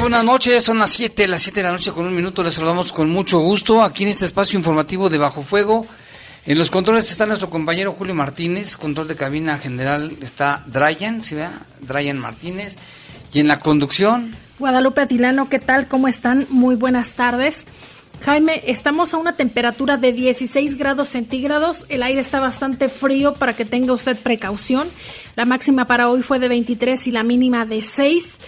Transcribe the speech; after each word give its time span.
Buenas 0.00 0.24
noches, 0.24 0.64
son 0.64 0.78
las 0.78 0.90
7, 0.90 1.28
las 1.28 1.42
7 1.42 1.60
de 1.60 1.64
la 1.64 1.72
noche 1.72 1.92
con 1.92 2.06
un 2.06 2.16
minuto, 2.16 2.42
les 2.42 2.54
saludamos 2.54 2.92
con 2.92 3.10
mucho 3.10 3.38
gusto 3.40 3.82
aquí 3.82 4.02
en 4.04 4.08
este 4.08 4.24
espacio 4.24 4.58
informativo 4.58 5.10
de 5.10 5.18
Bajo 5.18 5.42
Fuego. 5.42 5.86
En 6.46 6.58
los 6.58 6.70
controles 6.70 7.10
está 7.10 7.26
nuestro 7.26 7.50
compañero 7.50 7.92
Julio 7.92 8.14
Martínez, 8.14 8.76
control 8.76 9.06
de 9.06 9.16
cabina 9.16 9.58
general 9.58 10.16
está 10.20 10.64
Dryan, 10.66 11.22
¿sí 11.22 11.34
vea? 11.34 11.52
Dryan 11.82 12.18
Martínez. 12.18 12.76
Y 13.32 13.40
en 13.40 13.48
la 13.48 13.60
conducción... 13.60 14.34
Guadalupe 14.58 15.02
Atilano, 15.02 15.48
¿qué 15.48 15.58
tal? 15.58 15.86
¿Cómo 15.86 16.08
están? 16.08 16.46
Muy 16.48 16.74
buenas 16.74 17.12
tardes. 17.12 17.66
Jaime, 18.24 18.62
estamos 18.66 19.14
a 19.14 19.18
una 19.18 19.36
temperatura 19.36 19.98
de 19.98 20.12
16 20.12 20.78
grados 20.78 21.10
centígrados, 21.10 21.84
el 21.90 22.02
aire 22.02 22.20
está 22.20 22.40
bastante 22.40 22.88
frío 22.88 23.34
para 23.34 23.52
que 23.52 23.64
tenga 23.64 23.92
usted 23.92 24.16
precaución. 24.16 24.88
La 25.36 25.44
máxima 25.44 25.86
para 25.86 26.08
hoy 26.08 26.22
fue 26.22 26.38
de 26.38 26.48
23 26.48 27.06
y 27.06 27.10
la 27.10 27.22
mínima 27.22 27.66
de 27.66 27.82
6. 27.82 28.38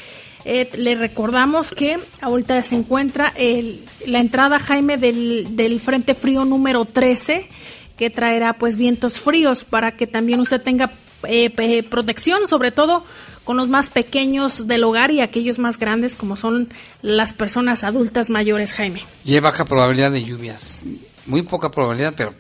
Eh, 0.44 0.70
le 0.76 0.94
recordamos 0.94 1.70
que 1.70 1.96
ahorita 2.20 2.60
se 2.62 2.74
encuentra 2.74 3.32
el, 3.34 3.82
la 4.06 4.20
entrada, 4.20 4.58
Jaime, 4.58 4.98
del, 4.98 5.80
Frente 5.82 6.14
Frío 6.14 6.44
número 6.44 6.84
13, 6.84 7.48
que 7.96 8.10
traerá 8.10 8.54
pues 8.54 8.76
vientos 8.76 9.20
fríos 9.20 9.64
para 9.64 9.92
que 9.96 10.06
también 10.06 10.40
usted 10.40 10.60
tenga 10.60 10.92
eh, 11.26 11.82
protección, 11.88 12.46
sobre 12.46 12.72
todo 12.72 13.04
con 13.44 13.56
los 13.56 13.68
más 13.68 13.90
pequeños 13.90 14.66
del 14.66 14.84
hogar 14.84 15.10
y 15.10 15.20
aquellos 15.20 15.58
más 15.58 15.78
grandes 15.78 16.16
como 16.16 16.36
son 16.36 16.68
las 17.02 17.32
personas 17.32 17.84
adultas 17.84 18.30
mayores, 18.30 18.72
Jaime. 18.72 19.02
Y 19.24 19.34
hay 19.34 19.40
baja 19.40 19.64
probabilidad 19.64 20.10
de 20.10 20.24
lluvias, 20.24 20.82
muy 21.26 21.42
poca 21.42 21.70
probabilidad, 21.70 22.14
pero 22.16 22.34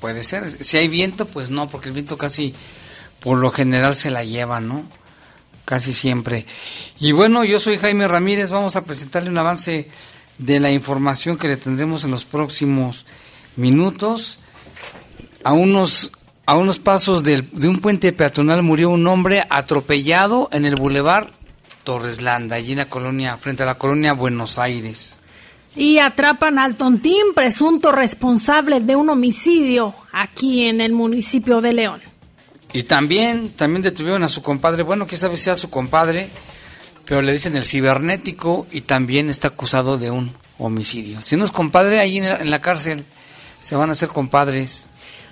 puede 0.00 0.22
ser. 0.22 0.48
Si 0.48 0.76
hay 0.76 0.88
viento, 0.88 1.26
pues 1.26 1.50
no, 1.50 1.68
porque 1.68 1.88
el 1.88 1.94
viento 1.94 2.16
casi 2.16 2.54
por 3.20 3.38
lo 3.38 3.50
general 3.50 3.94
se 3.94 4.10
la 4.10 4.24
lleva, 4.24 4.60
¿no? 4.60 4.84
Casi 5.64 5.92
siempre. 5.92 6.46
Y 7.00 7.12
bueno, 7.12 7.44
yo 7.44 7.60
soy 7.60 7.78
Jaime 7.78 8.08
Ramírez, 8.08 8.50
vamos 8.50 8.76
a 8.76 8.84
presentarle 8.84 9.30
un 9.30 9.38
avance 9.38 9.88
de 10.38 10.60
la 10.60 10.70
información 10.70 11.36
que 11.36 11.48
le 11.48 11.56
tendremos 11.56 12.04
en 12.04 12.10
los 12.10 12.24
próximos 12.24 13.06
minutos. 13.56 14.38
A 15.42 15.52
unos, 15.52 16.12
a 16.46 16.56
unos 16.56 16.78
pasos 16.78 17.22
de, 17.22 17.44
un 17.68 17.80
puente 17.80 18.12
peatonal 18.12 18.62
murió 18.62 18.90
un 18.90 19.06
hombre 19.06 19.44
atropellado 19.50 20.48
en 20.52 20.64
el 20.64 20.76
bulevar 20.76 21.32
Torreslanda, 21.84 22.56
allí 22.56 22.72
en 22.72 22.78
la 22.78 22.88
colonia, 22.88 23.36
frente 23.36 23.62
a 23.62 23.66
la 23.66 23.76
colonia 23.76 24.14
Buenos 24.14 24.58
Aires. 24.58 25.16
Y 25.76 25.98
atrapan 25.98 26.58
al 26.58 26.76
tontín, 26.76 27.34
presunto 27.34 27.92
responsable 27.92 28.80
de 28.80 28.96
un 28.96 29.10
homicidio 29.10 29.92
aquí 30.12 30.64
en 30.66 30.80
el 30.80 30.92
municipio 30.92 31.60
de 31.60 31.72
León. 31.72 32.13
Y 32.74 32.82
también, 32.82 33.50
también 33.50 33.82
detuvieron 33.82 34.24
a 34.24 34.28
su 34.28 34.42
compadre, 34.42 34.82
bueno, 34.82 35.06
que 35.06 35.14
esta 35.14 35.28
vez 35.28 35.38
sea 35.38 35.54
su 35.54 35.70
compadre, 35.70 36.28
pero 37.06 37.22
le 37.22 37.32
dicen 37.32 37.56
el 37.56 37.62
cibernético 37.62 38.66
y 38.72 38.80
también 38.80 39.30
está 39.30 39.48
acusado 39.48 39.96
de 39.96 40.10
un 40.10 40.32
homicidio. 40.58 41.22
Si 41.22 41.36
no 41.36 41.44
es 41.44 41.52
compadre, 41.52 42.00
ahí 42.00 42.18
en 42.18 42.50
la, 42.50 42.60
cárcel 42.60 43.04
se 43.60 43.76
van 43.76 43.90
a 43.90 43.92
hacer 43.92 44.08
compadres. 44.08 44.88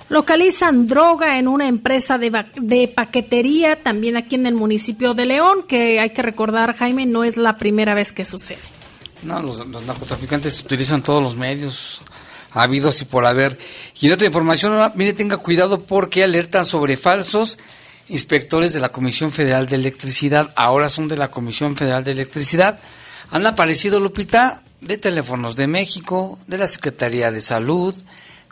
Localizan 0.09 0.87
droga 0.87 1.37
en 1.41 1.49
una 1.49 1.67
empresa 1.67 2.17
de, 2.17 2.45
de, 2.55 2.87
paquetería, 2.87 3.75
también 3.75 4.17
aquí 4.17 4.37
en 4.37 4.47
el 4.47 4.55
municipio 4.55 5.13
de 5.13 5.27
León, 5.27 5.65
que 5.67 5.99
hay 5.99 6.11
que 6.11 6.23
recordar, 6.23 6.77
Jaime, 6.77 7.07
no 7.07 7.25
es 7.25 7.37
la 7.37 7.57
primera 7.57 7.95
vez 7.95 8.13
que 8.13 8.25
sucede. 8.25 8.61
No, 9.25 9.43
los, 9.43 9.67
los 9.67 9.85
narcotraficantes 9.85 10.61
utilizan 10.61 11.03
todos 11.03 11.21
los 11.21 11.35
medios 11.35 12.03
habidos 12.53 13.01
y 13.03 13.05
por 13.05 13.27
haber. 13.27 13.59
Y 14.01 14.07
en 14.07 14.13
otra 14.13 14.27
información, 14.27 14.93
mire, 14.95 15.13
tenga 15.13 15.39
cuidado 15.39 15.83
porque 15.85 16.25
alertan 16.25 16.67
sobre 16.67 16.97
falsos 16.97 17.59
inspectores 18.09 18.73
de 18.73 18.81
la 18.81 18.91
Comisión 18.91 19.33
Federal 19.33 19.67
de 19.67 19.77
Electricidad. 19.77 20.51
Ahora 20.57 20.89
son 20.89 21.09
de 21.09 21.17
la 21.17 21.31
Comisión 21.31 21.77
Federal 21.77 22.05
de 22.05 22.13
Electricidad. 22.13 22.79
Han 23.31 23.47
aparecido, 23.47 24.01
Lupita, 24.01 24.63
de 24.81 24.99
Teléfonos 24.99 25.57
de 25.57 25.67
México, 25.67 26.39
de 26.47 26.59
la 26.59 26.67
Secretaría 26.67 27.31
de 27.31 27.41
Salud, 27.41 27.95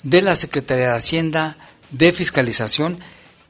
de 0.03 0.23
la 0.23 0.37
Secretaría 0.37 0.91
de 0.91 0.97
Hacienda, 0.97 1.57
de 1.91 2.13
Fiscalización. 2.13 3.01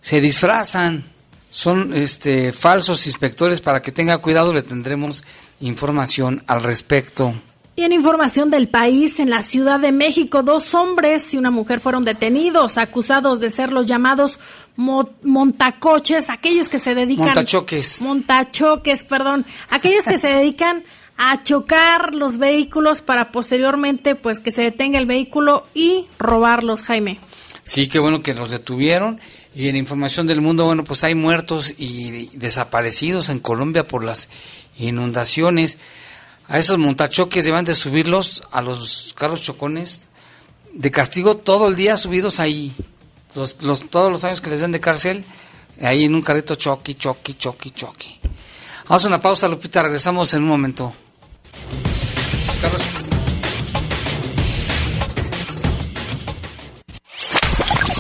Se 0.01 0.21
disfrazan, 0.21 1.05
son 1.51 1.95
este, 1.95 2.53
falsos 2.53 3.07
inspectores. 3.07 3.61
Para 3.61 3.83
que 3.83 3.93
tenga 3.93 4.19
cuidado, 4.19 4.53
le 4.53 4.63
tendremos 4.63 5.23
información 5.61 6.43
al 6.47 6.63
respecto. 6.63 7.35
Y 7.81 7.85
en 7.85 7.95
información 7.95 8.51
del 8.51 8.69
país, 8.69 9.21
en 9.21 9.31
la 9.31 9.43
Ciudad 9.43 9.81
de 9.81 9.91
México, 9.91 10.43
dos 10.43 10.75
hombres 10.75 11.33
y 11.33 11.39
una 11.39 11.51
mujer 11.51 11.81
fueron 11.81 12.05
detenidos, 12.05 12.77
acusados 12.77 13.41
de 13.41 13.49
ser 13.49 13.73
los 13.73 13.87
llamados 13.87 14.39
montacoches, 14.77 16.29
aquellos 16.29 16.69
que 16.69 16.79
se 16.79 16.95
dedican... 16.95 17.29
Montachoques. 17.29 18.03
Montachoques, 18.03 19.03
perdón. 19.05 19.47
Aquellos 19.71 20.05
que 20.05 20.19
se 20.19 20.27
dedican 20.35 20.85
a 21.17 21.43
chocar 21.43 22.15
los 22.15 22.37
vehículos 22.37 23.01
para 23.01 23.33
posteriormente, 23.33 24.15
pues, 24.15 24.41
que 24.41 24.51
se 24.51 24.61
detenga 24.61 24.99
el 24.99 25.07
vehículo 25.07 25.67
y 25.73 26.05
robarlos, 26.19 26.83
Jaime. 26.83 27.19
Sí, 27.65 27.89
qué 27.89 27.99
bueno 27.99 28.23
que 28.23 28.35
los 28.35 28.51
detuvieron. 28.51 29.21
Y 29.55 29.69
en 29.69 29.77
información 29.77 30.27
del 30.27 30.43
mundo, 30.43 30.67
bueno, 30.67 30.85
pues 30.85 31.03
hay 31.03 31.15
muertos 31.15 31.73
y 31.79 32.29
desaparecidos 32.37 33.31
en 33.31 33.41
Colombia 33.41 33.87
por 33.87 34.05
las 34.05 34.29
inundaciones 34.79 35.79
a 36.51 36.59
esos 36.59 36.79
montachoques 36.79 37.45
deben 37.45 37.65
de 37.65 37.77
subirlos 37.77 38.43
a 38.51 38.61
los 38.61 39.15
carros 39.17 39.41
chocones 39.41 40.09
de 40.73 40.91
castigo 40.91 41.37
todo 41.37 41.69
el 41.69 41.77
día 41.77 41.97
subidos 41.97 42.41
ahí. 42.41 42.73
Los, 43.37 43.57
todos 43.89 44.11
los 44.11 44.25
años 44.25 44.41
que 44.41 44.51
les 44.51 44.61
den 44.61 44.73
de 44.73 44.81
cárcel, 44.81 45.25
ahí 45.81 46.05
en 46.05 46.15
un 46.15 46.23
carrito 46.23 46.57
choqui, 46.57 46.95
choqui, 46.95 47.35
choqui, 47.35 47.71
choqui. 47.71 48.19
Vamos 48.89 49.05
a 49.05 49.09
una 49.09 49.21
pausa, 49.21 49.47
Lupita, 49.47 49.85
regresamos 49.85 50.35
en 50.35 50.43
un 50.43 50.49
momento. 50.49 50.93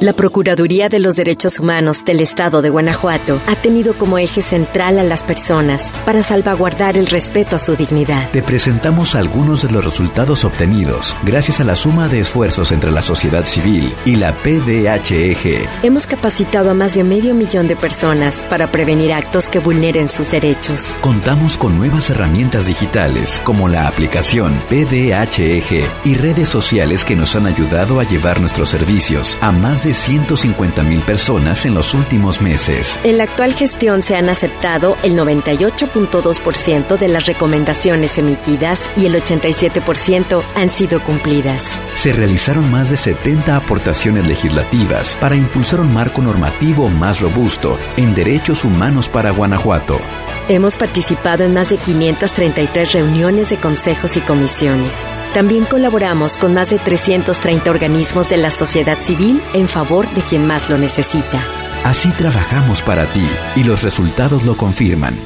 La 0.00 0.14
Procuraduría 0.14 0.88
de 0.88 0.98
los 0.98 1.16
Derechos 1.16 1.60
Humanos 1.60 2.06
del 2.06 2.20
Estado 2.20 2.62
de 2.62 2.70
Guanajuato 2.70 3.38
ha 3.46 3.54
tenido 3.54 3.92
como 3.92 4.16
eje 4.16 4.40
central 4.40 4.98
a 4.98 5.02
las 5.02 5.24
personas 5.24 5.92
para 6.06 6.22
salvaguardar 6.22 6.96
el 6.96 7.06
respeto 7.06 7.56
a 7.56 7.58
su 7.58 7.76
dignidad. 7.76 8.30
Te 8.30 8.42
presentamos 8.42 9.14
algunos 9.14 9.60
de 9.60 9.70
los 9.70 9.84
resultados 9.84 10.46
obtenidos 10.46 11.14
gracias 11.22 11.60
a 11.60 11.64
la 11.64 11.74
suma 11.74 12.08
de 12.08 12.20
esfuerzos 12.20 12.72
entre 12.72 12.90
la 12.90 13.02
sociedad 13.02 13.44
civil 13.44 13.94
y 14.06 14.16
la 14.16 14.32
PDHEG. 14.32 15.68
Hemos 15.82 16.06
capacitado 16.06 16.70
a 16.70 16.74
más 16.74 16.94
de 16.94 17.04
medio 17.04 17.34
millón 17.34 17.68
de 17.68 17.76
personas 17.76 18.42
para 18.44 18.72
prevenir 18.72 19.12
actos 19.12 19.50
que 19.50 19.58
vulneren 19.58 20.08
sus 20.08 20.30
derechos. 20.30 20.96
Contamos 21.02 21.58
con 21.58 21.76
nuevas 21.76 22.08
herramientas 22.08 22.64
digitales 22.64 23.38
como 23.44 23.68
la 23.68 23.86
aplicación 23.86 24.62
PDHEG 24.70 25.84
y 26.06 26.14
redes 26.14 26.48
sociales 26.48 27.04
que 27.04 27.16
nos 27.16 27.36
han 27.36 27.44
ayudado 27.44 28.00
a 28.00 28.04
llevar 28.04 28.40
nuestros 28.40 28.70
servicios 28.70 29.36
a 29.42 29.52
más 29.52 29.84
de 29.84 29.89
150 29.94 30.82
mil 30.82 31.00
personas 31.00 31.66
en 31.66 31.74
los 31.74 31.94
últimos 31.94 32.40
meses. 32.40 32.98
En 33.04 33.18
la 33.18 33.24
actual 33.24 33.54
gestión 33.54 34.02
se 34.02 34.16
han 34.16 34.28
aceptado 34.28 34.96
el 35.02 35.16
98.2% 35.16 36.98
de 36.98 37.08
las 37.08 37.26
recomendaciones 37.26 38.18
emitidas 38.18 38.90
y 38.96 39.06
el 39.06 39.14
87% 39.14 40.42
han 40.54 40.70
sido 40.70 41.02
cumplidas. 41.02 41.80
Se 41.94 42.12
realizaron 42.12 42.70
más 42.70 42.90
de 42.90 42.96
70 42.96 43.56
aportaciones 43.56 44.26
legislativas 44.26 45.16
para 45.20 45.36
impulsar 45.36 45.80
un 45.80 45.92
marco 45.92 46.22
normativo 46.22 46.88
más 46.88 47.20
robusto 47.20 47.78
en 47.96 48.14
derechos 48.14 48.64
humanos 48.64 49.08
para 49.08 49.30
Guanajuato. 49.30 50.00
Hemos 50.48 50.76
participado 50.76 51.44
en 51.44 51.54
más 51.54 51.70
de 51.70 51.76
533 51.76 52.92
reuniones 52.92 53.50
de 53.50 53.56
consejos 53.56 54.16
y 54.16 54.20
comisiones. 54.20 55.06
También 55.34 55.64
colaboramos 55.64 56.36
con 56.36 56.54
más 56.54 56.70
de 56.70 56.78
330 56.78 57.70
organismos 57.70 58.30
de 58.30 58.36
la 58.36 58.50
sociedad 58.50 58.98
civil 58.98 59.40
en 59.54 59.68
favor 59.68 60.08
de 60.14 60.22
quien 60.22 60.46
más 60.46 60.68
lo 60.68 60.76
necesita. 60.76 61.40
Así 61.84 62.10
trabajamos 62.10 62.82
para 62.82 63.06
ti 63.06 63.26
y 63.54 63.64
los 63.64 63.82
resultados 63.82 64.44
lo 64.44 64.56
confirman. 64.56 65.16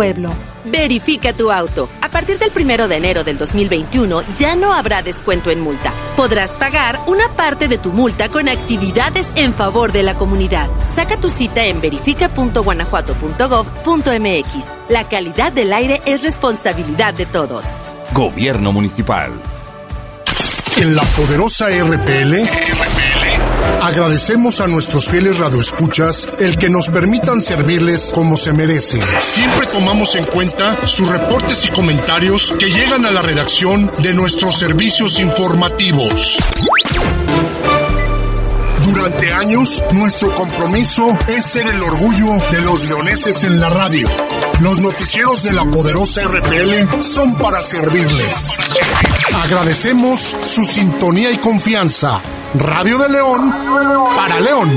Verifica 0.65 1.31
tu 1.33 1.51
auto. 1.51 1.87
A 2.01 2.09
partir 2.09 2.39
del 2.39 2.49
primero 2.51 2.87
de 2.87 2.95
enero 2.95 3.23
del 3.23 3.37
2021 3.37 4.23
ya 4.37 4.55
no 4.55 4.73
habrá 4.73 5.03
descuento 5.03 5.51
en 5.51 5.61
multa. 5.61 5.93
Podrás 6.15 6.51
pagar 6.51 6.99
una 7.07 7.27
parte 7.29 7.67
de 7.67 7.77
tu 7.77 7.91
multa 7.91 8.29
con 8.29 8.47
actividades 8.49 9.27
en 9.35 9.53
favor 9.53 9.91
de 9.91 10.01
la 10.03 10.15
comunidad. 10.15 10.69
Saca 10.95 11.17
tu 11.17 11.29
cita 11.29 11.65
en 11.65 11.81
verifica.guanajuato.gov.mx. 11.81 14.65
La 14.89 15.07
calidad 15.07 15.51
del 15.51 15.73
aire 15.73 16.01
es 16.05 16.23
responsabilidad 16.23 17.13
de 17.13 17.27
todos. 17.27 17.65
Gobierno 18.13 18.71
Municipal. 18.71 19.31
En 20.81 20.95
la 20.95 21.03
poderosa 21.03 21.69
RPL. 21.69 22.41
Agradecemos 23.79 24.59
a 24.61 24.67
nuestros 24.67 25.07
fieles 25.07 25.37
radioescuchas 25.37 26.29
el 26.39 26.57
que 26.57 26.69
nos 26.69 26.87
permitan 26.87 27.41
servirles 27.41 28.11
como 28.13 28.37
se 28.37 28.53
merecen. 28.53 29.01
Siempre 29.19 29.67
tomamos 29.67 30.15
en 30.15 30.25
cuenta 30.25 30.87
sus 30.87 31.07
reportes 31.07 31.65
y 31.65 31.69
comentarios 31.69 32.53
que 32.59 32.71
llegan 32.71 33.05
a 33.05 33.11
la 33.11 33.21
redacción 33.21 33.91
de 33.99 34.13
nuestros 34.13 34.59
servicios 34.59 35.19
informativos. 35.19 36.37
Durante 38.83 39.31
años, 39.31 39.83
nuestro 39.93 40.33
compromiso 40.33 41.17
es 41.27 41.45
ser 41.45 41.67
el 41.67 41.81
orgullo 41.81 42.33
de 42.51 42.61
los 42.61 42.87
leoneses 42.87 43.43
en 43.43 43.59
la 43.59 43.69
radio. 43.69 44.07
Los 44.59 44.79
noticieros 44.79 45.43
de 45.43 45.53
la 45.53 45.63
poderosa 45.63 46.21
RPL 46.23 47.03
son 47.03 47.35
para 47.35 47.61
servirles. 47.61 48.57
Agradecemos 49.33 50.35
su 50.45 50.65
sintonía 50.65 51.31
y 51.31 51.37
confianza. 51.37 52.21
Radio 52.53 52.97
de 52.97 53.09
León 53.09 53.49
para 54.15 54.39
León. 54.41 54.69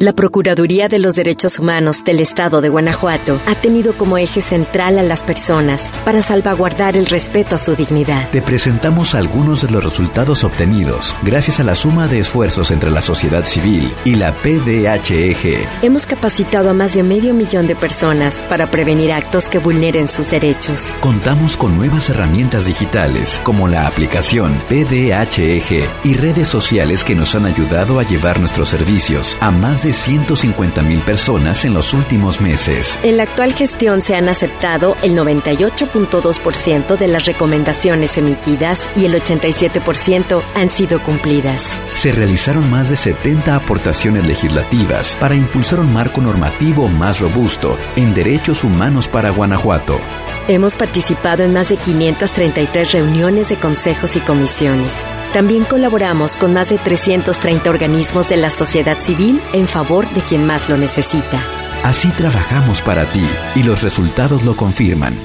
La 0.00 0.14
Procuraduría 0.14 0.88
de 0.88 0.98
los 0.98 1.14
Derechos 1.14 1.58
Humanos 1.58 2.04
del 2.04 2.20
Estado 2.20 2.62
de 2.62 2.70
Guanajuato 2.70 3.38
ha 3.46 3.54
tenido 3.54 3.92
como 3.92 4.16
eje 4.16 4.40
central 4.40 4.98
a 4.98 5.02
las 5.02 5.22
personas 5.22 5.92
para 6.06 6.22
salvaguardar 6.22 6.96
el 6.96 7.04
respeto 7.04 7.56
a 7.56 7.58
su 7.58 7.76
dignidad. 7.76 8.30
Te 8.30 8.40
presentamos 8.40 9.14
algunos 9.14 9.60
de 9.60 9.70
los 9.70 9.84
resultados 9.84 10.42
obtenidos 10.42 11.14
gracias 11.22 11.60
a 11.60 11.64
la 11.64 11.74
suma 11.74 12.08
de 12.08 12.20
esfuerzos 12.20 12.70
entre 12.70 12.90
la 12.90 13.02
sociedad 13.02 13.44
civil 13.44 13.92
y 14.06 14.14
la 14.14 14.32
PDHEG. 14.32 15.68
Hemos 15.82 16.06
capacitado 16.06 16.70
a 16.70 16.72
más 16.72 16.94
de 16.94 17.02
medio 17.02 17.34
millón 17.34 17.66
de 17.66 17.76
personas 17.76 18.42
para 18.48 18.70
prevenir 18.70 19.12
actos 19.12 19.50
que 19.50 19.58
vulneren 19.58 20.08
sus 20.08 20.30
derechos. 20.30 20.96
Contamos 21.00 21.58
con 21.58 21.76
nuevas 21.76 22.08
herramientas 22.08 22.64
digitales 22.64 23.38
como 23.44 23.68
la 23.68 23.86
aplicación 23.86 24.62
PDHEG 24.66 25.90
y 26.04 26.14
redes 26.14 26.48
sociales 26.48 27.04
que 27.04 27.14
nos 27.14 27.34
han 27.34 27.44
ayudado 27.44 27.98
a 27.98 28.02
llevar 28.02 28.40
nuestros 28.40 28.70
servicios 28.70 29.36
a 29.42 29.50
más 29.50 29.82
de 29.82 29.89
150 29.92 30.82
mil 30.82 31.00
personas 31.00 31.64
en 31.64 31.74
los 31.74 31.94
últimos 31.94 32.40
meses. 32.40 32.98
En 33.02 33.16
la 33.16 33.24
actual 33.24 33.52
gestión 33.52 34.00
se 34.00 34.14
han 34.14 34.28
aceptado 34.28 34.96
el 35.02 35.16
98.2% 35.16 36.96
de 36.96 37.08
las 37.08 37.26
recomendaciones 37.26 38.16
emitidas 38.18 38.88
y 38.96 39.04
el 39.04 39.14
87% 39.14 40.42
han 40.54 40.68
sido 40.68 41.02
cumplidas. 41.02 41.80
Se 41.94 42.12
realizaron 42.12 42.70
más 42.70 42.90
de 42.90 42.96
70 42.96 43.56
aportaciones 43.56 44.26
legislativas 44.26 45.16
para 45.20 45.34
impulsar 45.34 45.80
un 45.80 45.92
marco 45.92 46.20
normativo 46.20 46.88
más 46.88 47.20
robusto 47.20 47.76
en 47.96 48.14
derechos 48.14 48.64
humanos 48.64 49.08
para 49.08 49.30
Guanajuato. 49.30 50.00
Hemos 50.48 50.76
participado 50.76 51.42
en 51.44 51.52
más 51.52 51.68
de 51.68 51.76
533 51.76 52.92
reuniones 52.92 53.48
de 53.48 53.56
consejos 53.56 54.16
y 54.16 54.20
comisiones. 54.20 55.06
También 55.32 55.64
colaboramos 55.64 56.36
con 56.36 56.52
más 56.52 56.70
de 56.70 56.78
330 56.78 57.70
organismos 57.70 58.28
de 58.28 58.36
la 58.36 58.50
sociedad 58.50 58.98
civil 58.98 59.40
en 59.52 59.68
favor 59.68 60.08
de 60.10 60.22
quien 60.22 60.46
más 60.46 60.68
lo 60.68 60.76
necesita. 60.76 61.42
Así 61.84 62.08
trabajamos 62.10 62.82
para 62.82 63.06
ti 63.06 63.24
y 63.54 63.62
los 63.62 63.82
resultados 63.82 64.44
lo 64.44 64.56
confirman. 64.56 65.16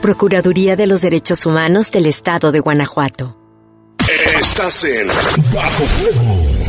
Procuraduría 0.00 0.76
de 0.76 0.86
los 0.86 1.02
Derechos 1.02 1.44
Humanos 1.44 1.90
del 1.90 2.06
Estado 2.06 2.52
de 2.52 2.60
Guanajuato. 2.60 3.36
Estás 4.40 4.84
en 4.84 5.06
Bajo 5.52 5.84
Fuego. 5.84 6.59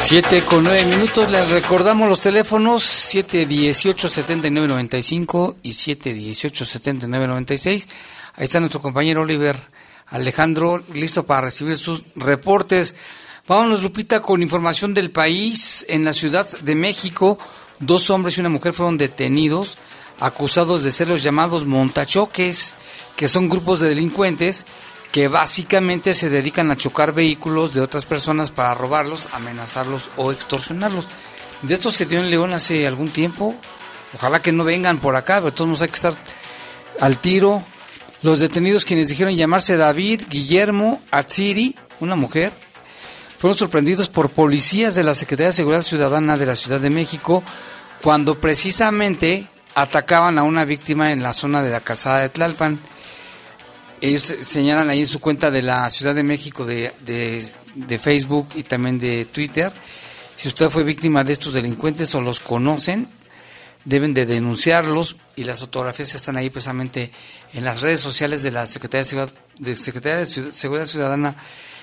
Siete 0.00 0.42
con 0.42 0.64
nueve 0.64 0.84
minutos, 0.84 1.30
les 1.30 1.48
recordamos 1.50 2.08
los 2.08 2.20
teléfonos 2.20 2.82
718-7995 3.14 5.56
y 5.62 5.70
718-7996. 5.70 7.86
Ahí 8.36 8.44
está 8.44 8.58
nuestro 8.58 8.82
compañero 8.82 9.22
Oliver 9.22 9.56
Alejandro, 10.14 10.80
listo 10.92 11.26
para 11.26 11.42
recibir 11.42 11.76
sus 11.76 12.04
reportes. 12.14 12.94
Vámonos, 13.48 13.82
Lupita, 13.82 14.22
con 14.22 14.42
información 14.42 14.94
del 14.94 15.10
país. 15.10 15.84
En 15.88 16.04
la 16.04 16.12
Ciudad 16.12 16.48
de 16.60 16.76
México, 16.76 17.36
dos 17.80 18.10
hombres 18.10 18.38
y 18.38 18.40
una 18.40 18.48
mujer 18.48 18.72
fueron 18.74 18.96
detenidos 18.96 19.76
acusados 20.20 20.84
de 20.84 20.92
ser 20.92 21.08
los 21.08 21.24
llamados 21.24 21.66
montachoques, 21.66 22.76
que 23.16 23.26
son 23.26 23.48
grupos 23.48 23.80
de 23.80 23.88
delincuentes 23.88 24.66
que 25.10 25.26
básicamente 25.26 26.14
se 26.14 26.30
dedican 26.30 26.70
a 26.70 26.76
chocar 26.76 27.12
vehículos 27.12 27.74
de 27.74 27.80
otras 27.80 28.04
personas 28.04 28.52
para 28.52 28.74
robarlos, 28.74 29.28
amenazarlos 29.32 30.10
o 30.16 30.30
extorsionarlos. 30.30 31.08
De 31.62 31.74
esto 31.74 31.90
se 31.90 32.06
dio 32.06 32.20
en 32.20 32.30
León 32.30 32.52
hace 32.52 32.86
algún 32.86 33.10
tiempo. 33.10 33.56
Ojalá 34.14 34.40
que 34.40 34.52
no 34.52 34.62
vengan 34.62 35.00
por 35.00 35.16
acá, 35.16 35.40
pero 35.40 35.52
todos 35.52 35.70
nos 35.70 35.82
hay 35.82 35.88
que 35.88 35.96
estar 35.96 36.14
al 37.00 37.18
tiro. 37.18 37.64
Los 38.24 38.40
detenidos 38.40 38.86
quienes 38.86 39.08
dijeron 39.08 39.36
llamarse 39.36 39.76
David, 39.76 40.22
Guillermo, 40.30 41.02
Atsiri, 41.10 41.76
una 42.00 42.16
mujer, 42.16 42.52
fueron 43.36 43.58
sorprendidos 43.58 44.08
por 44.08 44.30
policías 44.30 44.94
de 44.94 45.02
la 45.02 45.14
Secretaría 45.14 45.48
de 45.48 45.52
Seguridad 45.52 45.82
Ciudadana 45.82 46.38
de 46.38 46.46
la 46.46 46.56
Ciudad 46.56 46.80
de 46.80 46.88
México 46.88 47.44
cuando 48.00 48.40
precisamente 48.40 49.46
atacaban 49.74 50.38
a 50.38 50.42
una 50.42 50.64
víctima 50.64 51.12
en 51.12 51.22
la 51.22 51.34
zona 51.34 51.62
de 51.62 51.70
la 51.70 51.82
calzada 51.82 52.20
de 52.20 52.30
Tlalpan. 52.30 52.80
Ellos 54.00 54.22
señalan 54.40 54.88
ahí 54.88 55.00
en 55.00 55.06
su 55.06 55.20
cuenta 55.20 55.50
de 55.50 55.60
la 55.60 55.90
Ciudad 55.90 56.14
de 56.14 56.22
México 56.22 56.64
de, 56.64 56.92
de, 57.04 57.98
Facebook 57.98 58.48
y 58.54 58.62
también 58.62 58.98
de 58.98 59.26
Twitter, 59.26 59.70
si 60.34 60.48
usted 60.48 60.70
fue 60.70 60.82
víctima 60.82 61.24
de 61.24 61.34
estos 61.34 61.52
delincuentes 61.52 62.14
o 62.14 62.22
los 62.22 62.40
conocen, 62.40 63.06
deben 63.84 64.14
de 64.14 64.24
denunciarlos 64.24 65.14
y 65.36 65.44
las 65.44 65.60
fotografías 65.60 66.14
están 66.14 66.36
ahí 66.36 66.50
precisamente 66.50 67.10
en 67.52 67.64
las 67.64 67.80
redes 67.80 68.00
sociales 68.00 68.42
de 68.42 68.52
la 68.52 68.66
Secretaría 68.66 69.26
de 69.58 69.76
Secretaría 69.76 70.18
de 70.18 70.26
Seguridad 70.26 70.86
Ciudadana 70.86 71.36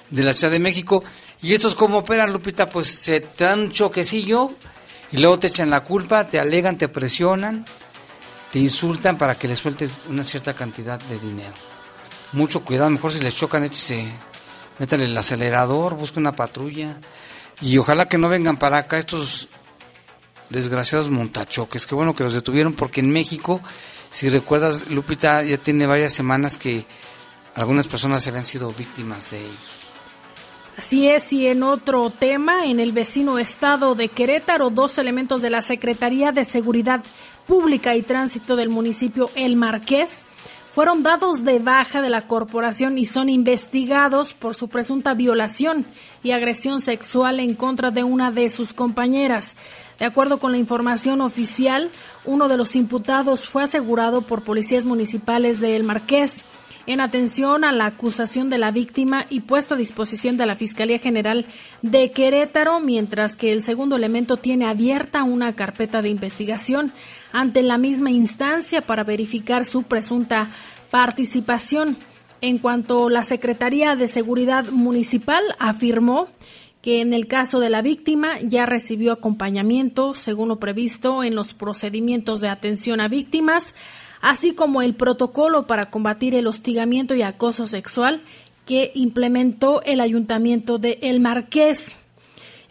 de 0.09 0.23
la 0.23 0.33
Ciudad 0.33 0.51
de 0.51 0.59
México. 0.59 1.03
Y 1.41 1.53
estos 1.53 1.75
cómo 1.75 1.99
operan, 1.99 2.31
Lupita, 2.31 2.69
pues 2.69 2.87
se 2.87 3.21
te 3.21 3.45
dan 3.45 3.59
un 3.59 3.71
choquecillo 3.71 4.51
y 5.11 5.17
luego 5.17 5.39
te 5.39 5.47
echan 5.47 5.69
la 5.69 5.83
culpa, 5.83 6.27
te 6.27 6.39
alegan, 6.39 6.77
te 6.77 6.87
presionan, 6.87 7.65
te 8.51 8.59
insultan 8.59 9.17
para 9.17 9.37
que 9.37 9.47
les 9.47 9.59
sueltes 9.59 9.91
una 10.07 10.23
cierta 10.23 10.53
cantidad 10.53 10.99
de 10.99 11.19
dinero 11.19 11.71
mucho 12.33 12.63
cuidado, 12.63 12.89
mejor 12.89 13.11
si 13.11 13.19
les 13.19 13.35
chocan, 13.35 13.63
échese, 13.63 14.11
métale 14.79 15.05
el 15.05 15.17
acelerador, 15.17 15.95
busque 15.95 16.19
una 16.19 16.35
patrulla 16.35 16.97
y 17.59 17.77
ojalá 17.77 18.07
que 18.07 18.17
no 18.17 18.29
vengan 18.29 18.57
para 18.57 18.77
acá 18.77 18.97
estos 18.97 19.49
desgraciados 20.51 21.09
montachoques, 21.09 21.87
que 21.87 21.95
bueno 21.95 22.13
que 22.13 22.23
los 22.23 22.33
detuvieron 22.33 22.73
porque 22.73 22.99
en 22.99 23.09
México, 23.09 23.61
si 24.11 24.29
recuerdas, 24.29 24.89
Lupita 24.89 25.43
ya 25.43 25.57
tiene 25.57 25.87
varias 25.87 26.13
semanas 26.13 26.57
que 26.57 26.85
algunas 27.55 27.87
personas 27.87 28.25
habían 28.27 28.45
sido 28.45 28.71
víctimas 28.71 29.31
de 29.31 29.45
ellos. 29.45 29.57
Así 30.77 31.07
es, 31.07 31.31
y 31.33 31.47
en 31.47 31.63
otro 31.63 32.09
tema, 32.09 32.65
en 32.65 32.79
el 32.79 32.91
vecino 32.91 33.37
estado 33.37 33.93
de 33.93 34.07
Querétaro, 34.07 34.69
dos 34.69 34.97
elementos 34.97 35.41
de 35.41 35.49
la 35.49 35.61
Secretaría 35.61 36.31
de 36.31 36.45
Seguridad 36.45 37.03
Pública 37.45 37.95
y 37.95 38.01
Tránsito 38.01 38.55
del 38.55 38.69
municipio 38.69 39.29
El 39.35 39.57
Marqués 39.57 40.27
fueron 40.71 41.03
dados 41.03 41.43
de 41.43 41.59
baja 41.59 42.01
de 42.01 42.09
la 42.09 42.27
corporación 42.27 42.97
y 42.97 43.05
son 43.05 43.27
investigados 43.27 44.33
por 44.33 44.55
su 44.55 44.69
presunta 44.69 45.13
violación 45.13 45.85
y 46.23 46.31
agresión 46.31 46.79
sexual 46.79 47.41
en 47.41 47.55
contra 47.55 47.91
de 47.91 48.05
una 48.05 48.31
de 48.31 48.49
sus 48.49 48.71
compañeras. 48.71 49.57
De 50.01 50.07
acuerdo 50.07 50.39
con 50.39 50.51
la 50.51 50.57
información 50.57 51.21
oficial, 51.21 51.91
uno 52.25 52.47
de 52.47 52.57
los 52.57 52.75
imputados 52.75 53.47
fue 53.47 53.61
asegurado 53.61 54.23
por 54.23 54.41
policías 54.41 54.83
municipales 54.83 55.59
de 55.59 55.75
El 55.75 55.83
Marqués 55.83 56.43
en 56.87 57.01
atención 57.01 57.63
a 57.63 57.71
la 57.71 57.85
acusación 57.85 58.49
de 58.49 58.57
la 58.57 58.71
víctima 58.71 59.27
y 59.29 59.41
puesto 59.41 59.75
a 59.75 59.77
disposición 59.77 60.37
de 60.37 60.47
la 60.47 60.55
Fiscalía 60.55 60.97
General 60.97 61.45
de 61.83 62.09
Querétaro, 62.09 62.79
mientras 62.79 63.35
que 63.35 63.51
el 63.51 63.61
segundo 63.61 63.95
elemento 63.95 64.37
tiene 64.37 64.65
abierta 64.65 65.23
una 65.23 65.53
carpeta 65.53 66.01
de 66.01 66.09
investigación 66.09 66.91
ante 67.31 67.61
la 67.61 67.77
misma 67.77 68.09
instancia 68.09 68.81
para 68.81 69.03
verificar 69.03 69.67
su 69.67 69.83
presunta 69.83 70.49
participación. 70.89 71.95
En 72.43 72.57
cuanto 72.57 73.11
la 73.11 73.23
Secretaría 73.23 73.95
de 73.95 74.07
Seguridad 74.07 74.65
Municipal 74.71 75.43
afirmó 75.59 76.27
que 76.81 77.01
en 77.01 77.13
el 77.13 77.27
caso 77.27 77.59
de 77.59 77.69
la 77.69 77.81
víctima 77.81 78.39
ya 78.41 78.65
recibió 78.65 79.13
acompañamiento 79.13 80.13
según 80.13 80.49
lo 80.49 80.59
previsto 80.59 81.23
en 81.23 81.35
los 81.35 81.53
procedimientos 81.53 82.41
de 82.41 82.49
atención 82.49 82.99
a 83.01 83.07
víctimas, 83.07 83.75
así 84.19 84.53
como 84.53 84.81
el 84.81 84.95
protocolo 84.95 85.67
para 85.67 85.89
combatir 85.89 86.35
el 86.35 86.47
hostigamiento 86.47 87.13
y 87.15 87.21
acoso 87.21 87.65
sexual 87.65 88.21
que 88.65 88.91
implementó 88.95 89.81
el 89.83 90.01
Ayuntamiento 90.01 90.77
de 90.77 90.99
El 91.01 91.19
Marqués 91.19 92.00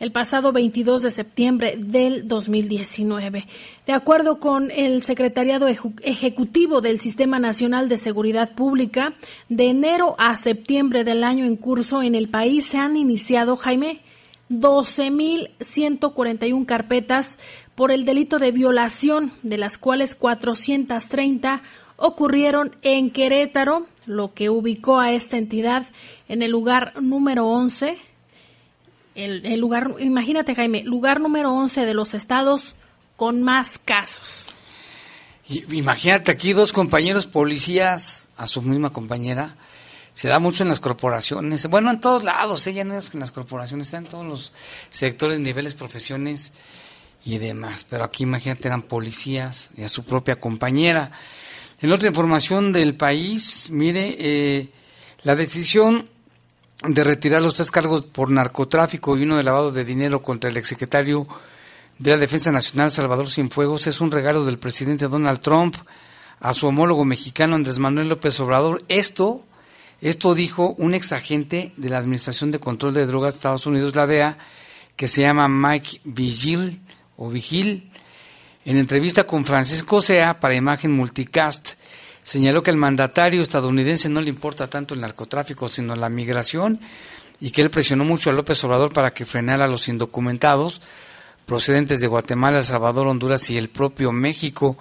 el 0.01 0.11
pasado 0.13 0.53
22 0.53 1.03
de 1.03 1.11
septiembre 1.11 1.77
del 1.79 2.27
2019. 2.27 3.47
De 3.87 3.93
acuerdo 3.93 4.41
con 4.41 4.71
el 4.71 5.03
Secretariado 5.03 5.69
Ejecutivo 5.69 6.81
del 6.81 7.01
Sistema 7.01 7.39
Nacional 7.39 7.91
de 7.91 7.99
Seguridad 7.99 8.55
Pública, 8.55 9.13
de 9.51 9.69
enero 9.69 10.17
a 10.19 10.37
septiembre 10.37 11.05
del 11.05 11.23
año 11.23 11.45
en 11.45 11.57
curso 11.57 12.03
en 12.03 12.15
el 12.15 12.31
país 12.31 12.65
se 12.65 12.79
han 12.79 12.97
iniciado, 12.97 13.57
Jaime, 13.57 14.01
12.141 14.49 16.65
carpetas 16.65 17.39
por 17.75 17.93
el 17.93 18.07
delito 18.07 18.39
de 18.39 18.53
violación, 18.53 19.35
de 19.43 19.59
las 19.59 19.77
cuales 19.77 20.15
430 20.15 21.63
ocurrieron 21.97 22.75
en 22.81 23.11
Querétaro, 23.11 23.87
lo 24.07 24.33
que 24.33 24.49
ubicó 24.49 24.99
a 24.99 25.13
esta 25.13 25.37
entidad 25.37 25.85
en 26.27 26.41
el 26.41 26.51
lugar 26.51 26.95
número 27.03 27.47
11 27.47 27.99
el, 29.15 29.59
lugar, 29.59 29.95
imagínate 29.99 30.55
Jaime, 30.55 30.83
lugar 30.83 31.21
número 31.21 31.53
11 31.53 31.85
de 31.85 31.95
los 31.95 32.15
estados 32.15 32.77
con 33.17 33.43
más 33.43 33.79
casos. 33.85 34.51
Imagínate 35.49 36.31
aquí 36.31 36.53
dos 36.53 36.73
compañeros 36.73 37.27
policías 37.27 38.27
a 38.37 38.47
su 38.47 38.63
misma 38.63 38.91
compañera. 38.91 39.57
Se 40.15 40.29
da 40.29 40.39
mucho 40.39 40.63
en 40.63 40.69
las 40.69 40.81
corporaciones, 40.81 41.67
bueno, 41.69 41.91
en 41.91 42.01
todos 42.01 42.25
lados, 42.25 42.67
ella 42.67 42.83
¿eh? 42.83 42.85
no 42.85 42.99
es 42.99 43.13
en 43.15 43.21
las 43.21 43.33
corporaciones, 43.33 43.87
está 43.87 43.99
en 43.99 44.05
todos 44.05 44.27
los 44.27 44.53
sectores, 44.91 45.41
niveles, 45.41 45.75
profesiones 45.75 46.53
y 47.25 47.39
demás. 47.39 47.87
Pero 47.89 48.05
aquí 48.05 48.25
imagínate 48.25 48.69
eran 48.69 48.83
policías 48.83 49.71
y 49.77 49.83
a 49.83 49.89
su 49.89 50.05
propia 50.05 50.37
compañera. 50.37 51.11
En 51.81 51.93
otra 51.93 52.09
información 52.09 52.73
del 52.73 52.95
país, 52.97 53.71
mire, 53.71 54.17
eh, 54.19 54.69
la 55.23 55.35
decisión 55.35 56.10
de 56.83 57.05
retirar 57.05 57.43
los 57.43 57.55
tres 57.55 57.71
cargos 57.71 58.05
por 58.05 58.31
narcotráfico 58.31 59.17
y 59.17 59.25
uno 59.25 59.37
de 59.37 59.43
lavado 59.43 59.71
de 59.71 59.85
dinero 59.85 60.23
contra 60.23 60.51
el 60.51 60.57
exsecretario 60.57 61.27
de 61.99 62.11
la 62.11 62.17
Defensa 62.17 62.51
Nacional, 62.51 62.91
Salvador 62.91 63.29
Cienfuegos, 63.29 63.87
es 63.87 64.01
un 64.01 64.11
regalo 64.11 64.47
del 64.47 64.59
presidente 64.59 65.09
Donald 65.09 65.41
Trump 65.41 65.77
a 66.41 66.55
su 66.55 66.67
homólogo 66.67 67.05
mexicano 67.05 67.55
Andrés 67.55 67.79
Manuel 67.79 68.09
López 68.09 68.41
Obrador. 68.41 68.83
Esto, 68.89 69.45
esto 70.01 70.35
dijo 70.35 70.75
un 70.79 70.95
exagente 70.95 71.75
de 71.77 71.91
la 71.91 71.99
Administración 71.99 72.51
de 72.51 72.61
Control 72.61 72.95
de 72.95 73.05
Drogas 73.05 73.35
de 73.35 73.39
Estados 73.39 73.67
Unidos, 73.67 73.95
la 73.95 74.07
DEA, 74.07 74.39
que 74.97 75.09
se 75.09 75.21
llama 75.21 75.49
Mike 75.49 76.01
Vigil 76.05 76.81
o 77.19 77.29
Vigil, 77.29 77.93
en 78.65 78.79
entrevista 78.79 79.25
con 79.25 79.45
Francisco 79.45 80.01
Sea 80.01 80.41
para 80.41 80.55
Imagen 80.55 80.93
Multicast 80.93 81.75
señaló 82.23 82.63
que 82.63 82.71
al 82.71 82.77
mandatario 82.77 83.43
estadounidense 83.43 84.09
no 84.09 84.21
le 84.21 84.31
importa 84.31 84.69
tanto 84.69 84.95
el 84.95 85.01
narcotráfico, 85.01 85.69
sino 85.69 85.97
la 85.97 86.09
migración, 86.09 86.81
y 87.41 87.51
que 87.51 87.63
él 87.63 87.71
presionó 87.71 88.05
mucho 88.05 88.31
a 88.31 88.33
López 88.33 88.63
Obrador 88.65 88.93
para 88.93 89.13
que 89.13 89.27
frenara 89.27 89.65
a 89.65 89.69
los 89.69 89.89
indocumentados 89.89 90.81
procedentes 91.47 92.01
de 92.01 92.07
Guatemala, 92.07 92.59
El 92.59 92.65
Salvador, 92.65 93.09
Honduras 93.09 93.51
y 93.51 93.59
el 93.59 93.71
propio 93.71 94.13
México. 94.13 94.79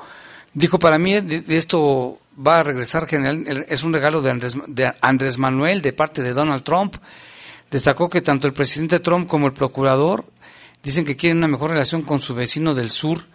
Dijo, 0.53 0.77
para 0.77 1.00
mí 1.00 1.19
de, 1.19 1.43
esto 1.58 2.19
va 2.46 2.60
a 2.60 2.63
regresar 2.63 3.08
general, 3.08 3.65
es 3.67 3.84
un 3.84 3.93
regalo 3.93 4.22
de 4.22 4.29
Andrés, 4.29 4.55
de 4.67 4.93
Andrés 5.01 5.38
Manuel 5.38 5.81
de 5.81 5.93
parte 5.93 6.22
de 6.22 6.34
Donald 6.34 6.63
Trump. 6.63 6.98
Destacó 7.72 8.10
que 8.10 8.22
tanto 8.22 8.46
el 8.46 8.53
presidente 8.53 9.00
Trump 9.00 9.27
como 9.27 9.48
el 9.48 9.53
procurador 9.53 10.25
dicen 10.84 11.05
que 11.05 11.15
quieren 11.15 11.39
una 11.39 11.48
mejor 11.48 11.72
relación 11.72 12.03
con 12.03 12.22
su 12.22 12.36
vecino 12.36 12.75
del 12.75 12.91
sur, 12.91 13.25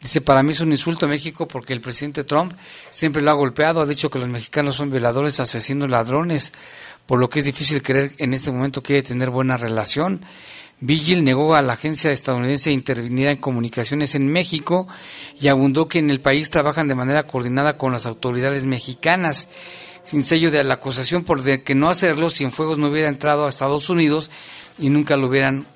Dice, 0.00 0.20
para 0.20 0.42
mí 0.42 0.52
es 0.52 0.60
un 0.60 0.70
insulto 0.70 1.06
a 1.06 1.08
México 1.08 1.48
porque 1.48 1.72
el 1.72 1.80
presidente 1.80 2.22
Trump 2.24 2.52
siempre 2.90 3.20
lo 3.20 3.30
ha 3.30 3.34
golpeado, 3.34 3.80
ha 3.80 3.86
dicho 3.86 4.10
que 4.10 4.18
los 4.18 4.28
mexicanos 4.28 4.76
son 4.76 4.90
violadores, 4.90 5.40
asesinos, 5.40 5.90
ladrones, 5.90 6.52
por 7.06 7.18
lo 7.18 7.28
que 7.28 7.40
es 7.40 7.44
difícil 7.44 7.82
creer 7.82 8.12
en 8.18 8.32
este 8.32 8.52
momento 8.52 8.82
quiere 8.82 9.02
tener 9.02 9.30
buena 9.30 9.56
relación. 9.56 10.24
Vigil 10.80 11.24
negó 11.24 11.56
a 11.56 11.62
la 11.62 11.72
agencia 11.72 12.12
estadounidense 12.12 12.70
intervenir 12.70 13.26
en 13.26 13.38
comunicaciones 13.38 14.14
en 14.14 14.30
México 14.30 14.86
y 15.40 15.48
abundó 15.48 15.88
que 15.88 15.98
en 15.98 16.10
el 16.10 16.20
país 16.20 16.50
trabajan 16.50 16.86
de 16.86 16.94
manera 16.94 17.24
coordinada 17.24 17.76
con 17.76 17.92
las 17.92 18.06
autoridades 18.06 18.64
mexicanas, 18.64 19.48
sin 20.04 20.22
sello 20.22 20.52
de 20.52 20.62
la 20.62 20.74
acusación 20.74 21.24
por 21.24 21.42
de 21.42 21.64
que 21.64 21.74
no 21.74 21.90
hacerlo, 21.90 22.30
Cienfuegos 22.30 22.78
no 22.78 22.86
hubiera 22.86 23.08
entrado 23.08 23.46
a 23.46 23.48
Estados 23.48 23.90
Unidos 23.90 24.30
y 24.78 24.90
nunca 24.90 25.16
lo 25.16 25.26
hubieran 25.26 25.66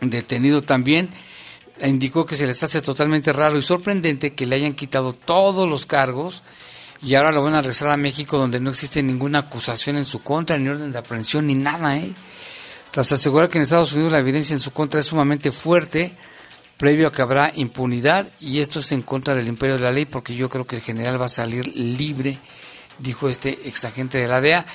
detenido 0.00 0.62
también 0.62 1.10
indicó 1.88 2.26
que 2.26 2.36
se 2.36 2.46
les 2.46 2.62
hace 2.62 2.80
totalmente 2.80 3.32
raro 3.32 3.56
y 3.56 3.62
sorprendente 3.62 4.34
que 4.34 4.46
le 4.46 4.56
hayan 4.56 4.74
quitado 4.74 5.12
todos 5.12 5.68
los 5.68 5.86
cargos 5.86 6.42
y 7.02 7.14
ahora 7.14 7.32
lo 7.32 7.42
van 7.42 7.54
a 7.54 7.62
regresar 7.62 7.90
a 7.90 7.96
México 7.96 8.36
donde 8.36 8.60
no 8.60 8.70
existe 8.70 9.02
ninguna 9.02 9.40
acusación 9.40 9.96
en 9.96 10.04
su 10.04 10.22
contra, 10.22 10.58
ni 10.58 10.68
orden 10.68 10.92
de 10.92 10.98
aprehensión, 10.98 11.46
ni 11.46 11.54
nada, 11.54 11.96
¿eh? 11.96 12.12
Tras 12.90 13.12
asegurar 13.12 13.48
que 13.48 13.58
en 13.58 13.62
Estados 13.62 13.92
Unidos 13.92 14.12
la 14.12 14.18
evidencia 14.18 14.52
en 14.52 14.60
su 14.60 14.72
contra 14.72 15.00
es 15.00 15.06
sumamente 15.06 15.52
fuerte, 15.52 16.12
previo 16.76 17.08
a 17.08 17.12
que 17.12 17.22
habrá 17.22 17.52
impunidad 17.54 18.26
y 18.40 18.60
esto 18.60 18.80
es 18.80 18.90
en 18.92 19.02
contra 19.02 19.34
del 19.34 19.48
imperio 19.48 19.76
de 19.76 19.82
la 19.82 19.92
ley 19.92 20.06
porque 20.06 20.34
yo 20.34 20.48
creo 20.48 20.66
que 20.66 20.76
el 20.76 20.82
general 20.82 21.20
va 21.20 21.26
a 21.26 21.28
salir 21.28 21.68
libre, 21.76 22.38
dijo 22.98 23.28
este 23.28 23.68
exagente 23.68 24.18
de 24.18 24.26
la 24.26 24.40
DEA. 24.40 24.66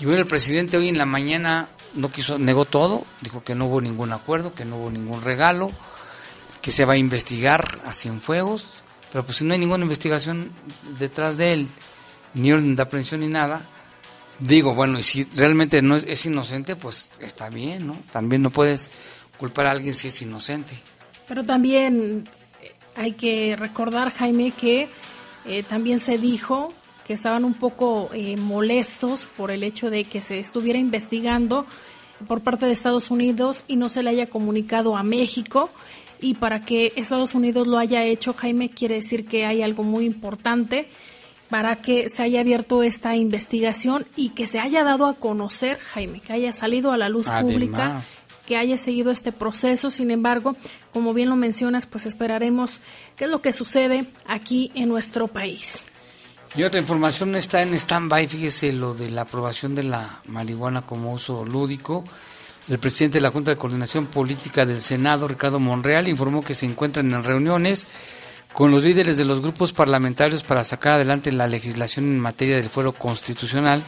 Y 0.00 0.06
bueno, 0.06 0.20
el 0.20 0.26
presidente 0.26 0.76
hoy 0.76 0.88
en 0.88 0.98
la 0.98 1.06
mañana 1.06 1.68
no 1.94 2.10
quiso, 2.10 2.38
negó 2.38 2.64
todo, 2.64 3.04
dijo 3.20 3.44
que 3.44 3.54
no 3.54 3.66
hubo 3.66 3.80
ningún 3.80 4.12
acuerdo, 4.12 4.52
que 4.54 4.64
no 4.64 4.76
hubo 4.76 4.90
ningún 4.90 5.22
regalo, 5.22 5.70
que 6.62 6.70
se 6.70 6.84
va 6.84 6.94
a 6.94 6.96
investigar 6.96 7.80
a 7.84 7.92
Cienfuegos, 7.92 8.82
pero 9.10 9.26
pues 9.26 9.38
si 9.38 9.44
no 9.44 9.52
hay 9.52 9.58
ninguna 9.58 9.82
investigación 9.82 10.52
detrás 10.98 11.36
de 11.36 11.52
él, 11.52 11.68
ni 12.34 12.52
orden 12.52 12.76
de 12.76 12.82
aprehensión 12.82 13.20
ni 13.20 13.28
nada, 13.28 13.68
digo, 14.38 14.74
bueno, 14.74 14.98
y 14.98 15.02
si 15.02 15.24
realmente 15.24 15.82
no 15.82 15.96
es, 15.96 16.24
inocente, 16.24 16.76
pues 16.76 17.12
está 17.20 17.50
bien, 17.50 17.86
¿no? 17.86 17.98
También 18.12 18.42
no 18.42 18.50
puedes 18.50 18.90
culpar 19.38 19.66
a 19.66 19.72
alguien 19.72 19.94
si 19.94 20.08
es 20.08 20.22
inocente. 20.22 20.74
Pero 21.28 21.44
también 21.44 22.28
eh, 22.62 22.72
hay 22.96 23.12
que 23.12 23.56
recordar, 23.56 24.12
Jaime, 24.12 24.52
que 24.52 24.88
eh, 25.44 25.62
también 25.64 25.98
se 25.98 26.16
dijo 26.16 26.72
que 27.04 27.12
estaban 27.12 27.44
un 27.44 27.54
poco 27.54 28.08
eh, 28.12 28.36
molestos 28.36 29.26
por 29.36 29.50
el 29.50 29.64
hecho 29.64 29.90
de 29.90 30.04
que 30.04 30.20
se 30.20 30.38
estuviera 30.38 30.78
investigando 30.78 31.66
por 32.28 32.40
parte 32.42 32.66
de 32.66 32.72
Estados 32.72 33.10
Unidos 33.10 33.64
y 33.66 33.76
no 33.76 33.88
se 33.88 34.02
le 34.02 34.10
haya 34.10 34.28
comunicado 34.28 34.96
a 34.96 35.02
México. 35.02 35.70
Y 36.22 36.34
para 36.34 36.60
que 36.60 36.94
Estados 36.96 37.34
Unidos 37.34 37.66
lo 37.66 37.76
haya 37.76 38.04
hecho, 38.04 38.32
Jaime, 38.32 38.70
quiere 38.70 38.94
decir 38.94 39.26
que 39.26 39.44
hay 39.44 39.60
algo 39.60 39.82
muy 39.82 40.06
importante 40.06 40.88
para 41.50 41.76
que 41.76 42.08
se 42.08 42.22
haya 42.22 42.40
abierto 42.40 42.82
esta 42.82 43.14
investigación 43.14 44.06
y 44.16 44.30
que 44.30 44.46
se 44.46 44.58
haya 44.58 44.84
dado 44.84 45.04
a 45.04 45.14
conocer, 45.14 45.78
Jaime, 45.78 46.20
que 46.20 46.32
haya 46.32 46.54
salido 46.54 46.92
a 46.92 46.96
la 46.96 47.10
luz 47.10 47.28
pública 47.28 48.02
que 48.46 48.56
haya 48.56 48.78
seguido 48.78 49.10
este 49.10 49.32
proceso. 49.32 49.90
Sin 49.90 50.10
embargo, 50.10 50.56
como 50.92 51.14
bien 51.14 51.28
lo 51.28 51.36
mencionas, 51.36 51.86
pues 51.86 52.06
esperaremos 52.06 52.80
qué 53.16 53.24
es 53.24 53.30
lo 53.30 53.42
que 53.42 53.52
sucede 53.52 54.06
aquí 54.26 54.70
en 54.74 54.88
nuestro 54.88 55.28
país. 55.28 55.84
Y 56.54 56.64
otra 56.64 56.80
información 56.80 57.34
está 57.34 57.62
en 57.62 57.74
stand-by, 57.74 58.28
fíjese 58.28 58.72
lo 58.72 58.94
de 58.94 59.10
la 59.10 59.22
aprobación 59.22 59.74
de 59.74 59.84
la 59.84 60.20
marihuana 60.26 60.82
como 60.82 61.12
uso 61.12 61.44
lúdico. 61.44 62.04
El 62.68 62.78
presidente 62.78 63.18
de 63.18 63.22
la 63.22 63.32
Junta 63.32 63.50
de 63.50 63.56
Coordinación 63.56 64.06
Política 64.06 64.64
del 64.64 64.80
Senado, 64.80 65.26
Ricardo 65.26 65.58
Monreal, 65.58 66.06
informó 66.06 66.44
que 66.44 66.54
se 66.54 66.64
encuentran 66.64 67.12
en 67.12 67.24
reuniones 67.24 67.86
con 68.52 68.70
los 68.70 68.84
líderes 68.84 69.16
de 69.16 69.24
los 69.24 69.40
grupos 69.40 69.72
parlamentarios 69.72 70.44
para 70.44 70.62
sacar 70.62 70.92
adelante 70.92 71.32
la 71.32 71.48
legislación 71.48 72.04
en 72.04 72.20
materia 72.20 72.56
del 72.56 72.68
fuero 72.68 72.92
constitucional 72.92 73.82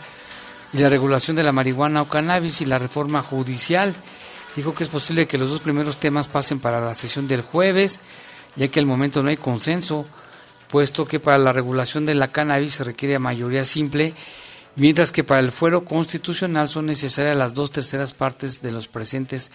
y 0.73 0.79
la 0.79 0.89
regulación 0.89 1.37
de 1.37 1.45
la 1.45 1.53
marihuana 1.53 2.03
o 2.03 2.09
cannabis 2.09 2.63
y 2.63 2.67
la 2.67 2.79
reforma 2.79 3.23
judicial. 3.23 3.95
Dijo 4.57 4.75
que 4.75 4.83
es 4.83 4.91
posible 4.91 5.29
que 5.29 5.39
los 5.39 5.51
dos 5.51 5.61
primeros 5.61 5.99
temas 5.99 6.27
pasen 6.27 6.59
para 6.59 6.81
la 6.81 6.95
sesión 6.95 7.29
del 7.29 7.43
jueves, 7.43 8.01
ya 8.57 8.67
que 8.67 8.81
al 8.81 8.87
momento 8.87 9.23
no 9.23 9.29
hay 9.29 9.37
consenso, 9.37 10.05
puesto 10.69 11.07
que 11.07 11.21
para 11.21 11.39
la 11.39 11.53
regulación 11.53 12.07
de 12.07 12.17
la 12.17 12.33
cannabis 12.33 12.75
se 12.75 12.85
requiere 12.85 13.21
mayoría 13.21 13.65
simple, 13.65 14.15
mientras 14.77 15.13
que 15.13 15.25
para 15.25 15.41
el 15.41 15.53
fuero 15.53 15.85
constitucional 15.85 16.69
son 16.69 16.87
necesarias 16.87 17.37
las 17.37 17.55
dos 17.55 17.71
terceras 17.71 18.13
partes 18.13 18.61
de 18.63 18.73
los 18.73 18.89
presentes 18.89 19.51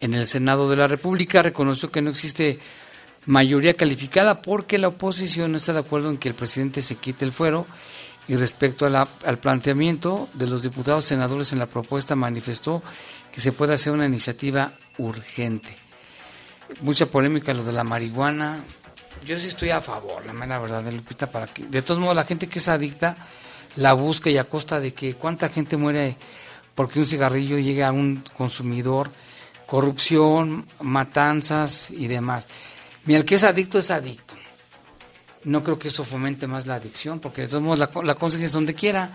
en 0.00 0.14
el 0.14 0.26
Senado 0.26 0.68
de 0.70 0.76
la 0.76 0.86
República. 0.86 1.42
Reconoció 1.42 1.90
que 1.90 2.02
no 2.02 2.10
existe 2.10 2.58
mayoría 3.26 3.74
calificada 3.74 4.42
porque 4.42 4.78
la 4.78 4.88
oposición 4.88 5.52
no 5.52 5.58
está 5.58 5.72
de 5.72 5.80
acuerdo 5.80 6.10
en 6.10 6.18
que 6.18 6.28
el 6.28 6.34
presidente 6.34 6.82
se 6.82 6.96
quite 6.96 7.24
el 7.24 7.32
fuero 7.32 7.66
y 8.26 8.36
respecto 8.36 8.86
al 8.86 9.38
planteamiento 9.38 10.28
de 10.34 10.46
los 10.46 10.62
diputados 10.62 11.06
senadores 11.06 11.52
en 11.52 11.58
la 11.58 11.66
propuesta 11.66 12.14
manifestó 12.14 12.82
que 13.32 13.40
se 13.40 13.52
pueda 13.52 13.74
hacer 13.74 13.92
una 13.92 14.04
iniciativa 14.06 14.74
urgente. 14.98 15.76
Mucha 16.82 17.06
polémica 17.06 17.54
lo 17.54 17.64
de 17.64 17.72
la 17.72 17.84
marihuana. 17.84 18.60
Yo 19.26 19.38
sí 19.38 19.48
estoy 19.48 19.70
a 19.70 19.80
favor, 19.80 20.24
la 20.26 20.34
mera 20.34 20.58
verdad, 20.58 20.82
de 20.82 20.92
Lupita, 20.92 21.30
para 21.30 21.46
que, 21.46 21.64
de 21.64 21.80
todos 21.80 21.98
modos, 21.98 22.14
la 22.14 22.24
gente 22.24 22.48
que 22.48 22.58
es 22.58 22.68
adicta 22.68 23.16
la 23.76 23.92
busca 23.92 24.30
y 24.30 24.38
a 24.38 24.44
costa 24.44 24.80
de 24.80 24.92
que 24.92 25.14
cuánta 25.14 25.48
gente 25.48 25.76
muere 25.76 26.16
porque 26.74 26.98
un 26.98 27.06
cigarrillo 27.06 27.58
llegue 27.58 27.84
a 27.84 27.92
un 27.92 28.24
consumidor, 28.36 29.10
corrupción, 29.66 30.66
matanzas 30.80 31.90
y 31.90 32.06
demás. 32.06 32.48
Mira, 33.04 33.20
el 33.20 33.24
que 33.24 33.34
es 33.34 33.44
adicto 33.44 33.78
es 33.78 33.90
adicto. 33.90 34.34
No 35.44 35.62
creo 35.62 35.78
que 35.78 35.88
eso 35.88 36.04
fomente 36.04 36.46
más 36.46 36.66
la 36.66 36.74
adicción, 36.74 37.20
porque 37.20 37.42
de 37.42 37.48
todos 37.48 37.62
modos 37.62 37.78
la, 37.78 37.90
la 38.02 38.14
consigues 38.14 38.52
donde 38.52 38.74
quiera, 38.74 39.10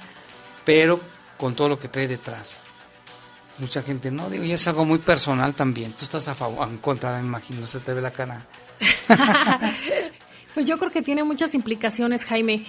pero 0.65 0.99
con 1.37 1.55
todo 1.55 1.69
lo 1.69 1.79
que 1.79 1.89
trae 1.89 2.07
detrás 2.07 2.61
mucha 3.59 3.81
gente 3.81 4.11
no, 4.11 4.29
digo, 4.29 4.43
y 4.43 4.51
es 4.51 4.67
algo 4.67 4.85
muy 4.85 4.99
personal 4.99 5.53
también. 5.53 5.93
Tú 5.93 6.05
estás 6.05 6.27
a 6.27 6.35
favor, 6.35 6.67
en 6.67 6.77
contra, 6.77 7.19
me 7.19 7.27
imagino, 7.27 7.65
se 7.67 7.79
te 7.79 7.93
ve 7.93 8.01
la 8.01 8.11
cara. 8.11 8.45
pues 10.53 10.65
yo 10.65 10.77
creo 10.77 10.91
que 10.91 11.01
tiene 11.01 11.23
muchas 11.23 11.53
implicaciones, 11.53 12.25
Jaime. 12.25 12.65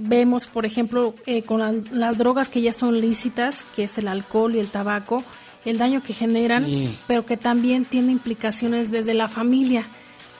Vemos, 0.00 0.46
por 0.46 0.64
ejemplo, 0.64 1.14
eh, 1.26 1.42
con 1.42 1.84
las 1.90 2.18
drogas 2.18 2.48
que 2.48 2.62
ya 2.62 2.72
son 2.72 3.00
lícitas, 3.00 3.64
que 3.74 3.84
es 3.84 3.98
el 3.98 4.06
alcohol 4.06 4.54
y 4.54 4.60
el 4.60 4.68
tabaco, 4.68 5.24
el 5.64 5.76
daño 5.76 6.02
que 6.02 6.14
generan, 6.14 6.66
pero 7.08 7.26
que 7.26 7.36
también 7.36 7.84
tiene 7.84 8.12
implicaciones 8.12 8.92
desde 8.92 9.12
la 9.12 9.28
familia. 9.28 9.88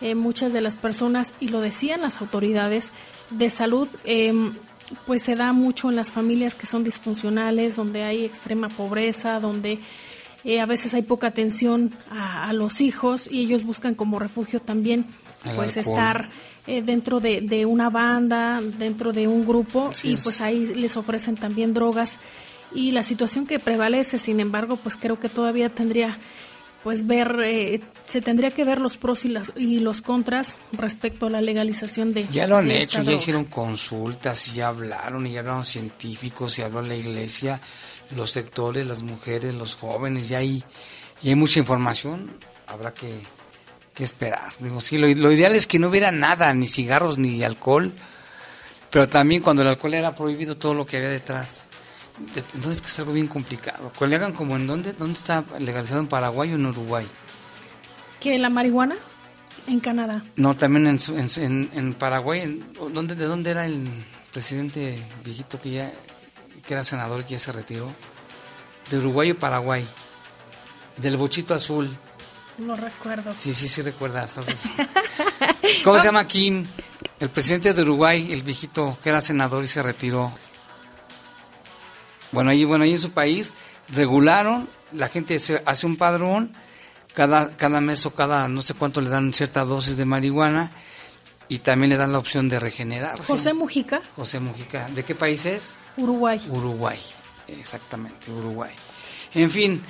Eh, 0.00 0.14
muchas 0.14 0.52
de 0.52 0.60
las 0.60 0.76
personas, 0.76 1.34
y 1.40 1.48
lo 1.48 1.60
decían 1.60 2.02
las 2.02 2.20
autoridades 2.20 2.92
de 3.30 3.50
salud, 3.50 3.88
eh, 4.04 4.32
pues 5.06 5.24
se 5.24 5.34
da 5.34 5.52
mucho 5.52 5.90
en 5.90 5.96
las 5.96 6.12
familias 6.12 6.54
que 6.54 6.66
son 6.66 6.84
disfuncionales, 6.84 7.74
donde 7.74 8.04
hay 8.04 8.24
extrema 8.24 8.68
pobreza, 8.68 9.40
donde 9.40 9.80
eh, 10.44 10.60
a 10.60 10.66
veces 10.66 10.94
hay 10.94 11.02
poca 11.02 11.26
atención 11.26 11.92
a, 12.10 12.52
los 12.52 12.80
hijos 12.80 13.28
y 13.30 13.40
ellos 13.40 13.64
buscan 13.64 13.94
como 13.94 14.18
refugio 14.18 14.60
también 14.60 15.06
pues 15.56 15.76
estar 15.76 16.28
eh, 16.70 16.82
dentro 16.82 17.18
de, 17.18 17.64
una 17.64 17.88
banda, 17.88 18.60
dentro 18.60 19.14
de 19.14 19.26
un 19.26 19.46
grupo 19.46 19.90
y 20.02 20.14
pues 20.16 20.42
ahí 20.42 20.66
les 20.74 20.98
ofrecen 20.98 21.34
también 21.34 21.72
drogas. 21.72 22.18
Y 22.74 22.90
la 22.90 23.02
situación 23.02 23.46
que 23.46 23.58
prevalece, 23.58 24.18
sin 24.18 24.38
embargo, 24.38 24.76
pues 24.76 24.94
creo 24.94 25.18
que 25.18 25.30
todavía 25.30 25.70
tendría 25.70 26.18
pues 26.84 27.06
ver, 27.06 27.40
eh, 27.42 27.80
se 28.04 28.20
tendría 28.20 28.50
que 28.50 28.64
ver 28.64 28.82
los 28.82 28.98
pros 28.98 29.24
y, 29.24 29.28
las, 29.28 29.54
y 29.56 29.80
los 29.80 30.02
contras 30.02 30.58
respecto 30.72 31.26
a 31.26 31.30
la 31.30 31.40
legalización 31.40 32.12
de... 32.12 32.28
Ya 32.28 32.46
lo 32.46 32.58
han 32.58 32.70
hecho, 32.70 33.02
ya 33.02 33.12
hicieron 33.12 33.46
consultas, 33.46 34.54
ya 34.54 34.68
hablaron, 34.68 35.26
y 35.26 35.32
ya 35.32 35.40
hablaron 35.40 35.64
científicos, 35.64 36.58
y 36.58 36.62
habló 36.62 36.82
la 36.82 36.94
iglesia, 36.94 37.62
los 38.14 38.30
sectores, 38.30 38.86
las 38.86 39.02
mujeres, 39.02 39.54
los 39.54 39.74
jóvenes, 39.74 40.28
ya 40.28 40.38
hay, 40.38 40.62
y 41.22 41.30
hay 41.30 41.34
mucha 41.34 41.60
información, 41.60 42.30
habrá 42.66 42.92
que, 42.92 43.22
que 43.98 44.04
esperar. 44.04 44.52
Digo, 44.60 44.80
sí, 44.80 44.96
lo, 44.96 45.08
lo 45.08 45.32
ideal 45.32 45.56
es 45.56 45.66
que 45.66 45.80
no 45.80 45.88
hubiera 45.88 46.12
nada, 46.12 46.54
ni 46.54 46.68
cigarros, 46.68 47.18
ni 47.18 47.42
alcohol, 47.42 47.92
pero 48.92 49.08
también 49.08 49.42
cuando 49.42 49.62
el 49.62 49.68
alcohol 49.68 49.92
era 49.92 50.14
prohibido 50.14 50.56
todo 50.56 50.72
lo 50.72 50.86
que 50.86 50.98
había 50.98 51.08
detrás. 51.08 51.66
Entonces 52.54 52.80
que 52.80 52.86
es 52.86 52.98
algo 53.00 53.12
bien 53.12 53.26
complicado. 53.26 53.92
Que 53.92 54.06
le 54.06 54.14
hagan 54.14 54.32
como 54.34 54.54
en 54.54 54.68
dónde, 54.68 54.92
dónde 54.92 55.18
está 55.18 55.44
legalizado 55.58 56.00
en 56.00 56.06
Paraguay 56.06 56.52
o 56.52 56.54
en 56.54 56.66
Uruguay. 56.66 57.08
¿Que 58.20 58.38
la 58.38 58.50
marihuana? 58.50 58.94
En 59.66 59.80
Canadá. 59.80 60.22
No, 60.36 60.54
también 60.54 60.86
en, 60.86 60.98
en, 61.36 61.70
en 61.74 61.94
Paraguay. 61.94 62.62
¿dónde, 62.92 63.16
¿De 63.16 63.24
dónde 63.24 63.50
era 63.50 63.66
el 63.66 63.84
presidente 64.32 64.96
viejito 65.24 65.60
que 65.60 65.70
ya 65.72 65.92
que 66.64 66.74
era 66.74 66.84
senador 66.84 67.24
que 67.24 67.32
ya 67.32 67.40
se 67.40 67.50
retiró? 67.50 67.92
¿De 68.90 68.98
Uruguay 68.98 69.32
o 69.32 69.38
Paraguay? 69.38 69.84
Del 70.98 71.16
bochito 71.16 71.52
azul. 71.52 71.90
No 72.58 72.74
recuerdo. 72.74 73.32
Sí, 73.36 73.52
sí, 73.54 73.68
sí 73.68 73.82
recuerdas. 73.82 74.38
¿Cómo 75.84 75.98
se 75.98 76.06
llama 76.06 76.26
Kim? 76.26 76.66
El 77.20 77.30
presidente 77.30 77.72
de 77.72 77.82
Uruguay, 77.82 78.32
el 78.32 78.42
viejito 78.42 78.98
que 79.02 79.08
era 79.08 79.20
senador 79.20 79.62
y 79.64 79.68
se 79.68 79.82
retiró. 79.82 80.32
Bueno, 82.32 82.50
ahí, 82.50 82.64
bueno, 82.64 82.84
ahí 82.84 82.92
en 82.92 82.98
su 82.98 83.12
país 83.12 83.52
regularon, 83.88 84.68
la 84.92 85.08
gente 85.08 85.38
se 85.38 85.62
hace 85.64 85.86
un 85.86 85.96
padrón, 85.96 86.52
cada, 87.14 87.56
cada 87.56 87.80
mes 87.80 88.04
o 88.06 88.10
cada 88.10 88.48
no 88.48 88.62
sé 88.62 88.74
cuánto 88.74 89.00
le 89.00 89.08
dan 89.08 89.32
cierta 89.32 89.64
dosis 89.64 89.96
de 89.96 90.04
marihuana 90.04 90.70
y 91.48 91.60
también 91.60 91.90
le 91.90 91.96
dan 91.96 92.12
la 92.12 92.18
opción 92.18 92.48
de 92.48 92.60
regenerar. 92.60 93.18
José 93.22 93.54
Mujica. 93.54 94.02
José 94.16 94.40
Mujica. 94.40 94.88
¿De 94.88 95.04
qué 95.04 95.14
país 95.14 95.46
es? 95.46 95.74
Uruguay. 95.96 96.40
Uruguay, 96.50 96.98
exactamente, 97.48 98.30
Uruguay. 98.30 98.72
En 99.34 99.50
fin, 99.50 99.82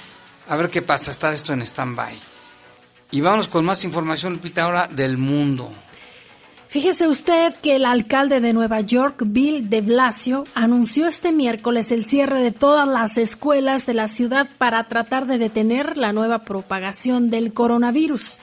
a 0.48 0.56
ver 0.56 0.70
qué 0.70 0.82
pasa, 0.82 1.10
está 1.10 1.32
esto 1.32 1.52
en 1.52 1.62
stand-by. 1.62 2.37
Y 3.10 3.20
vamos 3.20 3.48
con 3.48 3.64
más 3.64 3.84
información, 3.84 4.34
Lupita, 4.34 4.64
ahora 4.64 4.86
del 4.86 5.16
mundo. 5.16 5.70
Fíjese 6.68 7.08
usted 7.08 7.54
que 7.62 7.76
el 7.76 7.86
alcalde 7.86 8.40
de 8.40 8.52
Nueva 8.52 8.82
York, 8.82 9.22
Bill 9.24 9.70
de 9.70 9.80
Blasio, 9.80 10.44
anunció 10.54 11.06
este 11.06 11.32
miércoles 11.32 11.90
el 11.92 12.04
cierre 12.04 12.42
de 12.42 12.52
todas 12.52 12.86
las 12.86 13.16
escuelas 13.16 13.86
de 13.86 13.94
la 13.94 14.06
ciudad 14.06 14.46
para 14.58 14.86
tratar 14.86 15.26
de 15.26 15.38
detener 15.38 15.96
la 15.96 16.12
nueva 16.12 16.40
propagación 16.40 17.30
del 17.30 17.54
coronavirus. 17.54 18.36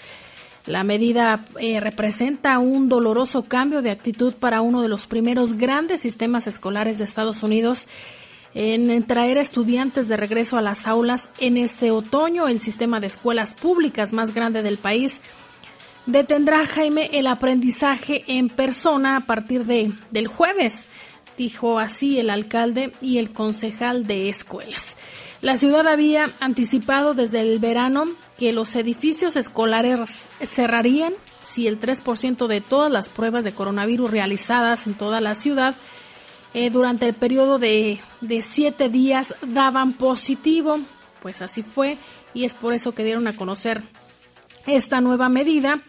La 0.66 0.84
medida 0.84 1.46
eh, 1.60 1.80
representa 1.80 2.58
un 2.58 2.90
doloroso 2.90 3.44
cambio 3.44 3.84
de 3.84 3.92
actitud 3.92 4.34
para 4.34 4.62
uno 4.62 4.82
de 4.82 4.88
los 4.88 5.06
primeros 5.06 5.54
grandes 5.54 6.02
sistemas 6.02 6.48
escolares 6.48 6.98
de 6.98 7.04
Estados 7.04 7.44
Unidos 7.44 7.88
en 8.56 9.04
traer 9.04 9.38
a 9.38 9.42
estudiantes 9.42 10.08
de 10.08 10.16
regreso 10.16 10.58
a 10.58 10.62
las 10.62 10.88
aulas 10.88 11.30
en 11.40 11.58
este 11.58 11.92
otoño. 11.92 12.48
El 12.48 12.62
sistema 12.62 13.00
de 13.02 13.08
escuelas 13.08 13.54
públicas 13.54 14.14
más 14.14 14.34
grande 14.34 14.64
del 14.64 14.78
país 14.78 15.20
detendrá 16.06 16.66
Jaime 16.66 17.10
el 17.14 17.28
aprendizaje 17.28 18.24
en 18.28 18.50
persona 18.50 19.18
a 19.18 19.22
partir 19.22 19.66
de, 19.66 19.92
del 20.10 20.28
jueves, 20.28 20.88
dijo 21.38 21.80
así 21.80 22.18
el 22.18 22.30
alcalde 22.30 22.94
y 23.02 23.18
el 23.18 23.34
concejal 23.34 24.08
de 24.08 24.30
escuelas. 24.30 24.96
La 25.42 25.58
ciudad 25.58 25.88
había 25.88 26.30
anticipado 26.40 27.14
desde 27.14 27.42
el 27.42 27.60
verano 27.60 28.08
que 28.38 28.54
los 28.54 28.76
edificios 28.78 29.36
escolares 29.36 30.00
cerrarían 30.44 31.14
si 31.42 31.68
el 31.68 31.80
3% 31.80 32.48
de 32.48 32.62
todas 32.62 32.92
las 32.92 33.10
pruebas 33.10 33.44
de 33.44 33.54
coronavirus 33.54 34.10
realizadas 34.10 34.88
en 34.88 34.94
toda 34.96 35.22
la 35.22 35.36
ciudad 35.36 35.76
eh, 36.56 36.70
durante 36.70 37.06
el 37.06 37.14
periodo 37.14 37.60
de, 37.60 38.00
de 38.22 38.42
siete 38.42 38.88
días 38.88 39.36
daban 39.46 39.92
positivo. 39.92 40.80
Pues 41.22 41.42
así 41.42 41.64
fue 41.64 41.98
y 42.34 42.46
es 42.46 42.54
por 42.54 42.74
eso 42.74 42.94
que 42.94 43.04
dieron 43.04 43.28
a 43.28 43.36
conocer 43.36 43.84
esta 44.66 45.02
nueva 45.02 45.28
medida 45.28 45.82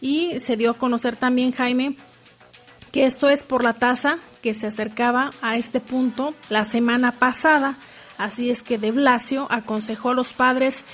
y 0.00 0.38
se 0.38 0.56
dio 0.56 0.70
a 0.70 0.78
conocer 0.78 1.16
también, 1.16 1.50
Jaime, 1.50 1.96
que 2.92 3.06
esto 3.06 3.28
es 3.28 3.42
por 3.42 3.64
la 3.64 3.72
tasa 3.72 4.20
que 4.40 4.54
se 4.54 4.68
acercaba 4.68 5.30
a 5.42 5.56
este 5.56 5.80
punto 5.80 6.36
la 6.48 6.64
semana 6.64 7.18
pasada. 7.18 7.76
Así 8.16 8.50
es 8.50 8.62
que 8.62 8.78
de 8.78 8.92
Blasio 8.92 9.48
aconsejó 9.50 10.10
a 10.10 10.14
los 10.14 10.32
padres 10.32 10.84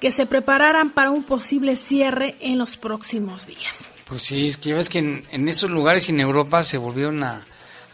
que 0.00 0.10
se 0.10 0.26
prepararan 0.26 0.90
para 0.90 1.12
un 1.12 1.22
posible 1.22 1.76
cierre 1.76 2.34
en 2.40 2.58
los 2.58 2.76
próximos 2.76 3.46
días. 3.46 3.92
Pues 4.06 4.24
sí, 4.24 4.48
es 4.48 4.56
que 4.56 4.70
ya 4.70 4.74
ves 4.74 4.88
que 4.88 4.98
en, 4.98 5.24
en 5.30 5.46
esos 5.46 5.70
lugares 5.70 6.08
en 6.08 6.18
Europa 6.18 6.64
se 6.64 6.76
volvieron 6.76 7.22
a, 7.22 7.44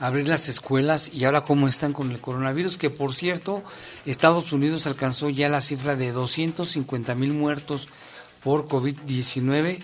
abrir 0.01 0.27
las 0.27 0.49
escuelas 0.49 1.13
y 1.13 1.25
ahora 1.25 1.43
cómo 1.43 1.69
están 1.69 1.93
con 1.93 2.11
el 2.11 2.21
coronavirus, 2.21 2.79
que 2.79 2.91
por 2.91 3.15
cierto, 3.15 3.63
Estados 4.07 4.53
Unidos 4.53 4.87
alcanzó 4.87 5.29
ya 5.29 5.49
la 5.49 5.61
cifra 5.61 5.95
de 5.95 6.11
250 6.11 7.15
mil 7.15 7.35
muertos 7.35 7.89
por 8.43 8.67
COVID-19 8.67 9.79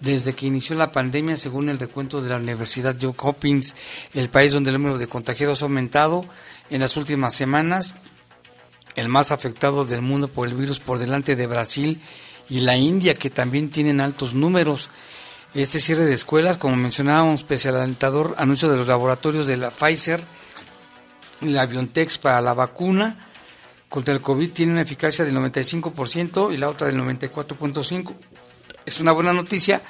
desde 0.00 0.32
que 0.32 0.46
inició 0.46 0.76
la 0.76 0.90
pandemia, 0.90 1.36
según 1.36 1.68
el 1.68 1.78
recuento 1.78 2.22
de 2.22 2.30
la 2.30 2.36
Universidad 2.36 2.96
Johns 3.00 3.16
Hopkins, 3.20 3.74
el 4.14 4.30
país 4.30 4.52
donde 4.52 4.70
el 4.70 4.76
número 4.76 4.96
de 4.96 5.06
contagiados 5.06 5.62
ha 5.62 5.66
aumentado 5.66 6.24
en 6.70 6.80
las 6.80 6.96
últimas 6.96 7.34
semanas, 7.34 7.94
el 8.94 9.08
más 9.08 9.32
afectado 9.32 9.84
del 9.84 10.00
mundo 10.00 10.28
por 10.28 10.48
el 10.48 10.54
virus 10.54 10.80
por 10.80 10.98
delante 10.98 11.36
de 11.36 11.46
Brasil 11.46 12.00
y 12.48 12.60
la 12.60 12.76
India, 12.76 13.14
que 13.14 13.28
también 13.28 13.70
tienen 13.70 14.00
altos 14.00 14.34
números. 14.34 14.88
Este 15.54 15.80
cierre 15.80 16.04
de 16.04 16.12
escuelas, 16.12 16.58
como 16.58 16.76
mencionábamos, 16.76 17.42
pese 17.42 17.70
al 17.70 17.76
alentador 17.76 18.34
anuncio 18.38 18.68
de 18.68 18.76
los 18.76 18.86
laboratorios 18.86 19.46
de 19.46 19.56
la 19.56 19.70
Pfizer 19.70 20.22
y 21.40 21.46
la 21.46 21.66
BioNTech 21.66 22.18
para 22.18 22.40
la 22.40 22.52
vacuna 22.52 23.28
contra 23.88 24.12
el 24.12 24.20
COVID, 24.20 24.52
tiene 24.52 24.72
una 24.72 24.82
eficacia 24.82 25.24
del 25.24 25.34
95% 25.36 26.52
y 26.52 26.58
la 26.58 26.68
otra 26.68 26.88
del 26.88 26.98
94.5%. 26.98 28.14
Es 28.84 29.00
una 29.00 29.12
buena 29.12 29.32
noticia, 29.32 29.80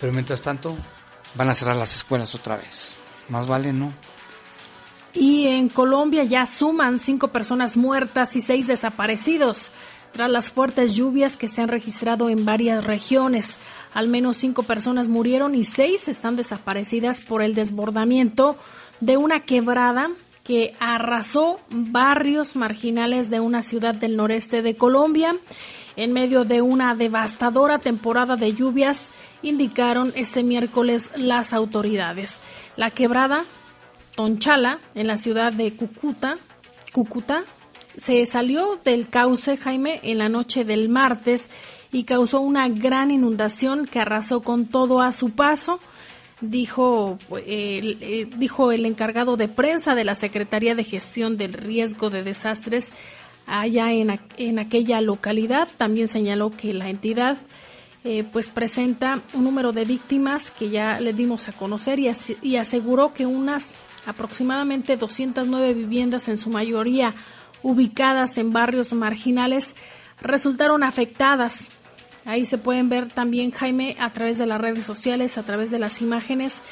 pero 0.00 0.12
mientras 0.12 0.40
tanto 0.40 0.74
van 1.34 1.50
a 1.50 1.54
cerrar 1.54 1.76
las 1.76 1.94
escuelas 1.94 2.34
otra 2.34 2.56
vez. 2.56 2.96
Más 3.28 3.46
vale, 3.46 3.72
¿no? 3.72 3.92
Y 5.12 5.46
en 5.46 5.68
Colombia 5.68 6.24
ya 6.24 6.46
suman 6.46 6.98
cinco 6.98 7.28
personas 7.28 7.76
muertas 7.76 8.34
y 8.36 8.40
seis 8.40 8.66
desaparecidos 8.66 9.70
tras 10.12 10.30
las 10.30 10.50
fuertes 10.50 10.94
lluvias 10.94 11.36
que 11.36 11.48
se 11.48 11.60
han 11.60 11.68
registrado 11.68 12.30
en 12.30 12.44
varias 12.44 12.84
regiones. 12.84 13.58
Al 13.94 14.08
menos 14.08 14.36
cinco 14.36 14.64
personas 14.64 15.08
murieron 15.08 15.54
y 15.54 15.64
seis 15.64 16.08
están 16.08 16.36
desaparecidas 16.36 17.20
por 17.20 17.42
el 17.42 17.54
desbordamiento 17.54 18.56
de 19.00 19.16
una 19.16 19.40
quebrada 19.40 20.10
que 20.42 20.74
arrasó 20.78 21.60
barrios 21.70 22.56
marginales 22.56 23.30
de 23.30 23.40
una 23.40 23.62
ciudad 23.62 23.94
del 23.94 24.16
noreste 24.16 24.60
de 24.60 24.76
Colombia 24.76 25.34
en 25.96 26.12
medio 26.12 26.44
de 26.44 26.60
una 26.60 26.94
devastadora 26.94 27.78
temporada 27.78 28.36
de 28.36 28.52
lluvias, 28.52 29.12
indicaron 29.42 30.12
este 30.16 30.42
miércoles 30.42 31.10
las 31.14 31.52
autoridades. 31.52 32.40
La 32.76 32.90
quebrada 32.90 33.44
Tonchala, 34.16 34.80
en 34.94 35.06
la 35.06 35.18
ciudad 35.18 35.52
de 35.52 35.74
Cúcuta, 35.76 36.38
Cúcuta, 36.92 37.44
se 37.96 38.26
salió 38.26 38.80
del 38.84 39.08
cauce 39.08 39.56
Jaime 39.56 40.00
en 40.02 40.18
la 40.18 40.28
noche 40.28 40.64
del 40.64 40.88
martes 40.88 41.48
y 41.94 42.02
causó 42.02 42.40
una 42.40 42.68
gran 42.68 43.12
inundación 43.12 43.86
que 43.86 44.00
arrasó 44.00 44.40
con 44.40 44.66
todo 44.66 45.00
a 45.00 45.12
su 45.12 45.30
paso, 45.30 45.78
dijo, 46.40 47.18
eh, 47.36 48.28
dijo 48.36 48.72
el 48.72 48.84
encargado 48.84 49.36
de 49.36 49.46
prensa 49.46 49.94
de 49.94 50.02
la 50.02 50.16
Secretaría 50.16 50.74
de 50.74 50.82
Gestión 50.82 51.36
del 51.36 51.52
Riesgo 51.52 52.10
de 52.10 52.24
Desastres 52.24 52.92
allá 53.46 53.92
en, 53.92 54.18
en 54.38 54.58
aquella 54.58 55.00
localidad. 55.00 55.68
También 55.76 56.08
señaló 56.08 56.50
que 56.50 56.74
la 56.74 56.88
entidad 56.88 57.36
eh, 58.02 58.24
pues 58.24 58.48
presenta 58.48 59.22
un 59.32 59.44
número 59.44 59.70
de 59.70 59.84
víctimas 59.84 60.50
que 60.50 60.70
ya 60.70 60.98
le 60.98 61.12
dimos 61.12 61.48
a 61.48 61.52
conocer 61.52 62.00
y, 62.00 62.10
y 62.42 62.56
aseguró 62.56 63.14
que 63.14 63.24
unas 63.24 63.72
aproximadamente 64.04 64.96
209 64.96 65.74
viviendas, 65.74 66.26
en 66.26 66.38
su 66.38 66.50
mayoría 66.50 67.14
ubicadas 67.62 68.36
en 68.36 68.52
barrios 68.52 68.92
marginales, 68.92 69.76
resultaron 70.20 70.82
afectadas 70.82 71.70
Ahí 72.24 72.46
se 72.46 72.58
pueden 72.58 72.88
ver 72.88 73.08
también, 73.08 73.50
Jaime, 73.50 73.96
a 74.00 74.12
través 74.12 74.38
de 74.38 74.46
las 74.46 74.60
redes 74.60 74.84
sociales, 74.84 75.36
a 75.36 75.42
través 75.42 75.70
de 75.70 75.78
las 75.78 76.00
imágenes, 76.00 76.62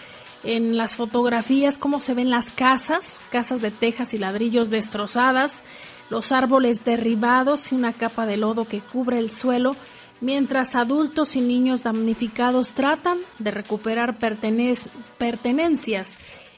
en 0.44 0.76
las 0.76 0.96
fotografías, 0.96 1.78
cómo 1.78 2.00
se 2.00 2.14
ven 2.14 2.30
las 2.30 2.46
casas, 2.46 3.20
casas 3.30 3.60
de 3.60 3.70
tejas 3.70 4.14
y 4.14 4.18
ladrillos 4.18 4.70
destrozadas, 4.70 5.62
los 6.10 6.32
árboles 6.32 6.84
derribados 6.84 7.70
y 7.70 7.74
una 7.74 7.92
capa 7.92 8.26
de 8.26 8.38
lodo 8.38 8.66
que 8.66 8.80
cubre 8.80 9.18
el 9.18 9.30
suelo, 9.30 9.76
mientras 10.20 10.74
adultos 10.74 11.36
y 11.36 11.40
niños 11.40 11.82
damnificados 11.82 12.70
tratan 12.70 13.18
de 13.38 13.50
recuperar 13.50 14.18
pertenencias 14.18 16.16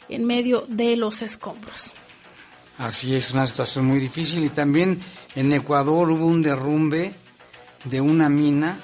en 0.09 0.25
medio 0.25 0.65
de 0.69 0.97
los 0.97 1.23
escombros. 1.23 1.93
Así 2.79 3.15
es, 3.15 3.33
una 3.33 3.47
situación 3.47 3.87
muy 3.87 3.99
difícil 3.99 4.45
y 4.45 4.49
también 4.49 5.01
en 5.35 5.53
Ecuador 5.53 6.11
hubo 6.11 6.27
un 6.27 6.43
derrumbe 6.43 7.15
de 7.85 8.01
una 8.01 8.29
mina 8.29 8.79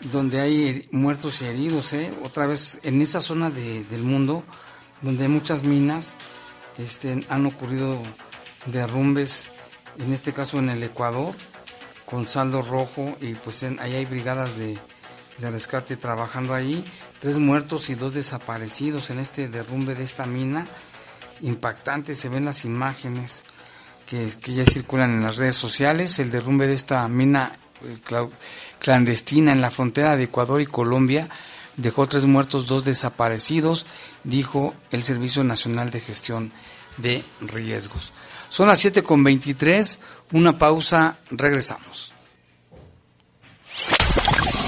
donde 0.00 0.40
hay 0.40 0.88
muertos 0.92 1.42
y 1.42 1.46
heridos, 1.46 1.92
¿eh? 1.92 2.12
otra 2.24 2.46
vez 2.46 2.80
en 2.84 3.02
esa 3.02 3.20
zona 3.20 3.50
de, 3.50 3.84
del 3.84 4.02
mundo 4.02 4.44
donde 5.02 5.24
hay 5.24 5.28
muchas 5.28 5.62
minas, 5.62 6.16
este, 6.78 7.24
han 7.28 7.46
ocurrido 7.46 8.02
derrumbes, 8.66 9.50
en 9.98 10.12
este 10.12 10.32
caso 10.32 10.58
en 10.58 10.70
el 10.70 10.82
Ecuador, 10.82 11.34
con 12.04 12.26
saldo 12.26 12.62
rojo 12.62 13.16
y 13.20 13.34
pues 13.34 13.62
ahí 13.62 13.94
hay 13.94 14.04
brigadas 14.04 14.56
de, 14.58 14.78
de 15.38 15.50
rescate 15.50 15.96
trabajando 15.96 16.54
ahí, 16.54 16.84
tres 17.18 17.38
muertos 17.38 17.90
y 17.90 17.94
dos 17.94 18.14
desaparecidos 18.14 19.10
en 19.10 19.18
este 19.18 19.48
derrumbe 19.48 19.94
de 19.94 20.04
esta 20.04 20.26
mina, 20.26 20.66
impactante, 21.40 22.14
se 22.14 22.28
ven 22.28 22.44
las 22.44 22.64
imágenes 22.64 23.44
que, 24.06 24.28
que 24.40 24.54
ya 24.54 24.64
circulan 24.64 25.10
en 25.12 25.22
las 25.22 25.36
redes 25.36 25.56
sociales, 25.56 26.18
el 26.18 26.30
derrumbe 26.30 26.66
de 26.66 26.74
esta 26.74 27.06
mina 27.08 27.52
clandestina 28.78 29.52
en 29.52 29.60
la 29.60 29.70
frontera 29.70 30.16
de 30.16 30.24
Ecuador 30.24 30.60
y 30.60 30.66
Colombia 30.66 31.28
dejó 31.76 32.08
tres 32.08 32.26
muertos, 32.26 32.66
dos 32.66 32.84
desaparecidos, 32.84 33.86
dijo 34.24 34.74
el 34.90 35.02
Servicio 35.02 35.44
Nacional 35.44 35.90
de 35.90 36.00
Gestión 36.00 36.52
de 36.96 37.24
Riesgos. 37.40 38.12
Son 38.48 38.68
las 38.68 38.80
7 38.80 39.02
con 39.02 39.22
23, 39.24 40.00
una 40.32 40.58
pausa, 40.58 41.18
regresamos. 41.30 42.09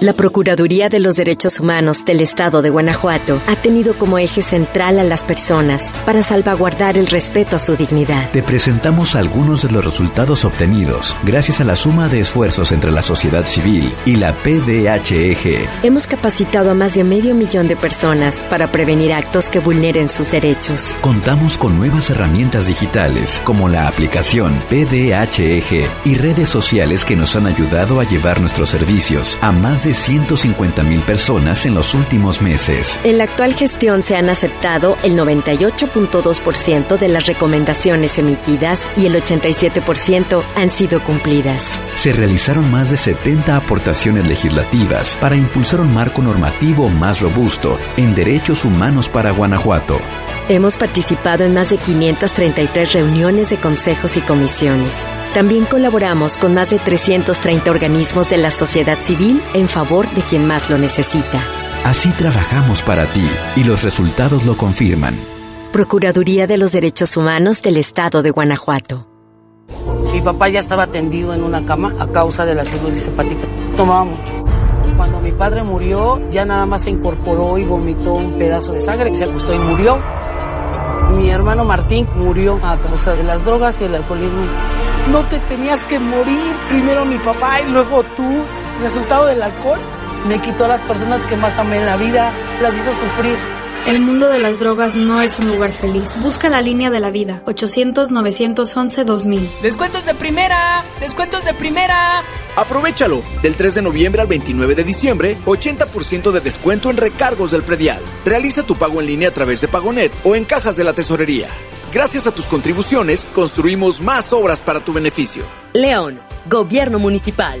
La 0.00 0.12
Procuraduría 0.12 0.88
de 0.88 0.98
los 0.98 1.16
Derechos 1.16 1.60
Humanos 1.60 2.04
del 2.04 2.20
Estado 2.20 2.62
de 2.62 2.70
Guanajuato 2.70 3.40
ha 3.46 3.56
tenido 3.56 3.94
como 3.94 4.18
eje 4.18 4.42
central 4.42 4.98
a 4.98 5.04
las 5.04 5.24
personas 5.24 5.92
para 6.04 6.22
salvaguardar 6.22 6.98
el 6.98 7.06
respeto 7.06 7.56
a 7.56 7.58
su 7.58 7.76
dignidad. 7.76 8.30
Te 8.30 8.42
presentamos 8.42 9.14
algunos 9.14 9.62
de 9.62 9.70
los 9.70 9.84
resultados 9.84 10.44
obtenidos 10.44 11.16
gracias 11.22 11.60
a 11.60 11.64
la 11.64 11.76
suma 11.76 12.08
de 12.08 12.20
esfuerzos 12.20 12.72
entre 12.72 12.90
la 12.90 13.02
sociedad 13.02 13.46
civil 13.46 13.94
y 14.04 14.16
la 14.16 14.34
PDHEG. 14.34 15.68
Hemos 15.82 16.06
capacitado 16.06 16.72
a 16.72 16.74
más 16.74 16.94
de 16.94 17.04
medio 17.04 17.34
millón 17.34 17.68
de 17.68 17.76
personas 17.76 18.44
para 18.44 18.72
prevenir 18.72 19.12
actos 19.12 19.48
que 19.48 19.60
vulneren 19.60 20.08
sus 20.08 20.30
derechos. 20.30 20.98
Contamos 21.00 21.56
con 21.56 21.78
nuevas 21.78 22.10
herramientas 22.10 22.66
digitales 22.66 23.40
como 23.44 23.68
la 23.68 23.86
aplicación 23.88 24.62
PDHEG 24.68 25.88
y 26.04 26.14
redes 26.16 26.48
sociales 26.48 27.04
que 27.04 27.16
nos 27.16 27.36
han 27.36 27.46
ayudado 27.46 28.00
a 28.00 28.04
llevar 28.04 28.40
nuestros 28.40 28.70
servicios 28.70 29.38
a 29.40 29.52
más 29.52 29.83
más 29.84 29.84
de 29.84 29.94
150 29.94 30.82
mil 30.82 31.00
personas 31.00 31.66
en 31.66 31.74
los 31.74 31.94
últimos 31.94 32.40
meses. 32.40 33.00
En 33.04 33.18
la 33.18 33.24
actual 33.24 33.54
gestión 33.54 34.02
se 34.02 34.16
han 34.16 34.30
aceptado 34.30 34.96
el 35.02 35.16
98.2% 35.16 36.98
de 36.98 37.08
las 37.08 37.26
recomendaciones 37.26 38.18
emitidas 38.18 38.90
y 38.96 39.06
el 39.06 39.14
87% 39.16 40.42
han 40.54 40.70
sido 40.70 41.02
cumplidas. 41.02 41.80
Se 41.96 42.12
realizaron 42.12 42.70
más 42.70 42.90
de 42.90 42.96
70 42.96 43.56
aportaciones 43.56 44.26
legislativas 44.26 45.16
para 45.20 45.36
impulsar 45.36 45.80
un 45.80 45.92
marco 45.92 46.22
normativo 46.22 46.88
más 46.88 47.20
robusto 47.20 47.78
en 47.96 48.14
derechos 48.14 48.64
humanos 48.64 49.08
para 49.08 49.32
Guanajuato. 49.32 49.98
Hemos 50.46 50.76
participado 50.76 51.44
en 51.44 51.54
más 51.54 51.70
de 51.70 51.78
533 51.78 52.92
reuniones 52.92 53.48
de 53.48 53.56
consejos 53.56 54.18
y 54.18 54.20
comisiones. 54.20 55.06
También 55.32 55.64
colaboramos 55.64 56.36
con 56.36 56.52
más 56.52 56.68
de 56.68 56.78
330 56.78 57.70
organismos 57.70 58.28
de 58.28 58.36
la 58.36 58.50
sociedad 58.50 59.00
civil 59.00 59.42
en 59.54 59.68
favor 59.68 60.06
de 60.10 60.20
quien 60.20 60.46
más 60.46 60.68
lo 60.68 60.76
necesita. 60.76 61.42
Así 61.82 62.10
trabajamos 62.10 62.82
para 62.82 63.06
ti 63.06 63.26
y 63.56 63.64
los 63.64 63.84
resultados 63.84 64.44
lo 64.44 64.58
confirman. 64.58 65.16
Procuraduría 65.72 66.46
de 66.46 66.58
los 66.58 66.72
Derechos 66.72 67.16
Humanos 67.16 67.62
del 67.62 67.78
Estado 67.78 68.22
de 68.22 68.30
Guanajuato. 68.30 69.06
Mi 70.12 70.20
papá 70.20 70.50
ya 70.50 70.60
estaba 70.60 70.86
tendido 70.88 71.32
en 71.32 71.42
una 71.42 71.64
cama 71.64 71.94
a 71.98 72.06
causa 72.08 72.44
de 72.44 72.54
la 72.54 72.66
cirugía 72.66 73.02
hepática. 73.02 73.46
Tomaba 73.78 74.04
mucho. 74.04 74.44
Cuando 74.98 75.20
mi 75.20 75.32
padre 75.32 75.62
murió, 75.62 76.20
ya 76.30 76.44
nada 76.44 76.66
más 76.66 76.82
se 76.82 76.90
incorporó 76.90 77.56
y 77.56 77.64
vomitó 77.64 78.12
un 78.12 78.36
pedazo 78.36 78.74
de 78.74 78.80
sangre, 78.80 79.12
se 79.14 79.24
acostó 79.24 79.54
y 79.54 79.58
murió. 79.58 79.98
Mi 81.16 81.30
hermano 81.30 81.64
Martín 81.64 82.08
murió 82.16 82.58
a 82.62 82.76
causa 82.76 83.14
de 83.14 83.22
las 83.22 83.44
drogas 83.44 83.80
y 83.80 83.84
el 83.84 83.94
alcoholismo. 83.94 84.44
No 85.10 85.24
te 85.26 85.38
tenías 85.40 85.84
que 85.84 85.98
morir, 85.98 86.56
primero 86.68 87.04
mi 87.04 87.18
papá 87.18 87.60
y 87.60 87.70
luego 87.70 88.02
tú. 88.16 88.44
Resultado 88.80 89.26
del 89.26 89.42
alcohol 89.42 89.78
me 90.26 90.40
quitó 90.40 90.64
a 90.64 90.68
las 90.68 90.80
personas 90.82 91.22
que 91.24 91.36
más 91.36 91.56
amé 91.58 91.78
en 91.78 91.86
la 91.86 91.96
vida, 91.96 92.32
las 92.60 92.74
hizo 92.74 92.90
sufrir. 92.90 93.53
El 93.86 94.00
mundo 94.00 94.28
de 94.28 94.38
las 94.38 94.60
drogas 94.60 94.96
no 94.96 95.20
es 95.20 95.38
un 95.38 95.46
lugar 95.46 95.70
feliz. 95.70 96.18
Busca 96.22 96.48
la 96.48 96.62
línea 96.62 96.90
de 96.90 97.00
la 97.00 97.10
vida. 97.10 97.42
800-911-2000. 97.44 99.60
Descuentos 99.60 100.06
de 100.06 100.14
primera. 100.14 100.82
Descuentos 101.00 101.44
de 101.44 101.52
primera. 101.52 102.22
Aprovechalo. 102.56 103.22
Del 103.42 103.56
3 103.56 103.74
de 103.74 103.82
noviembre 103.82 104.22
al 104.22 104.28
29 104.28 104.74
de 104.74 104.84
diciembre, 104.84 105.36
80% 105.44 106.32
de 106.32 106.40
descuento 106.40 106.88
en 106.88 106.96
recargos 106.96 107.50
del 107.50 107.62
predial. 107.62 108.00
Realiza 108.24 108.62
tu 108.62 108.74
pago 108.74 109.02
en 109.02 109.06
línea 109.06 109.28
a 109.28 109.32
través 109.32 109.60
de 109.60 109.68
Pagonet 109.68 110.12
o 110.24 110.34
en 110.34 110.44
cajas 110.44 110.76
de 110.76 110.84
la 110.84 110.94
tesorería. 110.94 111.48
Gracias 111.92 112.26
a 112.26 112.32
tus 112.32 112.46
contribuciones, 112.46 113.26
construimos 113.34 114.00
más 114.00 114.32
obras 114.32 114.60
para 114.60 114.80
tu 114.80 114.94
beneficio. 114.94 115.44
León, 115.74 116.20
Gobierno 116.48 116.98
Municipal. 116.98 117.60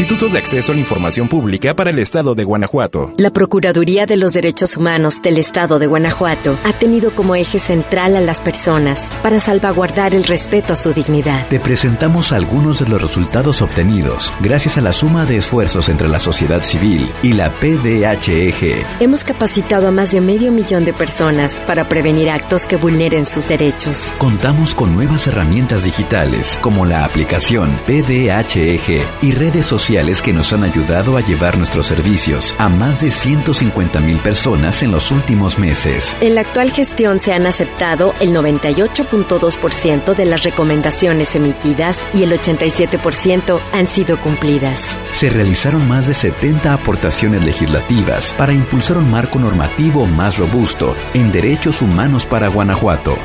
Instituto 0.00 0.30
de 0.30 0.38
Acceso 0.38 0.72
a 0.72 0.74
la 0.74 0.80
Información 0.80 1.28
Pública 1.28 1.76
para 1.76 1.90
el 1.90 1.98
Estado 1.98 2.34
de 2.34 2.42
Guanajuato. 2.42 3.12
La 3.18 3.30
Procuraduría 3.30 4.06
de 4.06 4.16
los 4.16 4.32
Derechos 4.32 4.78
Humanos 4.78 5.20
del 5.20 5.36
Estado 5.36 5.78
de 5.78 5.86
Guanajuato 5.86 6.56
ha 6.64 6.72
tenido 6.72 7.10
como 7.10 7.34
eje 7.34 7.58
central 7.58 8.16
a 8.16 8.22
las 8.22 8.40
personas 8.40 9.10
para 9.22 9.40
salvaguardar 9.40 10.14
el 10.14 10.24
respeto 10.24 10.72
a 10.72 10.76
su 10.76 10.94
dignidad. 10.94 11.46
Te 11.48 11.60
presentamos 11.60 12.32
algunos 12.32 12.78
de 12.78 12.88
los 12.88 13.02
resultados 13.02 13.60
obtenidos 13.60 14.32
gracias 14.40 14.78
a 14.78 14.80
la 14.80 14.92
suma 14.92 15.26
de 15.26 15.36
esfuerzos 15.36 15.90
entre 15.90 16.08
la 16.08 16.18
sociedad 16.18 16.62
civil 16.62 17.12
y 17.22 17.34
la 17.34 17.50
PDHEG. 17.50 18.86
Hemos 19.00 19.22
capacitado 19.22 19.88
a 19.88 19.90
más 19.90 20.12
de 20.12 20.22
medio 20.22 20.50
millón 20.50 20.86
de 20.86 20.94
personas 20.94 21.60
para 21.66 21.90
prevenir 21.90 22.30
actos 22.30 22.64
que 22.64 22.76
vulneren 22.76 23.26
sus 23.26 23.48
derechos. 23.48 24.14
Contamos 24.16 24.74
con 24.74 24.94
nuevas 24.94 25.26
herramientas 25.26 25.84
digitales 25.84 26.58
como 26.62 26.86
la 26.86 27.04
aplicación 27.04 27.78
PDHEG 27.86 29.06
y 29.20 29.32
redes 29.32 29.66
sociales 29.66 29.89
que 29.90 30.32
nos 30.32 30.52
han 30.52 30.62
ayudado 30.62 31.16
a 31.16 31.20
llevar 31.20 31.58
nuestros 31.58 31.88
servicios 31.88 32.54
a 32.58 32.68
más 32.68 33.00
de 33.00 33.10
150 33.10 33.98
mil 33.98 34.18
personas 34.18 34.84
en 34.84 34.92
los 34.92 35.10
últimos 35.10 35.58
meses. 35.58 36.16
En 36.20 36.36
la 36.36 36.42
actual 36.42 36.70
gestión 36.70 37.18
se 37.18 37.32
han 37.32 37.44
aceptado 37.44 38.14
el 38.20 38.30
98.2% 38.30 40.14
de 40.14 40.24
las 40.26 40.44
recomendaciones 40.44 41.34
emitidas 41.34 42.06
y 42.14 42.22
el 42.22 42.30
87% 42.30 43.60
han 43.72 43.88
sido 43.88 44.20
cumplidas. 44.20 44.96
Se 45.10 45.28
realizaron 45.28 45.88
más 45.88 46.06
de 46.06 46.14
70 46.14 46.72
aportaciones 46.72 47.44
legislativas 47.44 48.32
para 48.34 48.52
impulsar 48.52 48.96
un 48.96 49.10
marco 49.10 49.40
normativo 49.40 50.06
más 50.06 50.38
robusto 50.38 50.94
en 51.14 51.32
derechos 51.32 51.82
humanos 51.82 52.26
para 52.26 52.46
Guanajuato. 52.46 53.16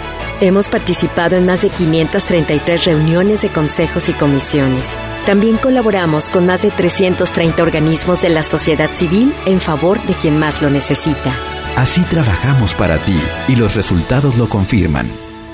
Hemos 0.41 0.69
participado 0.69 1.37
en 1.37 1.45
más 1.45 1.61
de 1.61 1.69
533 1.69 2.85
reuniones 2.85 3.43
de 3.43 3.49
consejos 3.49 4.09
y 4.09 4.13
comisiones. 4.13 4.99
También 5.25 5.57
colaboramos 5.57 6.29
con 6.29 6.45
más 6.45 6.54
de 6.61 6.71
330 6.71 7.61
organismos 7.61 8.21
de 8.21 8.29
la 8.29 8.43
sociedad 8.43 8.91
civil 8.91 9.33
en 9.45 9.59
favor 9.59 10.01
de 10.05 10.13
quien 10.13 10.37
más 10.39 10.61
lo 10.61 10.69
necesita. 10.69 11.35
Así 11.75 12.01
trabajamos 12.03 12.73
para 12.73 12.97
ti 12.99 13.19
y 13.47 13.55
los 13.55 13.75
resultados 13.75 14.37
lo 14.37 14.47
confirman. 14.47 15.09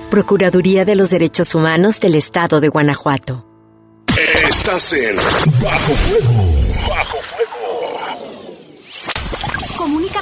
Procuraduría 0.09 0.85
de 0.85 0.95
los 0.95 1.09
Derechos 1.09 1.55
Humanos 1.55 1.99
del 1.99 2.15
Estado 2.15 2.59
de 2.59 2.67
Guanajuato. 2.67 3.45
Estás 4.47 4.93
en 4.93 5.15
Bajo 5.61 5.93
Fuego. 5.93 6.89
Bajo 6.89 7.30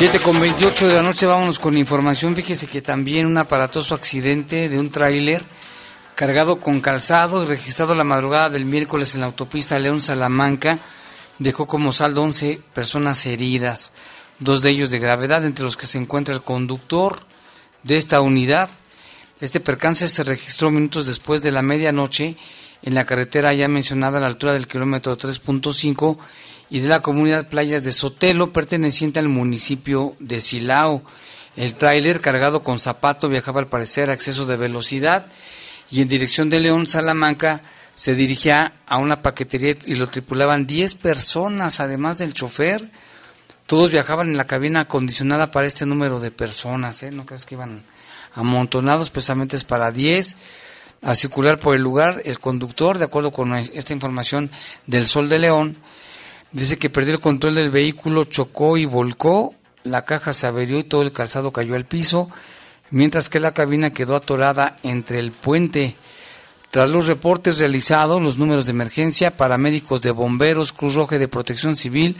7 0.00 0.18
con 0.20 0.40
28 0.40 0.88
de 0.88 0.94
la 0.94 1.02
noche, 1.02 1.26
vámonos 1.26 1.58
con 1.58 1.76
información. 1.76 2.34
Fíjese 2.34 2.66
que 2.66 2.80
también 2.80 3.26
un 3.26 3.36
aparatoso 3.36 3.94
accidente 3.94 4.70
de 4.70 4.80
un 4.80 4.90
tráiler 4.90 5.42
cargado 6.14 6.58
con 6.58 6.80
calzado 6.80 7.44
registrado 7.44 7.94
la 7.94 8.02
madrugada 8.02 8.48
del 8.48 8.64
miércoles 8.64 9.14
en 9.14 9.20
la 9.20 9.26
autopista 9.26 9.78
León 9.78 10.00
Salamanca 10.00 10.78
dejó 11.38 11.66
como 11.66 11.92
saldo 11.92 12.22
11 12.22 12.62
personas 12.72 13.26
heridas, 13.26 13.92
dos 14.38 14.62
de 14.62 14.70
ellos 14.70 14.90
de 14.90 15.00
gravedad, 15.00 15.44
entre 15.44 15.66
los 15.66 15.76
que 15.76 15.84
se 15.84 15.98
encuentra 15.98 16.34
el 16.34 16.40
conductor 16.40 17.20
de 17.82 17.98
esta 17.98 18.22
unidad. 18.22 18.70
Este 19.42 19.60
percance 19.60 20.08
se 20.08 20.24
registró 20.24 20.70
minutos 20.70 21.08
después 21.08 21.42
de 21.42 21.52
la 21.52 21.60
medianoche 21.60 22.38
en 22.82 22.94
la 22.94 23.04
carretera 23.04 23.52
ya 23.52 23.68
mencionada 23.68 24.16
a 24.16 24.22
la 24.22 24.28
altura 24.28 24.54
del 24.54 24.66
kilómetro 24.66 25.18
3.5 25.18 26.16
y 26.70 26.80
de 26.80 26.88
la 26.88 27.02
comunidad 27.02 27.48
Playas 27.48 27.82
de 27.82 27.92
Sotelo, 27.92 28.52
perteneciente 28.52 29.18
al 29.18 29.28
municipio 29.28 30.14
de 30.20 30.40
Silao. 30.40 31.02
El 31.56 31.74
tráiler 31.74 32.20
cargado 32.20 32.62
con 32.62 32.78
zapato 32.78 33.28
viajaba 33.28 33.60
al 33.60 33.68
parecer 33.68 34.08
a 34.08 34.14
exceso 34.14 34.46
de 34.46 34.56
velocidad 34.56 35.26
y 35.90 36.00
en 36.00 36.08
dirección 36.08 36.48
de 36.48 36.60
León 36.60 36.86
Salamanca 36.86 37.62
se 37.94 38.14
dirigía 38.14 38.72
a 38.86 38.98
una 38.98 39.20
paquetería 39.20 39.76
y 39.84 39.96
lo 39.96 40.08
tripulaban 40.08 40.66
10 40.66 40.94
personas, 40.94 41.80
además 41.80 42.18
del 42.18 42.32
chofer. 42.32 42.88
Todos 43.66 43.90
viajaban 43.90 44.28
en 44.28 44.36
la 44.36 44.46
cabina 44.46 44.80
acondicionada 44.80 45.50
para 45.50 45.66
este 45.66 45.86
número 45.86 46.18
de 46.20 46.30
personas, 46.30 47.02
¿eh? 47.02 47.10
No 47.10 47.26
crees 47.26 47.44
que 47.44 47.56
iban 47.56 47.82
amontonados, 48.34 49.10
precisamente 49.10 49.56
es 49.56 49.64
para 49.64 49.92
10. 49.92 50.36
Al 51.02 51.16
circular 51.16 51.58
por 51.58 51.74
el 51.74 51.82
lugar, 51.82 52.22
el 52.24 52.38
conductor, 52.38 52.98
de 52.98 53.04
acuerdo 53.04 53.32
con 53.32 53.54
esta 53.54 53.92
información 53.92 54.50
del 54.86 55.06
Sol 55.06 55.28
de 55.28 55.38
León, 55.38 55.76
dice 56.52 56.78
que 56.78 56.90
perdió 56.90 57.14
el 57.14 57.20
control 57.20 57.54
del 57.54 57.70
vehículo, 57.70 58.24
chocó 58.24 58.76
y 58.76 58.84
volcó, 58.84 59.54
la 59.82 60.04
caja 60.04 60.32
se 60.32 60.46
averió 60.46 60.78
y 60.78 60.84
todo 60.84 61.02
el 61.02 61.12
calzado 61.12 61.52
cayó 61.52 61.74
al 61.74 61.86
piso, 61.86 62.28
mientras 62.90 63.28
que 63.28 63.40
la 63.40 63.52
cabina 63.52 63.92
quedó 63.92 64.16
atorada 64.16 64.78
entre 64.82 65.18
el 65.18 65.32
puente. 65.32 65.96
Tras 66.70 66.88
los 66.88 67.06
reportes 67.06 67.58
realizados, 67.58 68.22
los 68.22 68.38
números 68.38 68.66
de 68.66 68.72
emergencia, 68.72 69.36
paramédicos 69.36 70.02
de 70.02 70.12
bomberos, 70.12 70.72
Cruz 70.72 70.94
Roja 70.94 71.18
de 71.18 71.28
Protección 71.28 71.74
Civil 71.74 72.16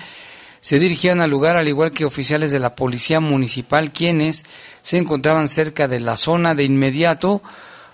se 0.60 0.78
dirigían 0.78 1.20
al 1.20 1.30
lugar 1.30 1.56
al 1.56 1.68
igual 1.68 1.92
que 1.92 2.04
oficiales 2.04 2.50
de 2.50 2.58
la 2.58 2.74
Policía 2.74 3.20
Municipal 3.20 3.92
quienes 3.92 4.44
se 4.82 4.98
encontraban 4.98 5.48
cerca 5.48 5.88
de 5.88 6.00
la 6.00 6.16
zona 6.16 6.54
de 6.54 6.64
inmediato. 6.64 7.42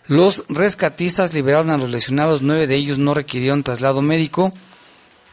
Los 0.06 0.44
rescatistas 0.48 1.34
liberaron 1.34 1.70
a 1.70 1.78
los 1.78 1.90
lesionados, 1.90 2.42
nueve 2.42 2.66
de 2.66 2.74
ellos 2.74 2.98
no 2.98 3.14
requirieron 3.14 3.62
traslado 3.62 4.02
médico 4.02 4.52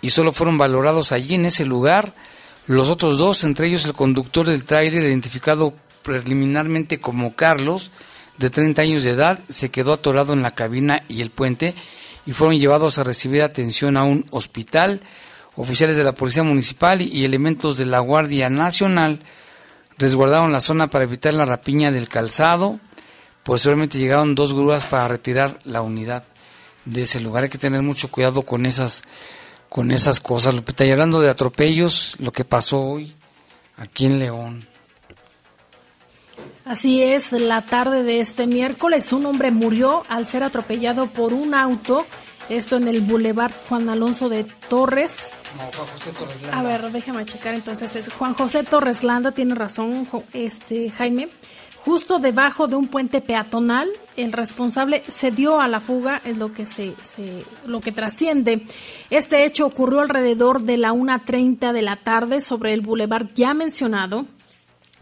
y 0.03 0.09
solo 0.09 0.33
fueron 0.33 0.59
valorados 0.59 1.13
allí 1.13 1.35
en 1.35 1.45
ese 1.45 1.65
lugar. 1.65 2.13
Los 2.67 2.89
otros 2.89 3.17
dos, 3.17 3.43
entre 3.45 3.67
ellos 3.67 3.85
el 3.85 3.93
conductor 3.93 4.45
del 4.45 4.65
tráiler 4.65 5.01
identificado 5.01 5.73
preliminarmente 6.03 6.99
como 6.99 7.35
Carlos, 7.35 7.89
de 8.37 8.49
30 8.49 8.81
años 8.81 9.03
de 9.03 9.11
edad, 9.11 9.39
se 9.47 9.71
quedó 9.71 9.93
atorado 9.93 10.33
en 10.33 10.41
la 10.41 10.51
cabina 10.51 11.03
y 11.07 11.21
el 11.21 11.29
puente 11.29 11.73
y 12.25 12.33
fueron 12.33 12.59
llevados 12.59 12.97
a 12.97 13.05
recibir 13.05 13.41
atención 13.43 13.95
a 13.95 14.03
un 14.03 14.25
hospital. 14.31 15.01
Oficiales 15.55 15.95
de 15.95 16.03
la 16.03 16.13
Policía 16.13 16.43
Municipal 16.43 17.01
y 17.01 17.23
elementos 17.23 17.77
de 17.77 17.85
la 17.85 17.99
Guardia 17.99 18.49
Nacional 18.49 19.21
resguardaron 19.97 20.51
la 20.51 20.59
zona 20.59 20.89
para 20.89 21.05
evitar 21.05 21.33
la 21.33 21.45
rapiña 21.45 21.93
del 21.93 22.09
calzado. 22.09 22.77
Posteriormente 23.43 23.99
llegaron 23.99 24.35
dos 24.35 24.53
grúas 24.53 24.83
para 24.83 25.07
retirar 25.07 25.61
la 25.63 25.81
unidad 25.81 26.25
de 26.83 27.03
ese 27.03 27.21
lugar. 27.21 27.43
Hay 27.43 27.49
que 27.49 27.57
tener 27.57 27.81
mucho 27.83 28.09
cuidado 28.09 28.41
con 28.41 28.65
esas, 28.65 29.03
con 29.73 29.89
esas 29.89 30.19
cosas. 30.19 30.53
Y 30.53 30.91
hablando 30.91 31.19
de 31.19 31.31
atropellos, 31.31 32.15
lo 32.19 32.31
que 32.31 32.45
pasó 32.45 32.79
hoy 32.79 33.15
aquí 33.75 34.05
en 34.05 34.19
León. 34.19 34.67
Así 36.63 37.01
es, 37.01 37.31
la 37.31 37.63
tarde 37.63 38.03
de 38.03 38.19
este 38.19 38.45
miércoles 38.45 39.11
un 39.11 39.25
hombre 39.25 39.49
murió 39.49 40.03
al 40.09 40.27
ser 40.27 40.43
atropellado 40.43 41.07
por 41.07 41.33
un 41.33 41.55
auto, 41.55 42.05
esto 42.49 42.77
en 42.77 42.87
el 42.87 43.01
Boulevard 43.01 43.51
Juan 43.67 43.89
Alonso 43.89 44.29
de 44.29 44.43
Torres. 44.43 45.31
No, 45.57 45.63
Juan 45.63 45.87
José 45.91 46.11
Torres 46.11 46.41
Landa. 46.43 46.59
A 46.59 46.61
ver, 46.61 46.91
déjame 46.91 47.25
checar 47.25 47.55
entonces, 47.55 47.95
es 47.95 48.13
Juan 48.13 48.35
José 48.35 48.63
Torres 48.63 49.03
Landa, 49.03 49.31
tiene 49.31 49.55
razón 49.55 50.07
este 50.33 50.91
Jaime. 50.91 51.29
Justo 51.83 52.19
debajo 52.19 52.67
de 52.67 52.75
un 52.75 52.87
puente 52.87 53.21
peatonal, 53.21 53.89
el 54.15 54.31
responsable 54.31 55.03
se 55.07 55.31
dio 55.31 55.59
a 55.59 55.67
la 55.67 55.79
fuga, 55.79 56.21
es 56.23 56.37
lo 56.37 56.53
que 56.53 56.65
se, 56.65 56.93
lo 57.65 57.81
que 57.81 57.91
trasciende. 57.91 58.65
Este 59.09 59.45
hecho 59.45 59.65
ocurrió 59.65 60.01
alrededor 60.01 60.61
de 60.61 60.77
la 60.77 60.93
1.30 60.93 61.73
de 61.73 61.81
la 61.81 61.97
tarde 61.97 62.41
sobre 62.41 62.73
el 62.73 62.81
bulevar 62.81 63.33
ya 63.33 63.53
mencionado 63.53 64.25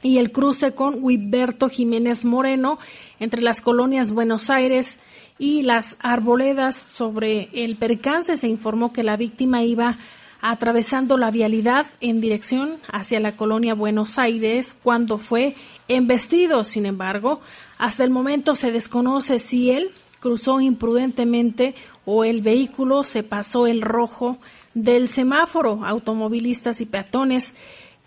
y 0.02 0.18
el 0.18 0.32
cruce 0.32 0.74
con 0.74 1.04
Huiberto 1.04 1.70
Jiménez 1.70 2.26
Moreno 2.26 2.80
entre 3.20 3.42
las 3.42 3.62
colonias 3.62 4.12
Buenos 4.12 4.50
Aires 4.50 5.00
y 5.38 5.64
las 5.64 5.98
Arboledas. 6.00 6.76
Sobre 6.76 7.50
el 7.54 7.76
percance 7.76 8.38
se 8.38 8.48
informó 8.48 8.94
que 8.94 9.04
la 9.04 9.18
víctima 9.18 9.64
iba 9.64 9.98
atravesando 10.42 11.18
la 11.18 11.32
vialidad 11.32 11.86
en 12.02 12.20
dirección 12.20 12.78
hacia 12.92 13.20
la 13.20 13.36
colonia 13.36 13.76
Buenos 13.76 14.18
Aires 14.18 14.76
cuando 14.82 15.18
fue 15.18 15.56
embestido. 15.88 16.64
Sin 16.64 16.86
embargo, 16.86 17.42
hasta 17.78 18.04
el 18.04 18.10
momento 18.10 18.56
se 18.56 18.72
desconoce 18.72 19.40
si 19.40 19.72
él 19.72 19.92
cruzó 20.20 20.60
imprudentemente 20.60 21.76
o 22.06 22.24
el 22.24 22.42
vehículo 22.42 23.04
se 23.04 23.24
pasó 23.24 23.68
el 23.68 23.82
rojo 23.82 24.38
del 24.74 25.10
semáforo. 25.10 25.86
Automovilistas 25.86 26.82
y 26.82 26.86
peatones 26.86 27.54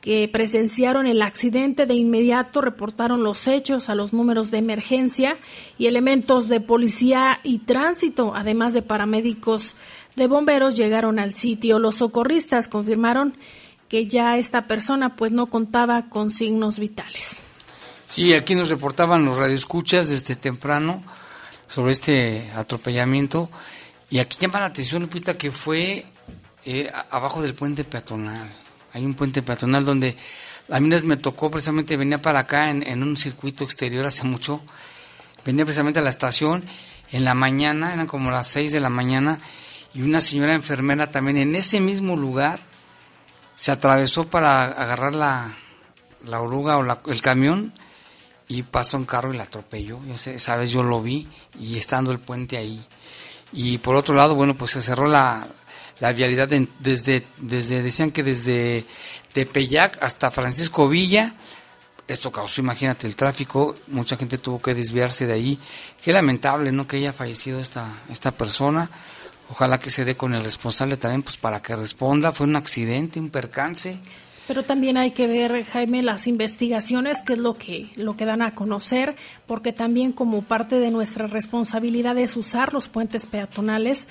que 0.04 0.28
presenciaron 0.28 1.06
el 1.06 1.22
accidente 1.22 1.86
de 1.86 1.94
inmediato 1.94 2.60
reportaron 2.60 3.22
los 3.22 3.48
hechos 3.48 3.88
a 3.88 3.94
los 3.94 4.12
números 4.12 4.50
de 4.50 4.58
emergencia 4.58 5.38
y 5.78 5.86
elementos 5.86 6.46
de 6.48 6.60
policía 6.60 7.40
y 7.42 7.60
tránsito, 7.60 8.34
además 8.34 8.74
de 8.74 8.82
paramédicos 8.82 9.76
de 10.16 10.26
bomberos 10.26 10.76
llegaron 10.76 11.18
al 11.18 11.34
sitio. 11.34 11.78
Los 11.78 11.96
socorristas 11.96 12.68
confirmaron 12.68 13.36
que 13.88 14.06
ya 14.06 14.38
esta 14.38 14.66
persona 14.66 15.16
pues 15.16 15.32
no 15.32 15.46
contaba 15.46 16.08
con 16.08 16.30
signos 16.30 16.78
vitales. 16.78 17.42
Sí, 18.06 18.32
aquí 18.34 18.54
nos 18.54 18.70
reportaban 18.70 19.24
los 19.24 19.36
radioescuchas 19.36 20.08
desde 20.08 20.36
temprano 20.36 21.02
sobre 21.68 21.92
este 21.92 22.50
atropellamiento 22.54 23.50
y 24.10 24.18
aquí 24.18 24.38
llama 24.38 24.60
la 24.60 24.66
atención 24.66 25.02
Lupita 25.02 25.36
que 25.36 25.50
fue 25.50 26.04
eh, 26.64 26.90
abajo 27.10 27.42
del 27.42 27.54
puente 27.54 27.84
peatonal 27.84 28.48
hay 28.94 29.04
un 29.04 29.14
puente 29.14 29.42
peatonal 29.42 29.84
donde 29.84 30.16
a 30.70 30.80
mí 30.80 30.88
me 30.88 31.16
tocó 31.16 31.50
precisamente, 31.50 31.96
venía 31.96 32.22
para 32.22 32.38
acá 32.38 32.70
en, 32.70 33.02
un 33.02 33.16
circuito 33.16 33.64
exterior 33.64 34.06
hace 34.06 34.22
mucho, 34.24 34.62
venía 35.44 35.64
precisamente 35.64 35.98
a 35.98 36.02
la 36.02 36.10
estación 36.10 36.64
en 37.10 37.24
la 37.24 37.34
mañana, 37.34 37.92
eran 37.92 38.06
como 38.06 38.30
las 38.30 38.46
6 38.46 38.72
de 38.72 38.80
la 38.80 38.88
mañana, 38.88 39.40
y 39.94 40.02
una 40.02 40.20
señora 40.20 40.54
enfermera 40.54 41.10
también 41.10 41.36
en 41.36 41.54
ese 41.54 41.80
mismo 41.80 42.16
lugar 42.16 42.60
se 43.54 43.70
atravesó 43.70 44.28
para 44.28 44.64
agarrar 44.64 45.14
la, 45.14 45.54
la 46.24 46.40
oruga 46.40 46.78
o 46.78 47.10
el 47.10 47.22
camión 47.22 47.72
y 48.48 48.62
pasó 48.64 48.96
un 48.96 49.04
carro 49.04 49.32
y 49.32 49.36
la 49.36 49.44
atropelló. 49.44 50.00
Yo 50.04 50.18
sé, 50.18 50.38
sabes, 50.38 50.70
yo 50.70 50.82
lo 50.82 51.02
vi 51.02 51.28
y 51.58 51.78
estando 51.78 52.10
el 52.10 52.18
puente 52.18 52.56
ahí. 52.56 52.84
Y 53.52 53.78
por 53.78 53.94
otro 53.94 54.14
lado, 54.14 54.34
bueno, 54.34 54.56
pues 54.56 54.72
se 54.72 54.82
cerró 54.82 55.06
la, 55.06 55.46
la 56.00 56.12
vialidad 56.12 56.48
desde, 56.48 57.26
desde, 57.38 57.82
decían 57.82 58.10
que 58.10 58.22
desde 58.22 58.84
Tepeyac 59.32 60.02
hasta 60.02 60.30
Francisco 60.30 60.88
Villa, 60.88 61.34
esto 62.06 62.30
causó, 62.32 62.60
imagínate, 62.60 63.06
el 63.06 63.16
tráfico, 63.16 63.76
mucha 63.86 64.16
gente 64.16 64.38
tuvo 64.38 64.60
que 64.60 64.74
desviarse 64.74 65.26
de 65.26 65.32
ahí. 65.32 65.58
Qué 66.02 66.12
lamentable, 66.12 66.72
¿no? 66.72 66.86
Que 66.86 66.96
haya 66.96 67.12
fallecido 67.12 67.60
esta, 67.60 68.02
esta 68.10 68.32
persona. 68.32 68.90
Ojalá 69.50 69.78
que 69.78 69.90
se 69.90 70.04
dé 70.04 70.16
con 70.16 70.34
el 70.34 70.42
responsable 70.42 70.96
también, 70.96 71.22
pues 71.22 71.36
para 71.36 71.60
que 71.60 71.76
responda. 71.76 72.32
Fue 72.32 72.46
un 72.46 72.56
accidente, 72.56 73.20
un 73.20 73.30
percance. 73.30 73.98
Pero 74.46 74.62
también 74.62 74.96
hay 74.96 75.12
que 75.12 75.26
ver, 75.26 75.64
Jaime, 75.64 76.02
las 76.02 76.26
investigaciones, 76.26 77.22
que 77.22 77.34
es 77.34 77.38
lo 77.38 77.56
que, 77.56 77.90
lo 77.96 78.16
que 78.16 78.26
dan 78.26 78.42
a 78.42 78.54
conocer, 78.54 79.16
porque 79.46 79.72
también 79.72 80.12
como 80.12 80.42
parte 80.42 80.78
de 80.78 80.90
nuestra 80.90 81.26
responsabilidad 81.26 82.18
es 82.18 82.36
usar 82.36 82.74
los 82.74 82.88
puentes 82.88 83.26
peatonales 83.26 84.06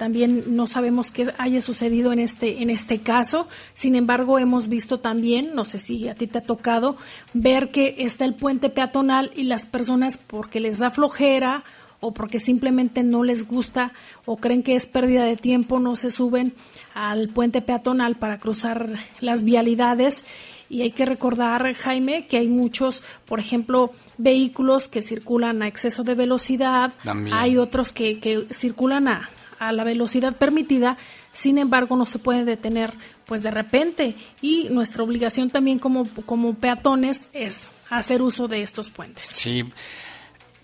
también 0.00 0.56
no 0.56 0.66
sabemos 0.66 1.10
qué 1.10 1.30
haya 1.36 1.60
sucedido 1.60 2.10
en 2.14 2.20
este, 2.20 2.62
en 2.62 2.70
este 2.70 3.02
caso. 3.02 3.46
Sin 3.74 3.94
embargo, 3.94 4.38
hemos 4.38 4.66
visto 4.66 4.98
también, 4.98 5.54
no 5.54 5.66
sé 5.66 5.76
si 5.76 6.08
a 6.08 6.14
ti 6.14 6.26
te 6.26 6.38
ha 6.38 6.40
tocado, 6.40 6.96
ver 7.34 7.70
que 7.70 7.96
está 7.98 8.24
el 8.24 8.32
puente 8.32 8.70
peatonal 8.70 9.30
y 9.36 9.42
las 9.42 9.66
personas 9.66 10.16
porque 10.16 10.58
les 10.58 10.78
da 10.78 10.88
flojera 10.88 11.64
o 12.00 12.12
porque 12.12 12.40
simplemente 12.40 13.02
no 13.02 13.24
les 13.24 13.46
gusta 13.46 13.92
o 14.24 14.38
creen 14.38 14.62
que 14.62 14.74
es 14.74 14.86
pérdida 14.86 15.24
de 15.24 15.36
tiempo, 15.36 15.78
no 15.78 15.96
se 15.96 16.10
suben 16.10 16.54
al 16.94 17.28
puente 17.28 17.62
peatonal 17.62 18.16
para 18.16 18.38
cruzar 18.38 18.88
las 19.20 19.44
vialidades. 19.44 20.24
Y 20.68 20.82
hay 20.82 20.92
que 20.92 21.04
recordar, 21.04 21.74
Jaime, 21.74 22.26
que 22.26 22.38
hay 22.38 22.48
muchos, 22.48 23.02
por 23.26 23.40
ejemplo, 23.40 23.92
vehículos 24.18 24.88
que 24.88 25.02
circulan 25.02 25.62
a 25.62 25.68
exceso 25.68 26.04
de 26.04 26.14
velocidad, 26.14 26.92
hay 27.32 27.56
otros 27.56 27.92
que, 27.92 28.18
que 28.20 28.46
circulan 28.52 29.08
a, 29.08 29.28
a 29.58 29.72
la 29.72 29.84
velocidad 29.84 30.36
permitida, 30.36 30.96
sin 31.32 31.58
embargo 31.58 31.96
no 31.96 32.06
se 32.06 32.18
puede 32.18 32.44
detener 32.44 32.94
pues 33.26 33.44
de 33.44 33.50
repente. 33.52 34.16
Y 34.40 34.68
nuestra 34.70 35.04
obligación 35.04 35.50
también 35.50 35.78
como, 35.78 36.08
como 36.26 36.54
peatones 36.54 37.28
es 37.32 37.72
hacer 37.88 38.22
uso 38.22 38.48
de 38.48 38.62
estos 38.62 38.90
puentes. 38.90 39.26
Sí, 39.26 39.64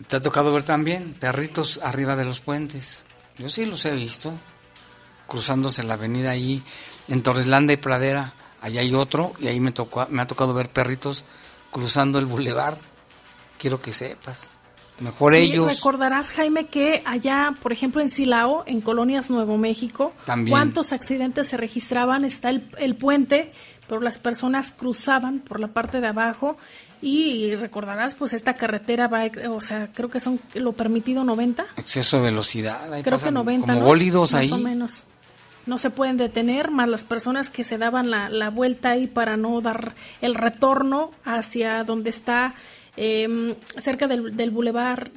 te 0.09 0.17
ha 0.17 0.21
tocado 0.21 0.53
ver 0.53 0.63
también 0.63 1.15
perritos 1.19 1.81
arriba 1.83 2.17
de 2.17 2.25
los 2.25 2.41
puentes. 2.41 3.05
Yo 3.39 3.49
sí 3.49 3.65
los 3.67 3.85
he 3.85 3.95
visto, 3.95 4.33
cruzándose 5.27 5.83
la 5.83 5.95
avenida 5.95 6.31
ahí 6.31 6.63
en 7.09 7.23
Torreslanda 7.23 7.73
y 7.73 7.77
Pradera, 7.77 8.35
allá 8.61 8.81
hay 8.81 8.95
otro 8.95 9.35
y 9.39 9.49
ahí 9.49 9.61
me, 9.61 9.73
tocó, 9.73 10.07
me 10.11 10.23
ha 10.23 10.27
tocado 10.27 10.55
ver 10.55 10.71
perritos 10.71 11.25
cruzando 11.71 12.19
el 12.19 12.27
bulevar. 12.27 12.79
Quiero 13.59 13.81
que 13.81 13.93
sepas. 13.93 14.53
Mejor 15.01 15.35
sí, 15.35 15.41
ellos. 15.41 15.77
Recordarás, 15.77 16.33
Jaime, 16.33 16.67
que 16.67 17.03
allá, 17.05 17.55
por 17.63 17.73
ejemplo, 17.73 18.01
en 18.01 18.09
Silao, 18.09 18.65
en 18.67 18.81
Colonias 18.81 19.29
Nuevo 19.29 19.59
México, 19.59 20.15
¿cuántos 20.49 20.93
accidentes 20.93 21.49
se 21.49 21.59
registraban? 21.59 22.25
Está 22.25 22.49
el, 22.49 22.71
el, 22.79 22.97
puente, 22.97 23.53
pero 23.89 24.01
las 24.01 24.19
personas 24.19 24.73
cruzaban 24.73 25.41
por 25.41 25.61
la 25.61 25.69
parte 25.69 26.01
de 26.01 26.07
abajo 26.07 26.57
Y 27.03 27.55
recordarás, 27.55 28.15
pues 28.15 28.33
esta 28.33 28.55
carretera 28.55 29.07
va, 29.07 29.25
o 29.51 29.61
sea, 29.61 29.91
creo 29.93 30.09
que 30.09 30.19
son 30.19 30.41
lo 30.55 30.73
permitido 30.73 31.25
90. 31.25 31.65
Exceso 31.77 32.17
de 32.17 32.23
velocidad. 32.25 32.93
Ahí 32.93 33.03
creo 33.03 33.19
que 33.19 33.31
90, 33.31 33.75
como 33.75 33.87
bólidos 33.87 34.35
ahí. 34.35 34.49
Más 34.49 34.61
o 34.61 34.63
menos. 34.63 35.05
No 35.67 35.79
se 35.79 35.91
pueden 35.91 36.17
detener, 36.17 36.71
más 36.71 36.89
las 36.89 37.05
personas 37.05 37.51
que 37.51 37.65
se 37.65 37.77
daban 37.77 38.11
la, 38.11 38.29
la 38.29 38.51
vuelta 38.51 38.91
ahí 38.91 39.09
para 39.09 39.37
no 39.37 39.61
dar 39.61 39.95
el 40.23 40.37
retorno 40.37 41.11
hacia 41.25 41.83
donde 41.83 42.11
está 42.11 42.55
eh, 42.97 43.57
cerca 43.77 44.07
del, 44.07 44.37
del 44.37 44.51
bulevar, 44.51 45.11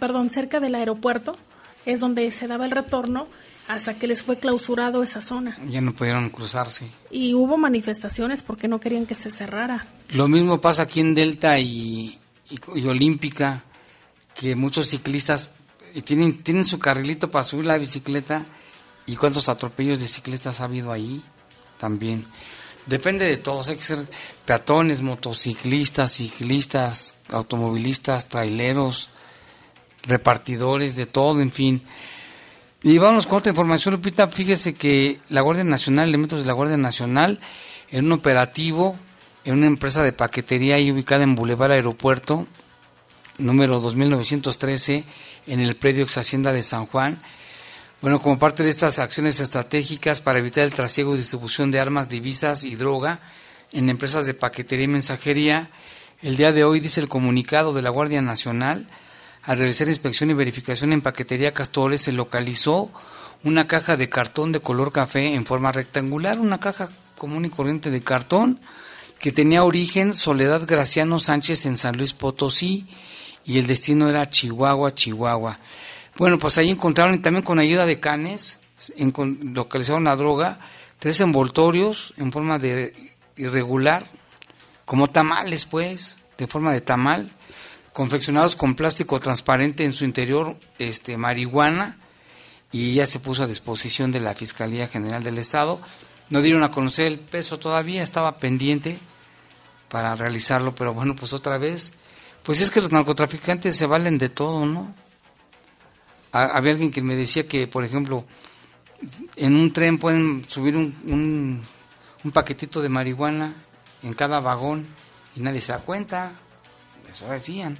perdón, 0.00 0.30
cerca 0.30 0.60
del 0.60 0.74
aeropuerto, 0.74 1.36
es 1.84 2.00
donde 2.00 2.30
se 2.30 2.46
daba 2.46 2.64
el 2.64 2.70
retorno 2.70 3.26
hasta 3.72 3.94
que 3.94 4.06
les 4.06 4.22
fue 4.22 4.38
clausurado 4.38 5.02
esa 5.02 5.22
zona. 5.22 5.56
Ya 5.70 5.80
no 5.80 5.94
pudieron 5.94 6.28
cruzarse. 6.28 6.86
Y 7.10 7.32
hubo 7.32 7.56
manifestaciones 7.56 8.42
porque 8.42 8.68
no 8.68 8.78
querían 8.78 9.06
que 9.06 9.14
se 9.14 9.30
cerrara. 9.30 9.86
Lo 10.10 10.28
mismo 10.28 10.60
pasa 10.60 10.82
aquí 10.82 11.00
en 11.00 11.14
Delta 11.14 11.58
y, 11.58 12.18
y, 12.50 12.86
Olímpica, 12.86 13.64
que 14.34 14.54
muchos 14.56 14.88
ciclistas 14.88 15.50
tienen, 16.04 16.42
tienen 16.42 16.66
su 16.66 16.78
carrilito 16.78 17.30
para 17.30 17.44
subir 17.44 17.64
la 17.64 17.78
bicicleta 17.78 18.44
y 19.06 19.16
cuántos 19.16 19.48
atropellos 19.48 20.00
de 20.00 20.08
ciclistas 20.08 20.60
ha 20.60 20.64
habido 20.64 20.92
ahí 20.92 21.24
también. 21.78 22.26
Depende 22.84 23.24
de 23.24 23.38
todos, 23.38 23.70
hay 23.70 23.76
que 23.76 23.84
ser 23.84 24.06
peatones, 24.44 25.00
motociclistas, 25.00 26.12
ciclistas, 26.12 27.14
automovilistas, 27.30 28.28
traileros, 28.28 29.08
repartidores, 30.02 30.96
de 30.96 31.06
todo, 31.06 31.40
en 31.40 31.52
fin. 31.52 31.82
Y 32.82 32.98
vamos 32.98 33.26
con 33.26 33.38
otra 33.38 33.50
información, 33.50 33.94
Lupita. 33.94 34.28
Fíjese 34.28 34.74
que 34.74 35.20
la 35.28 35.40
Guardia 35.40 35.64
Nacional, 35.64 36.08
elementos 36.08 36.40
de 36.40 36.46
la 36.46 36.52
Guardia 36.52 36.76
Nacional, 36.76 37.38
en 37.90 38.06
un 38.06 38.12
operativo 38.12 38.98
en 39.44 39.54
una 39.54 39.66
empresa 39.66 40.02
de 40.02 40.12
paquetería 40.12 40.76
ahí 40.76 40.90
ubicada 40.90 41.24
en 41.24 41.34
Boulevard 41.34 41.72
Aeropuerto, 41.72 42.46
número 43.38 43.80
2913, 43.80 45.04
en 45.46 45.60
el 45.60 45.76
predio 45.76 46.04
ex 46.04 46.16
Hacienda 46.16 46.52
de 46.52 46.62
San 46.62 46.86
Juan, 46.86 47.20
bueno, 48.00 48.20
como 48.20 48.38
parte 48.38 48.62
de 48.62 48.70
estas 48.70 48.98
acciones 48.98 49.40
estratégicas 49.40 50.20
para 50.20 50.38
evitar 50.38 50.64
el 50.64 50.72
trasiego 50.72 51.14
y 51.14 51.18
distribución 51.18 51.70
de 51.70 51.80
armas, 51.80 52.08
divisas 52.08 52.64
y 52.64 52.74
droga 52.74 53.20
en 53.72 53.88
empresas 53.88 54.26
de 54.26 54.34
paquetería 54.34 54.84
y 54.84 54.88
mensajería, 54.88 55.70
el 56.20 56.36
día 56.36 56.52
de 56.52 56.64
hoy 56.64 56.80
dice 56.80 57.00
el 57.00 57.08
comunicado 57.08 57.72
de 57.72 57.82
la 57.82 57.90
Guardia 57.90 58.22
Nacional, 58.22 58.86
al 59.42 59.58
realizar 59.58 59.88
inspección 59.88 60.30
y 60.30 60.34
verificación 60.34 60.92
en 60.92 61.00
paquetería 61.00 61.52
Castores 61.54 62.02
se 62.02 62.12
localizó 62.12 62.90
una 63.44 63.66
caja 63.66 63.96
de 63.96 64.08
cartón 64.08 64.52
de 64.52 64.60
color 64.60 64.92
café 64.92 65.34
en 65.34 65.44
forma 65.44 65.72
rectangular, 65.72 66.38
una 66.38 66.60
caja 66.60 66.88
común 67.18 67.44
y 67.44 67.50
corriente 67.50 67.90
de 67.90 68.02
cartón 68.02 68.60
que 69.18 69.32
tenía 69.32 69.64
origen 69.64 70.14
Soledad 70.14 70.62
Graciano 70.66 71.18
Sánchez 71.18 71.66
en 71.66 71.76
San 71.76 71.96
Luis 71.96 72.12
Potosí 72.12 72.86
y 73.44 73.58
el 73.58 73.66
destino 73.66 74.08
era 74.08 74.28
Chihuahua, 74.28 74.94
Chihuahua. 74.94 75.58
Bueno, 76.16 76.38
pues 76.38 76.58
ahí 76.58 76.70
encontraron, 76.70 77.14
y 77.14 77.18
también 77.18 77.44
con 77.44 77.58
ayuda 77.58 77.86
de 77.86 77.98
canes, 77.98 78.60
en, 78.96 79.12
localizaron 79.54 80.04
la 80.04 80.16
droga, 80.16 80.58
tres 80.98 81.20
envoltorios 81.20 82.14
en 82.16 82.32
forma 82.32 82.58
de 82.58 83.14
irregular, 83.36 84.06
como 84.84 85.08
tamales, 85.10 85.64
pues, 85.64 86.18
de 86.36 86.46
forma 86.46 86.72
de 86.72 86.80
tamal, 86.80 87.32
confeccionados 87.92 88.56
con 88.56 88.74
plástico 88.74 89.20
transparente 89.20 89.84
en 89.84 89.92
su 89.92 90.04
interior, 90.04 90.56
este, 90.78 91.16
marihuana, 91.16 91.98
y 92.70 92.94
ya 92.94 93.06
se 93.06 93.20
puso 93.20 93.42
a 93.42 93.46
disposición 93.46 94.12
de 94.12 94.20
la 94.20 94.34
Fiscalía 94.34 94.88
General 94.88 95.22
del 95.22 95.38
Estado. 95.38 95.80
No 96.30 96.40
dieron 96.40 96.62
a 96.62 96.70
conocer 96.70 97.06
el 97.06 97.18
peso 97.18 97.58
todavía, 97.58 98.02
estaba 98.02 98.38
pendiente 98.38 98.98
para 99.88 100.14
realizarlo, 100.16 100.74
pero 100.74 100.94
bueno, 100.94 101.14
pues 101.14 101.34
otra 101.34 101.58
vez, 101.58 101.92
pues 102.42 102.60
es 102.60 102.70
que 102.70 102.80
los 102.80 102.92
narcotraficantes 102.92 103.76
se 103.76 103.86
valen 103.86 104.16
de 104.16 104.30
todo, 104.30 104.64
¿no? 104.64 104.94
había 106.32 106.72
alguien 106.72 106.90
que 106.90 107.02
me 107.02 107.14
decía 107.14 107.46
que, 107.46 107.66
por 107.66 107.84
ejemplo, 107.84 108.24
en 109.36 109.54
un 109.54 109.72
tren 109.72 109.98
pueden 109.98 110.44
subir 110.48 110.76
un, 110.76 111.62
un, 112.24 112.32
paquetito 112.32 112.80
de 112.80 112.88
marihuana 112.88 113.54
en 114.02 114.14
cada 114.14 114.40
vagón 114.40 114.86
y 115.36 115.40
nadie 115.40 115.60
se 115.60 115.72
da 115.72 115.78
cuenta. 115.78 116.32
Eso 117.12 117.28
decían. 117.28 117.78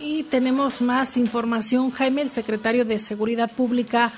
Y 0.00 0.24
tenemos 0.24 0.80
más 0.80 1.16
información. 1.16 1.90
Jaime, 1.90 2.22
el 2.22 2.30
secretario 2.30 2.84
de 2.84 2.98
Seguridad 2.98 3.50
Pública, 3.52 4.12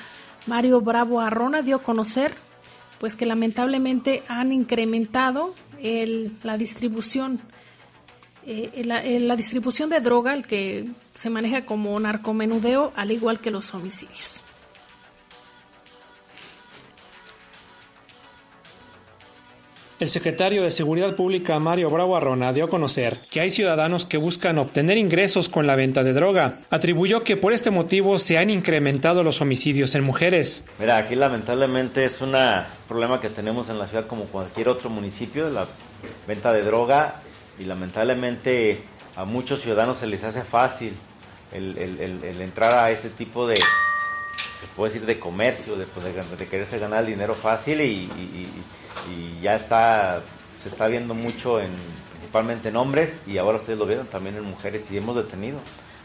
Mario 0.47 0.81
Bravo 0.81 1.21
Arrona, 1.21 1.63
dio 1.63 1.77
a 1.77 1.83
conocer 1.83 2.35
pues 2.99 3.17
que 3.17 3.27
lamentablemente 3.27 4.23
han 4.29 4.53
incrementado 4.53 5.55
el, 5.81 6.39
la 6.43 6.59
distribución 6.59 7.41
eh, 8.47 8.83
la, 8.85 9.37
distribución 9.37 9.91
de 9.91 10.01
droga, 10.01 10.33
el 10.33 10.47
que 10.47 10.89
se 11.15 11.31
maneja 11.31 11.67
como 11.67 11.99
narcomenudeo, 12.01 12.93
al 12.97 13.11
igual 13.11 13.41
que 13.41 13.51
los 13.51 13.75
homicidios. 13.75 14.45
El 20.01 20.09
secretario 20.09 20.63
de 20.63 20.71
Seguridad 20.71 21.15
Pública 21.15 21.59
Mario 21.59 21.91
Bravo 21.91 22.17
Arrona 22.17 22.55
dio 22.55 22.65
a 22.65 22.69
conocer 22.69 23.21
que 23.31 23.43
hay 23.43 23.51
ciudadanos 23.51 24.07
que 24.07 24.17
buscan 24.17 24.57
obtener 24.57 24.97
ingresos 24.97 25.51
con 25.51 25.67
la 25.67 25.77
venta 25.77 26.03
de 26.03 26.15
droga. 26.15 26.61
Atribuyó 26.71 27.23
que 27.23 27.37
por 27.37 27.53
este 27.53 27.71
motivo 27.71 28.19
se 28.19 28.39
han 28.39 28.49
incrementado 28.49 29.23
los 29.23 29.43
homicidios 29.43 29.95
en 29.95 30.05
mujeres. 30.05 30.65
Mira, 30.79 30.97
aquí 30.97 31.17
lamentablemente 31.17 32.07
es 32.07 32.23
un 32.23 32.35
problema 32.89 33.21
que 33.21 33.29
tenemos 33.29 33.69
en 33.69 33.79
la 33.79 33.87
ciudad 33.87 34.07
como 34.07 34.25
cualquier 34.25 34.71
otro 34.71 34.89
municipio, 34.89 35.47
la 35.51 35.67
venta 36.27 36.51
de 36.55 36.63
droga 36.63 37.21
y 37.59 37.65
lamentablemente 37.67 38.81
a 39.17 39.27
muchos 39.27 39.61
ciudadanos 39.61 39.99
se 39.99 40.07
les 40.07 40.25
hace 40.25 40.45
fácil 40.45 40.95
el, 41.53 42.41
entrar 42.41 42.75
a 42.75 42.91
este 42.91 43.11
tipo 43.11 43.47
de, 43.47 43.57
se 43.57 44.67
puede 44.75 44.95
decir, 44.95 45.07
de 45.07 45.19
comercio, 45.19 45.77
de, 45.77 45.85
pues, 45.85 46.07
de, 46.39 46.47
quererse 46.47 46.79
ganar 46.79 47.01
el 47.01 47.07
dinero 47.07 47.35
fácil 47.35 47.83
y, 47.83 48.09
ya 49.41 49.55
está, 49.55 50.23
se 50.59 50.69
está 50.69 50.87
viendo 50.89 51.15
mucho 51.15 51.61
en, 51.61 51.71
principalmente 52.11 52.69
en 52.69 52.77
hombres 52.77 53.21
y 53.27 53.39
ahora 53.39 53.59
ustedes 53.59 53.79
lo 53.79 53.87
vieron 53.87 54.07
también 54.07 54.37
en 54.37 54.45
mujeres 54.45 54.91
y 54.91 54.97
hemos 54.97 55.17
detenido, 55.17 55.59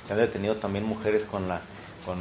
se 0.06 0.14
han 0.14 0.20
detenido 0.20 0.56
también 0.56 0.86
mujeres 0.86 1.26
con 1.26 1.48
la 1.48 1.62
con 2.06 2.20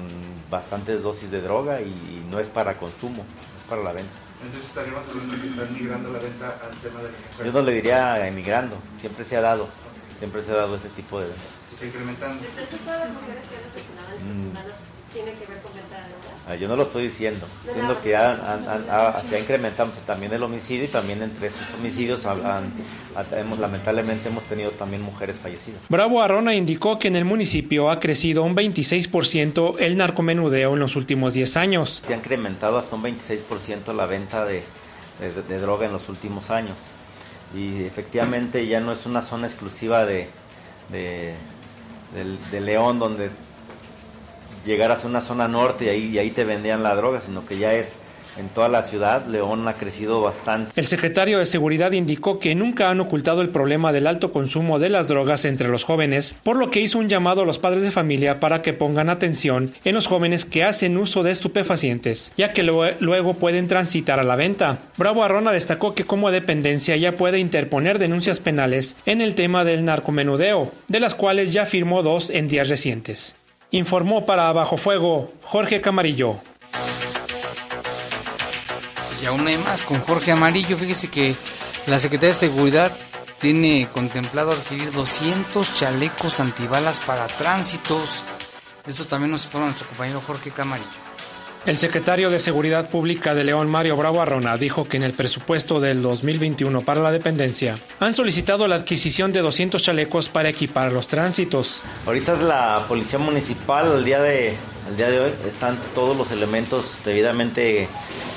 bastantes 0.50 1.02
dosis 1.02 1.30
de 1.30 1.42
droga 1.42 1.82
y 1.82 2.26
no 2.30 2.40
es 2.40 2.48
para 2.48 2.78
consumo, 2.78 3.22
es 3.54 3.64
para 3.64 3.82
la 3.82 3.92
venta. 3.92 4.14
Entonces 4.42 4.70
estaríamos 4.70 5.06
hablando 5.06 5.34
de 5.34 5.40
que 5.42 5.48
están 5.48 5.72
migrando 5.74 6.10
la 6.10 6.18
venta 6.18 6.58
al 6.64 6.76
tema 6.78 7.02
de 7.02 7.10
la 7.10 7.44
Yo 7.44 7.52
no 7.52 7.62
le 7.62 7.72
diría 7.72 8.26
emigrando, 8.26 8.76
siempre 8.96 9.24
se 9.24 9.36
ha 9.36 9.42
dado, 9.42 9.68
siempre 10.18 10.42
se 10.42 10.52
ha 10.52 10.56
dado 10.56 10.76
este 10.76 10.88
tipo 10.88 11.20
de 11.20 11.26
ventas. 11.26 11.48
Se 11.68 11.74
está 11.74 11.86
incrementando. 11.86 12.44
Entonces 12.44 12.80
todas 12.80 13.00
las 13.00 13.12
mujeres 13.12 13.44
que 13.44 13.56
han 13.56 13.64
asesinado 13.64 14.08
estas 14.16 14.80
mm. 14.80 14.93
Tiene 15.14 15.32
que 15.32 15.46
ver 15.46 15.62
con 15.62 15.72
venta 15.72 15.96
de 15.96 16.08
droga. 16.08 16.24
Ah, 16.46 16.56
yo 16.56 16.68
no 16.68 16.76
lo 16.76 16.82
estoy 16.82 17.04
diciendo, 17.04 17.46
siendo 17.72 17.94
que 18.02 18.10
se 18.10 19.36
ha 19.36 19.38
incrementado 19.38 19.90
también 20.04 20.32
el 20.32 20.42
homicidio 20.42 20.84
y 20.84 20.88
también 20.88 21.22
entre 21.22 21.46
esos 21.46 21.72
homicidios 21.78 22.26
lamentablemente 23.58 24.28
hemos 24.28 24.44
tenido 24.44 24.72
también 24.72 25.00
mujeres 25.00 25.38
fallecidas. 25.38 25.80
Bravo 25.88 26.20
Arrona 26.20 26.54
indicó 26.54 26.98
que 26.98 27.08
en 27.08 27.16
el 27.16 27.24
municipio 27.24 27.90
ha 27.90 28.00
crecido 28.00 28.42
un 28.42 28.54
26% 28.54 29.76
el 29.78 29.96
narcomenudeo 29.96 30.74
en 30.74 30.80
los 30.80 30.96
últimos 30.96 31.32
10 31.32 31.56
años. 31.56 32.00
Se 32.02 32.12
ha 32.12 32.16
incrementado 32.16 32.76
hasta 32.76 32.96
un 32.96 33.04
26% 33.04 33.94
la 33.94 34.06
venta 34.06 34.44
de, 34.44 34.64
droga 35.60 35.86
en 35.86 35.92
los 35.92 36.08
últimos 36.08 36.50
años 36.50 36.76
y 37.54 37.84
efectivamente 37.84 38.66
ya 38.66 38.80
no 38.80 38.90
es 38.90 39.06
una 39.06 39.22
zona 39.22 39.46
exclusiva 39.46 40.04
de, 40.04 40.28
de 40.90 42.60
León 42.60 42.98
donde 42.98 43.30
llegaras 44.64 45.04
a 45.04 45.08
una 45.08 45.20
zona 45.20 45.48
norte 45.48 45.96
y 45.96 46.18
ahí, 46.18 46.30
te 46.30 46.44
vendían 46.44 46.82
la 46.82 46.94
droga, 46.94 47.20
sino 47.20 47.46
que 47.46 47.58
ya 47.58 47.74
es 47.74 48.00
en 48.36 48.48
toda 48.48 48.68
la 48.68 48.82
ciudad, 48.82 49.26
León 49.26 49.68
ha 49.68 49.74
crecido 49.74 50.20
bastante. 50.20 50.72
El 50.74 50.86
secretario 50.86 51.38
de 51.38 51.46
Seguridad 51.46 51.92
indicó 51.92 52.40
que 52.40 52.56
nunca 52.56 52.90
han 52.90 53.00
ocultado 53.00 53.42
el 53.42 53.50
problema 53.50 53.92
del 53.92 54.08
alto 54.08 54.32
consumo 54.32 54.80
de 54.80 54.88
las 54.88 55.06
drogas 55.06 55.44
entre 55.44 55.68
los 55.68 55.84
jóvenes, 55.84 56.34
por 56.42 56.56
lo 56.56 56.68
que 56.70 56.80
hizo 56.80 56.98
un 56.98 57.08
llamado 57.08 57.42
a 57.42 57.46
los 57.46 57.60
padres 57.60 57.84
de 57.84 57.92
familia 57.92 58.40
para 58.40 58.60
que 58.60 58.72
pongan 58.72 59.08
atención 59.08 59.72
en 59.84 59.94
los 59.94 60.08
jóvenes 60.08 60.44
que 60.44 60.64
hacen 60.64 60.96
uso 60.96 61.22
de 61.22 61.30
estupefacientes, 61.30 62.32
ya 62.36 62.52
que 62.52 62.64
luego 62.64 63.34
pueden 63.34 63.68
transitar 63.68 64.18
a 64.18 64.24
la 64.24 64.34
venta. 64.34 64.78
Bravo 64.96 65.22
Arrona 65.22 65.52
destacó 65.52 65.94
que 65.94 66.02
como 66.02 66.32
dependencia 66.32 66.96
ya 66.96 67.14
puede 67.14 67.38
interponer 67.38 68.00
denuncias 68.00 68.40
penales 68.40 68.96
en 69.06 69.20
el 69.20 69.36
tema 69.36 69.64
del 69.64 69.84
narcomenudeo, 69.84 70.72
de 70.88 71.00
las 71.00 71.14
cuales 71.14 71.52
ya 71.52 71.66
firmó 71.66 72.02
dos 72.02 72.30
en 72.30 72.48
días 72.48 72.68
recientes. 72.68 73.36
Informó 73.70 74.24
para 74.24 74.52
Bajo 74.52 74.76
Fuego 74.76 75.32
Jorge 75.42 75.80
Camarillo. 75.80 76.36
Y 79.22 79.26
aún 79.26 79.46
hay 79.46 79.58
más 79.58 79.82
con 79.82 80.00
Jorge 80.00 80.32
Amarillo. 80.32 80.76
Fíjese 80.76 81.08
que 81.08 81.34
la 81.86 81.98
Secretaría 81.98 82.34
de 82.34 82.40
Seguridad 82.40 82.92
tiene 83.38 83.88
contemplado 83.92 84.52
adquirir 84.52 84.92
200 84.92 85.76
chalecos 85.76 86.40
antibalas 86.40 87.00
para 87.00 87.26
tránsitos. 87.26 88.22
Eso 88.86 89.06
también 89.06 89.30
nos 89.30 89.44
informa 89.44 89.66
nuestro 89.66 89.88
compañero 89.88 90.22
Jorge 90.26 90.50
Camarillo. 90.50 91.03
El 91.66 91.78
secretario 91.78 92.28
de 92.28 92.40
Seguridad 92.40 92.90
Pública 92.90 93.34
de 93.34 93.42
León, 93.42 93.70
Mario 93.70 93.96
Bravo 93.96 94.20
Arrona, 94.20 94.58
dijo 94.58 94.84
que 94.84 94.98
en 94.98 95.02
el 95.02 95.14
presupuesto 95.14 95.80
del 95.80 96.02
2021 96.02 96.82
para 96.82 97.00
la 97.00 97.10
dependencia 97.10 97.78
han 98.00 98.12
solicitado 98.12 98.66
la 98.66 98.74
adquisición 98.74 99.32
de 99.32 99.40
200 99.40 99.82
chalecos 99.82 100.28
para 100.28 100.50
equipar 100.50 100.92
los 100.92 101.08
tránsitos. 101.08 101.82
Ahorita 102.04 102.34
la 102.34 102.84
Policía 102.86 103.18
Municipal, 103.18 103.90
al 103.90 104.04
día 104.04 104.20
de, 104.20 104.54
al 104.88 104.96
día 104.98 105.08
de 105.08 105.20
hoy, 105.20 105.32
están 105.46 105.78
todos 105.94 106.14
los 106.14 106.30
elementos 106.32 106.98
debidamente 107.02 107.88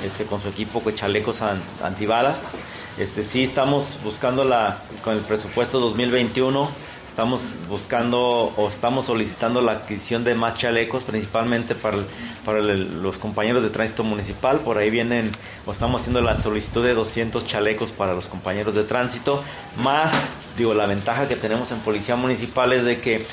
este, 0.02 0.24
con 0.24 0.40
su 0.40 0.48
equipo 0.48 0.80
con 0.80 0.94
chalecos 0.94 1.42
antibalas. 1.82 2.56
Este, 2.96 3.22
sí 3.22 3.44
estamos 3.44 3.98
buscando 4.02 4.42
la, 4.42 4.78
con 5.04 5.14
el 5.14 5.20
presupuesto 5.20 5.80
2021 5.80 6.87
Estamos 7.18 7.50
buscando 7.68 8.52
o 8.56 8.68
estamos 8.68 9.06
solicitando 9.06 9.60
la 9.60 9.72
adquisición 9.72 10.22
de 10.22 10.36
más 10.36 10.54
chalecos, 10.54 11.02
principalmente 11.02 11.74
para, 11.74 11.98
para 12.44 12.60
los 12.60 13.18
compañeros 13.18 13.64
de 13.64 13.70
tránsito 13.70 14.04
municipal. 14.04 14.60
Por 14.60 14.78
ahí 14.78 14.88
vienen, 14.88 15.32
o 15.66 15.72
estamos 15.72 16.00
haciendo 16.00 16.20
la 16.20 16.36
solicitud 16.36 16.84
de 16.84 16.94
200 16.94 17.44
chalecos 17.44 17.90
para 17.90 18.14
los 18.14 18.28
compañeros 18.28 18.76
de 18.76 18.84
tránsito, 18.84 19.42
más 19.82 20.12
digo, 20.58 20.74
la 20.74 20.86
ventaja 20.86 21.28
que 21.28 21.36
tenemos 21.36 21.70
en 21.72 21.78
Policía 21.80 22.16
Municipal 22.16 22.72
es 22.72 22.84
de 22.84 23.00
que 23.00 23.24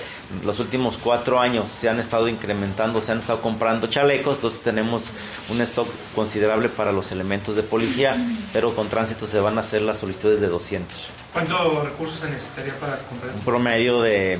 los 0.44 0.60
últimos 0.60 0.98
cuatro 0.98 1.40
años 1.40 1.70
se 1.70 1.90
han 1.90 2.00
estado 2.00 2.30
incrementando, 2.30 3.02
se 3.02 3.12
han 3.12 3.18
estado 3.18 3.42
comprando 3.42 3.88
chalecos, 3.88 4.36
entonces 4.36 4.62
tenemos 4.62 5.04
un 5.50 5.60
stock 5.62 5.88
considerable 6.14 6.70
para 6.70 6.92
los 6.92 7.12
elementos 7.12 7.56
de 7.56 7.64
policía, 7.64 8.16
pero 8.54 8.74
con 8.76 8.88
tránsito 8.88 9.28
se 9.28 9.40
van 9.40 9.58
a 9.58 9.62
hacer 9.62 9.82
las 9.82 10.00
solicitudes 10.00 10.40
de 10.40 10.48
200. 10.48 11.10
¿Cuántos 11.34 11.84
recursos 11.84 12.20
se 12.20 12.30
necesitaría 12.30 12.80
para 12.80 12.98
comprar? 13.00 13.34
Un 13.34 13.42
promedio 13.42 14.02
de 14.02 14.40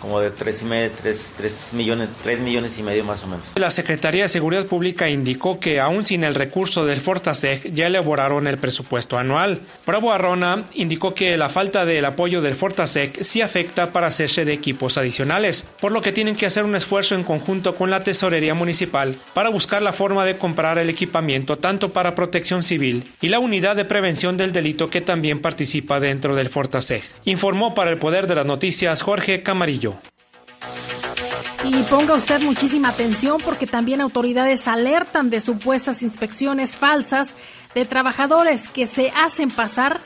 como 0.00 0.20
de 0.20 0.30
3, 0.30 0.62
y 0.62 0.64
medio, 0.64 0.90
3, 0.96 1.70
millones, 1.74 2.08
3 2.22 2.40
millones 2.40 2.78
y 2.78 2.82
medio 2.82 3.04
más 3.04 3.22
o 3.24 3.26
menos. 3.26 3.44
La 3.56 3.70
Secretaría 3.70 4.24
de 4.24 4.28
Seguridad 4.28 4.66
Pública 4.66 5.08
indicó 5.08 5.60
que 5.60 5.80
aún 5.80 6.06
sin 6.06 6.24
el 6.24 6.34
recurso 6.34 6.84
del 6.84 7.00
Fortaseg 7.00 7.72
ya 7.74 7.86
elaboraron 7.86 8.46
el 8.46 8.58
presupuesto 8.58 9.18
anual. 9.18 9.60
Bravo 9.86 10.12
Arrona 10.12 10.64
indicó 10.74 11.14
que 11.14 11.36
la 11.36 11.48
falta 11.48 11.84
del 11.84 12.04
apoyo 12.04 12.40
del 12.40 12.54
Fortasec 12.54 13.22
sí 13.22 13.42
afecta 13.42 13.92
para 13.92 14.08
hacerse 14.08 14.44
de 14.44 14.52
equipos 14.52 14.98
adicionales, 14.98 15.66
por 15.80 15.92
lo 15.92 16.00
que 16.00 16.12
tienen 16.12 16.36
que 16.36 16.46
hacer 16.46 16.64
un 16.64 16.74
esfuerzo 16.74 17.14
en 17.14 17.24
conjunto 17.24 17.74
con 17.74 17.90
la 17.90 18.02
Tesorería 18.02 18.54
Municipal 18.54 19.16
para 19.34 19.50
buscar 19.50 19.82
la 19.82 19.92
forma 19.92 20.24
de 20.24 20.36
comprar 20.36 20.78
el 20.78 20.90
equipamiento 20.90 21.58
tanto 21.58 21.92
para 21.92 22.14
protección 22.14 22.62
civil 22.62 23.12
y 23.20 23.28
la 23.28 23.38
unidad 23.38 23.76
de 23.76 23.84
prevención 23.84 24.36
del 24.36 24.52
delito 24.52 24.90
que 24.90 25.00
también 25.00 25.40
participa 25.40 26.00
dentro 26.00 26.34
del 26.34 26.48
Fortaseg. 26.48 27.02
Informó 27.24 27.74
para 27.74 27.90
el 27.90 27.98
Poder 27.98 28.26
de 28.26 28.34
las 28.34 28.46
Noticias 28.46 29.02
Jorge 29.02 29.42
Camarillo. 29.42 29.89
Y 31.62 31.82
ponga 31.84 32.14
usted 32.14 32.40
muchísima 32.40 32.88
atención 32.88 33.38
porque 33.44 33.66
también 33.66 34.00
autoridades 34.00 34.66
alertan 34.66 35.28
de 35.28 35.40
supuestas 35.40 36.02
inspecciones 36.02 36.78
falsas 36.78 37.34
de 37.74 37.84
trabajadores 37.84 38.68
que 38.70 38.86
se 38.86 39.10
hacen 39.10 39.50
pasar 39.50 40.00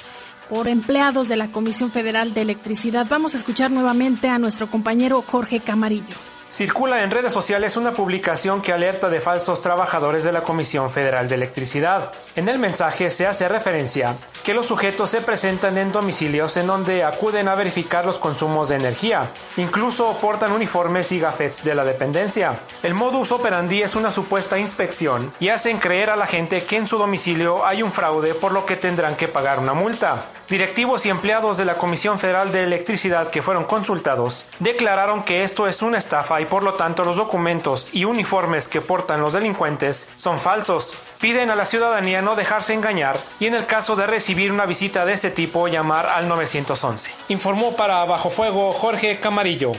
por 0.49 0.69
empleados 0.69 1.29
de 1.29 1.37
la 1.37 1.53
Comisión 1.53 1.93
Federal 1.93 2.35
de 2.35 2.43
Electricidad. 2.43 3.07
Vamos 3.09 3.35
a 3.35 3.39
escuchar 3.39 3.71
nuevamente 3.71 4.29
a 4.29 4.39
nuestro 4.39 4.69
compañero 4.69 5.23
Jorge 5.23 5.61
Camarillo. 5.61 6.34
Circula 6.51 7.03
en 7.03 7.11
redes 7.11 7.33
sociales 7.33 7.77
una 7.77 7.95
publicación 7.95 8.63
que 8.63 8.73
alerta 8.73 9.09
de 9.09 9.21
falsos 9.21 9.63
trabajadores 9.63 10.23
de 10.25 10.31
la 10.31 10.43
Comisión 10.43 10.91
Federal 10.91 11.29
de 11.29 11.35
Electricidad. 11.35 12.13
En 12.37 12.49
el 12.49 12.59
mensaje 12.59 13.11
se 13.11 13.27
hace 13.27 13.49
referencia 13.49 14.17
que 14.45 14.55
los 14.55 14.67
sujetos 14.67 15.11
se 15.11 15.21
presentan 15.21 15.79
en 15.79 15.91
domicilios 15.91 16.57
en 16.57 16.69
donde 16.69 17.03
acuden 17.03 17.49
a 17.49 17.55
verificar 17.55 18.05
los 18.05 18.19
consumos 18.19 18.69
de 18.69 18.77
energía. 18.77 19.31
Incluso 19.57 20.19
portan 20.21 20.53
uniformes 20.53 21.11
y 21.13 21.19
gafets 21.19 21.65
de 21.65 21.75
la 21.75 21.85
dependencia. 21.85 22.61
El 22.83 22.95
modus 22.95 23.33
operandi 23.33 23.83
es 23.83 23.97
una 23.97 24.13
supuesta 24.13 24.59
inspección 24.59 25.33
y 25.41 25.49
hacen 25.49 25.79
creer 25.79 26.11
a 26.11 26.17
la 26.17 26.27
gente 26.27 26.65
que 26.65 26.77
en 26.77 26.87
su 26.87 26.99
domicilio 26.99 27.67
hay 27.67 27.83
un 27.83 27.91
fraude 27.91 28.35
por 28.35 28.53
lo 28.53 28.65
que 28.65 28.77
tendrán 28.77 29.17
que 29.17 29.29
pagar 29.29 29.59
una 29.59 29.75
multa. 29.75 30.27
Directivos 30.49 31.07
y 31.07 31.09
empleados 31.09 31.57
de 31.57 31.65
la 31.65 31.79
Comisión 31.79 32.19
Federal 32.19 32.53
de 32.53 32.65
Electricidad 32.65 33.31
que 33.31 33.41
fueron 33.41 33.65
consultados 33.65 34.45
declararon 34.59 35.25
que 35.25 35.43
esto 35.43 35.67
es 35.67 35.81
una 35.81 35.97
estafa 35.97 36.41
y 36.41 36.45
por 36.47 36.63
lo 36.63 36.75
tanto 36.75 37.05
los 37.05 37.17
documentos 37.17 37.89
y 37.93 38.05
uniformes 38.05 38.69
que 38.69 38.83
portan 38.83 39.23
los 39.23 39.33
delincuentes 39.33 40.11
son 40.17 40.39
falsos. 40.39 40.95
Piden 41.21 41.51
a 41.51 41.57
la 41.57 41.65
ciudadanía 41.65 42.21
no 42.21 42.37
dejarse 42.37 42.75
engañar 42.75 43.19
y 43.41 43.47
en 43.47 43.55
el 43.55 43.65
caso 43.67 43.97
de 43.97 44.07
recibir 44.07 44.53
una 44.53 44.67
visita 44.67 45.07
de 45.07 45.15
ese 45.15 45.31
tipo 45.31 45.67
llamar 45.67 46.07
al 46.07 46.29
911. 46.29 47.11
Informó 47.29 47.75
para 47.75 48.05
Bajo 48.05 48.29
Fuego 48.29 48.73
Jorge 48.73 49.19
Camarillo. 49.19 49.73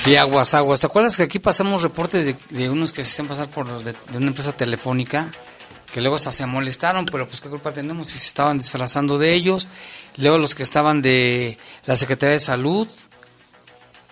Sí, 0.00 0.16
aguas, 0.16 0.54
aguas. 0.54 0.80
¿Te 0.80 0.86
acuerdas 0.86 1.16
que 1.16 1.24
aquí 1.24 1.38
pasamos 1.38 1.82
reportes 1.82 2.34
de, 2.48 2.70
unos 2.70 2.92
que 2.92 3.04
se 3.04 3.10
hacen 3.10 3.28
pasar 3.28 3.48
por 3.48 3.66
de 3.66 3.94
una 4.16 4.28
empresa 4.28 4.52
telefónica? 4.52 5.30
Que 5.92 6.00
luego 6.00 6.16
hasta 6.16 6.32
se 6.32 6.46
molestaron, 6.46 7.06
pero 7.06 7.26
pues 7.26 7.40
qué 7.40 7.48
culpa 7.48 7.72
tenemos 7.72 8.08
si 8.08 8.18
se 8.18 8.26
estaban 8.26 8.58
disfrazando 8.58 9.18
de 9.18 9.32
ellos. 9.32 9.68
Luego 10.16 10.38
los 10.38 10.54
que 10.54 10.62
estaban 10.62 11.02
de 11.02 11.58
la 11.84 11.96
Secretaría 11.96 12.34
de 12.34 12.40
Salud. 12.40 12.88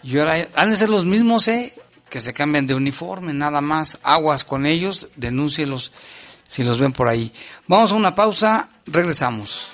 Y 0.03 0.19
ahora 0.19 0.49
han 0.55 0.71
de 0.71 0.77
ser 0.77 0.89
los 0.89 1.05
mismos, 1.05 1.49
¿eh? 1.49 1.75
Que 2.09 2.21
se 2.21 2.33
cambian 2.33 2.67
de 2.67 2.75
uniforme, 2.75 3.35
nada 3.35 3.61
más. 3.61 3.99
Aguas 4.03 4.45
con 4.45 4.67
ellos, 4.67 5.09
denúncielos 5.17 5.93
si 6.47 6.63
los 6.63 6.79
ven 6.79 6.93
por 6.93 7.09
ahí. 7.09 7.33
Vamos 7.67 7.93
a 7.93 7.97
una 7.97 8.15
pausa, 8.15 8.69
regresamos. 8.87 9.74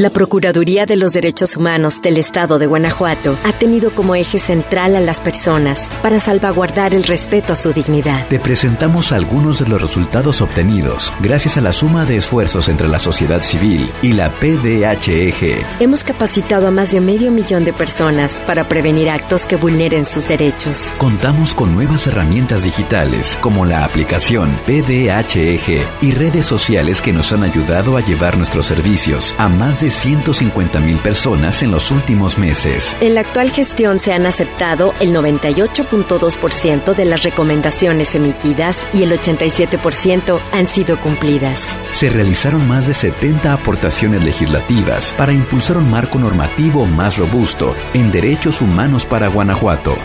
la 0.00 0.08
Procuraduría 0.08 0.86
de 0.86 0.96
los 0.96 1.12
Derechos 1.12 1.58
Humanos 1.58 2.00
del 2.00 2.16
Estado 2.16 2.58
de 2.58 2.66
Guanajuato 2.66 3.36
ha 3.44 3.52
tenido 3.52 3.90
como 3.90 4.14
eje 4.14 4.38
central 4.38 4.96
a 4.96 5.00
las 5.00 5.20
personas 5.20 5.90
para 6.02 6.18
salvaguardar 6.18 6.94
el 6.94 7.04
respeto 7.04 7.52
a 7.52 7.56
su 7.56 7.74
dignidad. 7.74 8.26
Te 8.28 8.40
presentamos 8.40 9.12
algunos 9.12 9.58
de 9.58 9.68
los 9.68 9.78
resultados 9.78 10.40
obtenidos 10.40 11.12
gracias 11.20 11.58
a 11.58 11.60
la 11.60 11.72
suma 11.72 12.06
de 12.06 12.16
esfuerzos 12.16 12.70
entre 12.70 12.88
la 12.88 12.98
sociedad 12.98 13.42
civil 13.42 13.90
y 14.00 14.12
la 14.12 14.30
PDHEG. 14.30 15.66
Hemos 15.80 16.02
capacitado 16.02 16.68
a 16.68 16.70
más 16.70 16.92
de 16.92 17.00
medio 17.02 17.30
millón 17.30 17.66
de 17.66 17.74
personas 17.74 18.40
para 18.46 18.68
prevenir 18.68 19.10
actos 19.10 19.44
que 19.44 19.56
vulneren 19.56 20.06
sus 20.06 20.28
derechos. 20.28 20.94
Contamos 20.96 21.54
con 21.54 21.74
nuevas 21.74 22.06
herramientas 22.06 22.62
digitales 22.62 23.36
como 23.42 23.66
la 23.66 23.84
aplicación 23.84 24.58
PDHEG 24.64 25.86
y 26.00 26.12
redes 26.12 26.46
sociales 26.46 27.02
que 27.02 27.12
nos 27.12 27.34
han 27.34 27.42
ayudado 27.42 27.98
a 27.98 28.00
llevar 28.00 28.38
nuestros 28.38 28.66
servicios 28.66 29.34
a 29.36 29.50
más 29.50 29.82
de 29.82 29.89
150 29.90 30.80
mil 30.80 30.96
personas 30.98 31.62
en 31.62 31.70
los 31.70 31.90
últimos 31.90 32.38
meses. 32.38 32.96
En 33.00 33.14
la 33.14 33.22
actual 33.22 33.50
gestión 33.50 33.98
se 33.98 34.12
han 34.12 34.26
aceptado 34.26 34.94
el 35.00 35.14
98.2% 35.14 36.94
de 36.94 37.04
las 37.04 37.22
recomendaciones 37.22 38.14
emitidas 38.14 38.86
y 38.92 39.02
el 39.02 39.12
87% 39.12 40.40
han 40.52 40.66
sido 40.66 40.98
cumplidas. 41.00 41.78
Se 41.92 42.10
realizaron 42.10 42.66
más 42.68 42.86
de 42.86 42.94
70 42.94 43.52
aportaciones 43.52 44.24
legislativas 44.24 45.14
para 45.16 45.32
impulsar 45.32 45.76
un 45.76 45.90
marco 45.90 46.18
normativo 46.18 46.86
más 46.86 47.18
robusto 47.18 47.74
en 47.94 48.10
derechos 48.10 48.60
humanos 48.60 49.06
para 49.06 49.28
Guanajuato. 49.28 49.96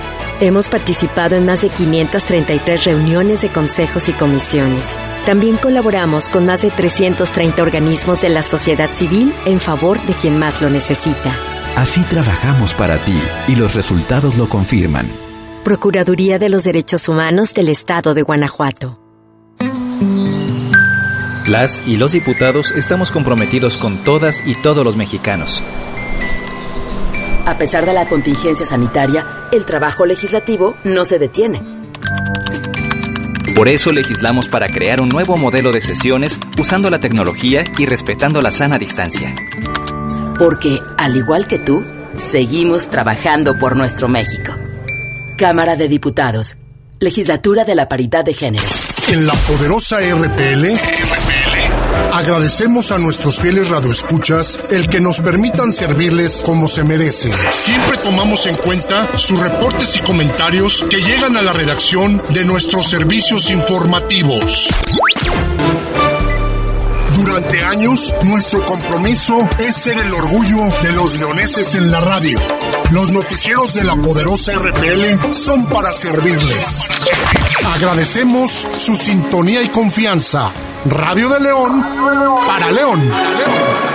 Hemos 0.42 0.70
participado 0.70 1.36
en 1.36 1.46
más 1.46 1.62
de 1.62 1.70
533 1.70 2.84
reuniones 2.84 3.42
de 3.42 3.50
consejos 3.50 4.10
y 4.10 4.14
comisiones. 4.14 5.00
También 5.26 5.58
colaboramos 5.58 6.30
con 6.30 6.46
más 6.46 6.62
de 6.62 6.72
330 6.72 7.62
organismos 7.62 8.22
de 8.22 8.30
la 8.30 8.44
sociedad 8.44 8.92
civil 8.92 9.34
en 9.46 9.60
favor 9.60 10.00
de 10.06 10.14
quien 10.14 10.38
más 10.38 10.62
lo 10.62 10.70
necesita. 10.70 11.36
Así 11.76 12.02
trabajamos 12.04 12.74
para 12.74 12.98
ti 13.00 13.20
y 13.48 13.56
los 13.56 13.76
resultados 13.76 14.38
lo 14.38 14.48
confirman. 14.48 15.08
Procuraduría 15.64 16.38
de 16.38 16.50
los 16.50 16.64
Derechos 16.64 17.10
Humanos 17.10 17.54
del 17.54 17.70
Estado 17.70 18.14
de 18.14 18.22
Guanajuato. 18.22 19.00
Las 21.48 21.84
y 21.86 21.98
los 21.98 22.12
diputados 22.12 22.72
estamos 22.72 23.12
comprometidos 23.12 23.78
con 23.78 24.04
todas 24.04 24.46
y 24.48 24.56
todos 24.62 24.84
los 24.84 24.96
mexicanos 24.96 25.62
a 27.46 27.58
pesar 27.58 27.86
de 27.86 27.94
la 27.94 28.08
contingencia 28.08 28.66
sanitaria, 28.66 29.48
el 29.52 29.66
trabajo 29.66 30.06
legislativo 30.06 30.74
no 30.84 31.06
se 31.06 31.20
detiene. 31.20 31.62
Por 33.56 33.70
eso 33.70 33.94
legislamos 33.94 34.50
para 34.50 34.68
crear 34.68 35.00
un 35.00 35.08
nuevo 35.08 35.38
modelo 35.38 35.72
de 35.72 35.80
sesiones 35.80 36.38
usando 36.60 36.90
la 36.90 37.00
tecnología 37.00 37.64
y 37.78 37.86
respetando 37.86 38.42
la 38.42 38.52
sana 38.52 38.78
distancia. 38.78 39.34
Porque, 40.38 40.82
al 40.98 41.16
igual 41.16 41.48
que 41.48 41.58
tú, 41.58 41.86
seguimos 42.18 42.90
trabajando 42.90 43.58
por 43.58 43.78
nuestro 43.78 44.10
México. 44.10 44.54
Cámara 45.38 45.78
de 45.78 45.88
Diputados. 45.88 46.58
Legislatura 47.00 47.64
de 47.64 47.76
la 47.76 47.88
Paridad 47.88 48.26
de 48.26 48.34
Género. 48.34 48.66
En 49.08 49.26
la 49.26 49.34
poderosa 49.34 50.00
RPL. 50.02 51.35
Agradecemos 52.16 52.94
a 52.94 52.98
nuestros 52.98 53.42
fieles 53.42 53.68
radioescuchas 53.68 54.62
el 54.70 54.88
que 54.88 55.02
nos 55.02 55.20
permitan 55.20 55.74
servirles 55.74 56.44
como 56.46 56.70
se 56.70 56.86
merecen. 56.86 57.34
Siempre 57.52 57.98
tomamos 57.98 58.46
en 58.46 58.56
cuenta 58.56 59.20
sus 59.20 59.38
reportes 59.38 59.98
y 59.98 60.00
comentarios 60.00 60.86
que 60.90 61.02
llegan 61.02 61.36
a 61.36 61.42
la 61.42 61.52
redacción 61.52 62.24
de 62.30 62.46
nuestros 62.46 62.90
servicios 62.90 63.50
informativos. 63.50 64.70
Durante 67.18 67.62
años, 67.66 68.14
nuestro 68.24 68.66
compromiso 68.66 69.50
es 69.60 69.76
ser 69.76 69.98
el 69.98 70.14
orgullo 70.14 70.74
de 70.84 70.94
los 70.94 71.20
leoneses 71.20 71.76
en 71.76 71.92
la 71.92 72.00
radio. 72.00 72.40
Los 72.92 73.10
noticieros 73.10 73.74
de 73.74 73.84
la 73.84 73.96
poderosa 73.98 74.54
RPL 74.54 75.34
son 75.34 75.66
para 75.66 75.92
servirles. 75.92 76.88
Agradecemos 77.66 78.70
su 78.78 78.96
sintonía 78.96 79.62
y 79.62 79.68
confianza. 79.68 80.54
Radio 80.86 81.30
de 81.30 81.40
León 81.40 81.82
para 82.48 82.72
León. 82.72 83.02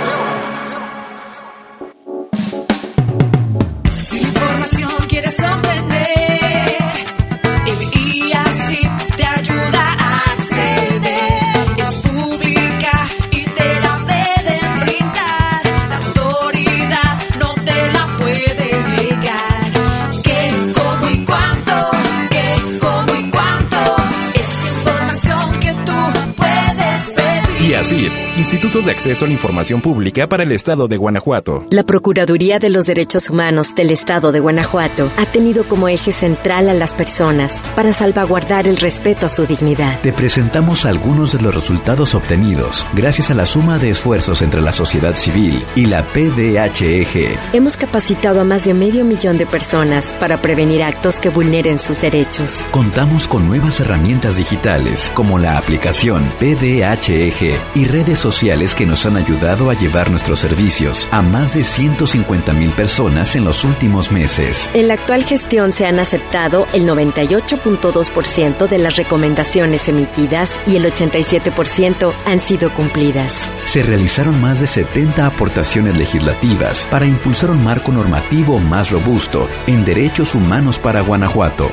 De 28.85 28.89
Acceso 28.89 29.25
a 29.25 29.27
la 29.27 29.33
Información 29.35 29.79
Pública 29.79 30.27
para 30.27 30.41
el 30.41 30.51
Estado 30.51 30.87
de 30.87 30.97
Guanajuato. 30.97 31.63
La 31.69 31.83
Procuraduría 31.83 32.57
de 32.57 32.71
los 32.71 32.87
Derechos 32.87 33.29
Humanos 33.29 33.75
del 33.75 33.91
Estado 33.91 34.31
de 34.31 34.39
Guanajuato 34.39 35.11
ha 35.17 35.25
tenido 35.27 35.65
como 35.65 35.87
eje 35.87 36.11
central 36.11 36.67
a 36.67 36.73
las 36.73 36.95
personas 36.95 37.63
para 37.75 37.93
salvaguardar 37.93 38.65
el 38.67 38.77
respeto 38.77 39.27
a 39.27 39.29
su 39.29 39.45
dignidad. 39.45 40.01
Te 40.01 40.13
presentamos 40.13 40.85
algunos 40.85 41.33
de 41.33 41.41
los 41.41 41.53
resultados 41.53 42.15
obtenidos 42.15 42.87
gracias 42.95 43.29
a 43.29 43.35
la 43.35 43.45
suma 43.45 43.77
de 43.77 43.91
esfuerzos 43.91 44.41
entre 44.41 44.61
la 44.61 44.71
sociedad 44.71 45.15
civil 45.15 45.63
y 45.75 45.85
la 45.85 46.03
PDHEG. 46.03 47.37
Hemos 47.53 47.77
capacitado 47.77 48.41
a 48.41 48.43
más 48.43 48.65
de 48.65 48.73
medio 48.73 49.05
millón 49.05 49.37
de 49.37 49.45
personas 49.45 50.13
para 50.19 50.41
prevenir 50.41 50.81
actos 50.81 51.19
que 51.19 51.29
vulneren 51.29 51.77
sus 51.77 52.01
derechos. 52.01 52.65
Contamos 52.71 53.27
con 53.27 53.47
nuevas 53.47 53.79
herramientas 53.79 54.37
digitales 54.37 55.11
como 55.13 55.37
la 55.37 55.57
aplicación 55.57 56.31
PDHEG 56.39 57.59
y 57.75 57.85
redes 57.85 58.17
sociales 58.17 58.70
que 58.75 58.85
nos 58.85 59.05
han 59.05 59.17
ayudado 59.17 59.69
a 59.69 59.73
llevar 59.73 60.09
nuestros 60.09 60.39
servicios 60.39 61.07
a 61.11 61.21
más 61.21 61.53
de 61.53 61.63
150 61.63 62.53
mil 62.53 62.71
personas 62.71 63.35
en 63.35 63.43
los 63.43 63.63
últimos 63.63 64.11
meses. 64.11 64.69
En 64.73 64.87
la 64.87 64.95
actual 64.95 65.23
gestión 65.23 65.71
se 65.71 65.85
han 65.85 65.99
aceptado 65.99 66.67
el 66.73 66.87
98.2% 66.87 68.67
de 68.67 68.77
las 68.77 68.95
recomendaciones 68.95 69.87
emitidas 69.87 70.59
y 70.65 70.75
el 70.75 70.85
87% 70.85 72.13
han 72.25 72.39
sido 72.39 72.73
cumplidas. 72.73 73.51
Se 73.65 73.83
realizaron 73.83 74.39
más 74.41 74.59
de 74.59 74.67
70 74.67 75.25
aportaciones 75.25 75.97
legislativas 75.97 76.87
para 76.89 77.05
impulsar 77.05 77.51
un 77.51 77.63
marco 77.63 77.91
normativo 77.91 78.59
más 78.59 78.91
robusto 78.91 79.47
en 79.67 79.85
derechos 79.85 80.35
humanos 80.35 80.79
para 80.79 81.01
Guanajuato. 81.01 81.69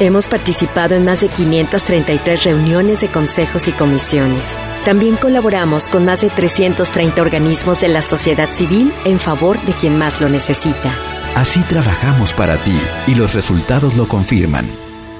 Hemos 0.00 0.28
participado 0.28 0.94
en 0.94 1.04
más 1.04 1.20
de 1.20 1.28
533 1.28 2.44
reuniones 2.44 3.00
de 3.00 3.08
consejos 3.08 3.68
y 3.68 3.72
comisiones. 3.72 4.58
También 4.84 5.16
colaboramos 5.16 5.88
con 5.88 6.04
más 6.04 6.22
de 6.22 6.30
330 6.30 7.22
organismos 7.22 7.80
de 7.80 7.88
la 7.88 8.02
sociedad 8.02 8.50
civil 8.50 8.92
en 9.04 9.20
favor 9.20 9.60
de 9.62 9.72
quien 9.72 9.96
más 9.96 10.20
lo 10.20 10.28
necesita. 10.28 10.92
Así 11.36 11.60
trabajamos 11.62 12.32
para 12.34 12.56
ti 12.58 12.78
y 13.06 13.14
los 13.14 13.34
resultados 13.34 13.96
lo 13.96 14.08
confirman. 14.08 14.68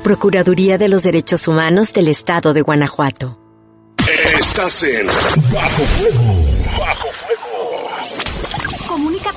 Procuraduría 0.02 0.78
de 0.78 0.88
los 0.88 1.04
Derechos 1.04 1.46
Humanos 1.46 1.92
del 1.92 2.08
Estado 2.08 2.52
de 2.52 2.62
Guanajuato. 2.62 3.38
Estás 4.38 4.82
en 4.82 5.06
Bajo 5.06 5.82
Fuego. 5.84 6.51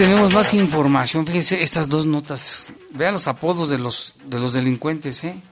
Tenemos 0.00 0.32
más 0.32 0.54
información, 0.54 1.26
fíjense 1.26 1.62
estas 1.62 1.90
dos 1.90 2.06
notas. 2.06 2.72
Vean 2.94 3.12
los 3.12 3.28
apodos 3.28 3.68
de 3.68 3.76
los 3.76 4.14
de 4.24 4.40
los 4.40 4.54
delincuentes, 4.54 5.22
¿eh? 5.24 5.42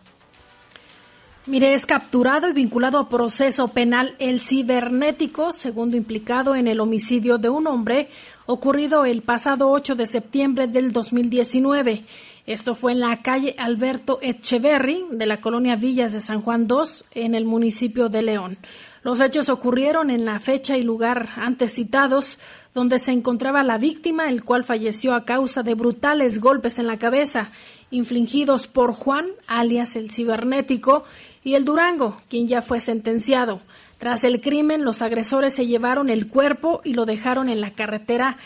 Mire, 1.44 1.74
es 1.74 1.84
capturado 1.84 2.48
y 2.48 2.54
vinculado 2.54 2.98
a 2.98 3.10
proceso 3.10 3.68
penal 3.68 4.16
el 4.18 4.40
cibernético, 4.40 5.52
segundo 5.52 5.98
implicado 5.98 6.56
en 6.56 6.66
el 6.66 6.80
homicidio 6.80 7.36
de 7.36 7.50
un 7.50 7.66
hombre 7.66 8.08
ocurrido 8.46 9.04
el 9.04 9.20
pasado 9.20 9.70
8 9.70 9.96
de 9.96 10.06
septiembre 10.06 10.66
del 10.66 10.92
2019. 10.92 12.06
Esto 12.46 12.74
fue 12.74 12.92
en 12.92 13.00
la 13.00 13.20
calle 13.20 13.54
Alberto 13.58 14.18
Echeverry 14.22 15.04
de 15.10 15.26
la 15.26 15.42
colonia 15.42 15.76
Villas 15.76 16.14
de 16.14 16.22
San 16.22 16.40
Juan 16.40 16.66
II 16.70 17.04
en 17.12 17.34
el 17.34 17.44
municipio 17.44 18.08
de 18.08 18.22
León. 18.22 18.56
Los 19.02 19.20
hechos 19.20 19.48
ocurrieron 19.48 20.10
en 20.10 20.24
la 20.24 20.40
fecha 20.40 20.76
y 20.76 20.82
lugar 20.82 21.28
antes 21.36 21.74
citados, 21.74 22.38
donde 22.74 22.98
se 22.98 23.12
encontraba 23.12 23.62
la 23.62 23.78
víctima, 23.78 24.28
el 24.28 24.44
cual 24.44 24.64
falleció 24.64 25.14
a 25.14 25.24
causa 25.24 25.62
de 25.62 25.74
brutales 25.74 26.40
golpes 26.40 26.78
en 26.78 26.86
la 26.86 26.98
cabeza, 26.98 27.50
infligidos 27.90 28.66
por 28.66 28.92
Juan, 28.92 29.26
alias 29.46 29.96
el 29.96 30.10
cibernético, 30.10 31.04
y 31.44 31.54
el 31.54 31.64
Durango, 31.64 32.20
quien 32.28 32.48
ya 32.48 32.60
fue 32.60 32.80
sentenciado. 32.80 33.62
Tras 33.98 34.22
el 34.24 34.40
crimen, 34.40 34.84
los 34.84 35.02
agresores 35.02 35.54
se 35.54 35.66
llevaron 35.66 36.08
el 36.08 36.28
cuerpo 36.28 36.80
y 36.84 36.92
lo 36.92 37.04
dejaron 37.04 37.48
en 37.48 37.60
la 37.60 37.72
carretera 37.72 38.36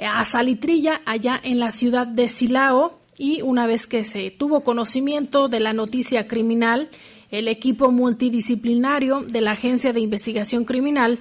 a 0.00 0.24
Salitrilla, 0.24 1.00
allá 1.04 1.40
en 1.42 1.58
la 1.58 1.72
ciudad 1.72 2.06
de 2.06 2.28
Silao, 2.28 2.98
y 3.18 3.42
una 3.42 3.66
vez 3.66 3.86
que 3.86 4.04
se 4.04 4.30
tuvo 4.30 4.62
conocimiento 4.62 5.48
de 5.48 5.58
la 5.58 5.72
noticia 5.72 6.28
criminal, 6.28 6.88
el 7.30 7.48
equipo 7.48 7.90
multidisciplinario 7.90 9.20
de 9.20 9.40
la 9.40 9.52
Agencia 9.52 9.92
de 9.92 10.00
Investigación 10.00 10.64
Criminal 10.64 11.18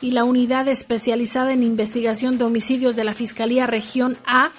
y 0.00 0.12
la 0.12 0.24
Unidad 0.24 0.68
Especializada 0.68 1.52
en 1.52 1.62
Investigación 1.62 2.38
de 2.38 2.44
Homicidios 2.44 2.96
de 2.96 3.04
la 3.04 3.14
Fiscalía 3.14 3.66
Región 3.66 4.16
A 4.26 4.50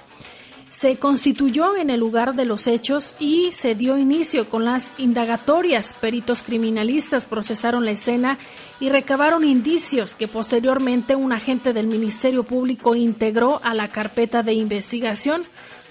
se 0.69 0.97
constituyó 0.97 1.75
en 1.75 1.89
el 1.89 1.99
lugar 1.99 2.33
de 2.33 2.45
los 2.45 2.65
hechos 2.65 3.13
y 3.19 3.51
se 3.51 3.75
dio 3.75 3.97
inicio 3.97 4.49
con 4.49 4.65
las 4.65 4.93
indagatorias. 4.97 5.93
Peritos 5.99 6.41
criminalistas 6.41 7.25
procesaron 7.25 7.85
la 7.85 7.91
escena 7.91 8.39
y 8.79 8.89
recabaron 8.89 9.43
indicios 9.43 10.15
que 10.15 10.27
posteriormente 10.27 11.15
un 11.15 11.33
agente 11.33 11.73
del 11.73 11.87
Ministerio 11.87 12.43
Público 12.43 12.95
integró 12.95 13.59
a 13.63 13.73
la 13.73 13.89
carpeta 13.89 14.43
de 14.43 14.53
investigación 14.53 15.43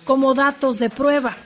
como 0.04 0.34
datos 0.34 0.78
de 0.78 0.90
prueba 0.90 1.36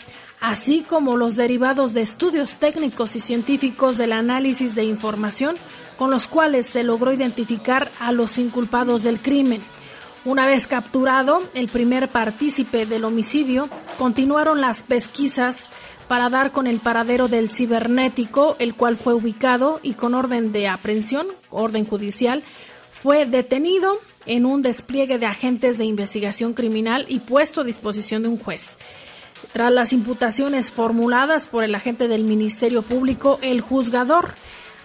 así 0.44 0.82
como 0.82 1.16
los 1.16 1.36
derivados 1.36 1.94
de 1.94 2.02
estudios 2.02 2.56
técnicos 2.56 3.16
y 3.16 3.20
científicos 3.20 3.96
del 3.96 4.12
análisis 4.12 4.74
de 4.74 4.84
información 4.84 5.56
con 5.96 6.10
los 6.10 6.28
cuales 6.28 6.66
se 6.66 6.84
logró 6.84 7.14
identificar 7.14 7.90
a 7.98 8.12
los 8.12 8.36
inculpados 8.36 9.02
del 9.02 9.18
crimen. 9.18 9.62
Una 10.26 10.44
vez 10.44 10.66
capturado 10.66 11.42
el 11.54 11.68
primer 11.68 12.08
partícipe 12.08 12.84
del 12.84 13.06
homicidio, 13.06 13.70
continuaron 13.96 14.60
las 14.60 14.82
pesquisas 14.82 15.70
para 16.08 16.28
dar 16.28 16.52
con 16.52 16.66
el 16.66 16.78
paradero 16.78 17.28
del 17.28 17.48
cibernético, 17.48 18.56
el 18.58 18.74
cual 18.74 18.98
fue 18.98 19.14
ubicado 19.14 19.80
y 19.82 19.94
con 19.94 20.14
orden 20.14 20.52
de 20.52 20.68
aprehensión, 20.68 21.26
orden 21.48 21.86
judicial, 21.86 22.42
fue 22.90 23.24
detenido 23.24 23.98
en 24.26 24.44
un 24.44 24.60
despliegue 24.60 25.18
de 25.18 25.24
agentes 25.24 25.78
de 25.78 25.86
investigación 25.86 26.52
criminal 26.52 27.06
y 27.08 27.20
puesto 27.20 27.62
a 27.62 27.64
disposición 27.64 28.24
de 28.24 28.28
un 28.28 28.38
juez. 28.38 28.76
Tras 29.52 29.72
las 29.72 29.92
imputaciones 29.92 30.70
formuladas 30.70 31.46
por 31.46 31.64
el 31.64 31.74
agente 31.74 32.08
del 32.08 32.24
Ministerio 32.24 32.82
Público, 32.82 33.38
el 33.42 33.60
juzgador 33.60 34.34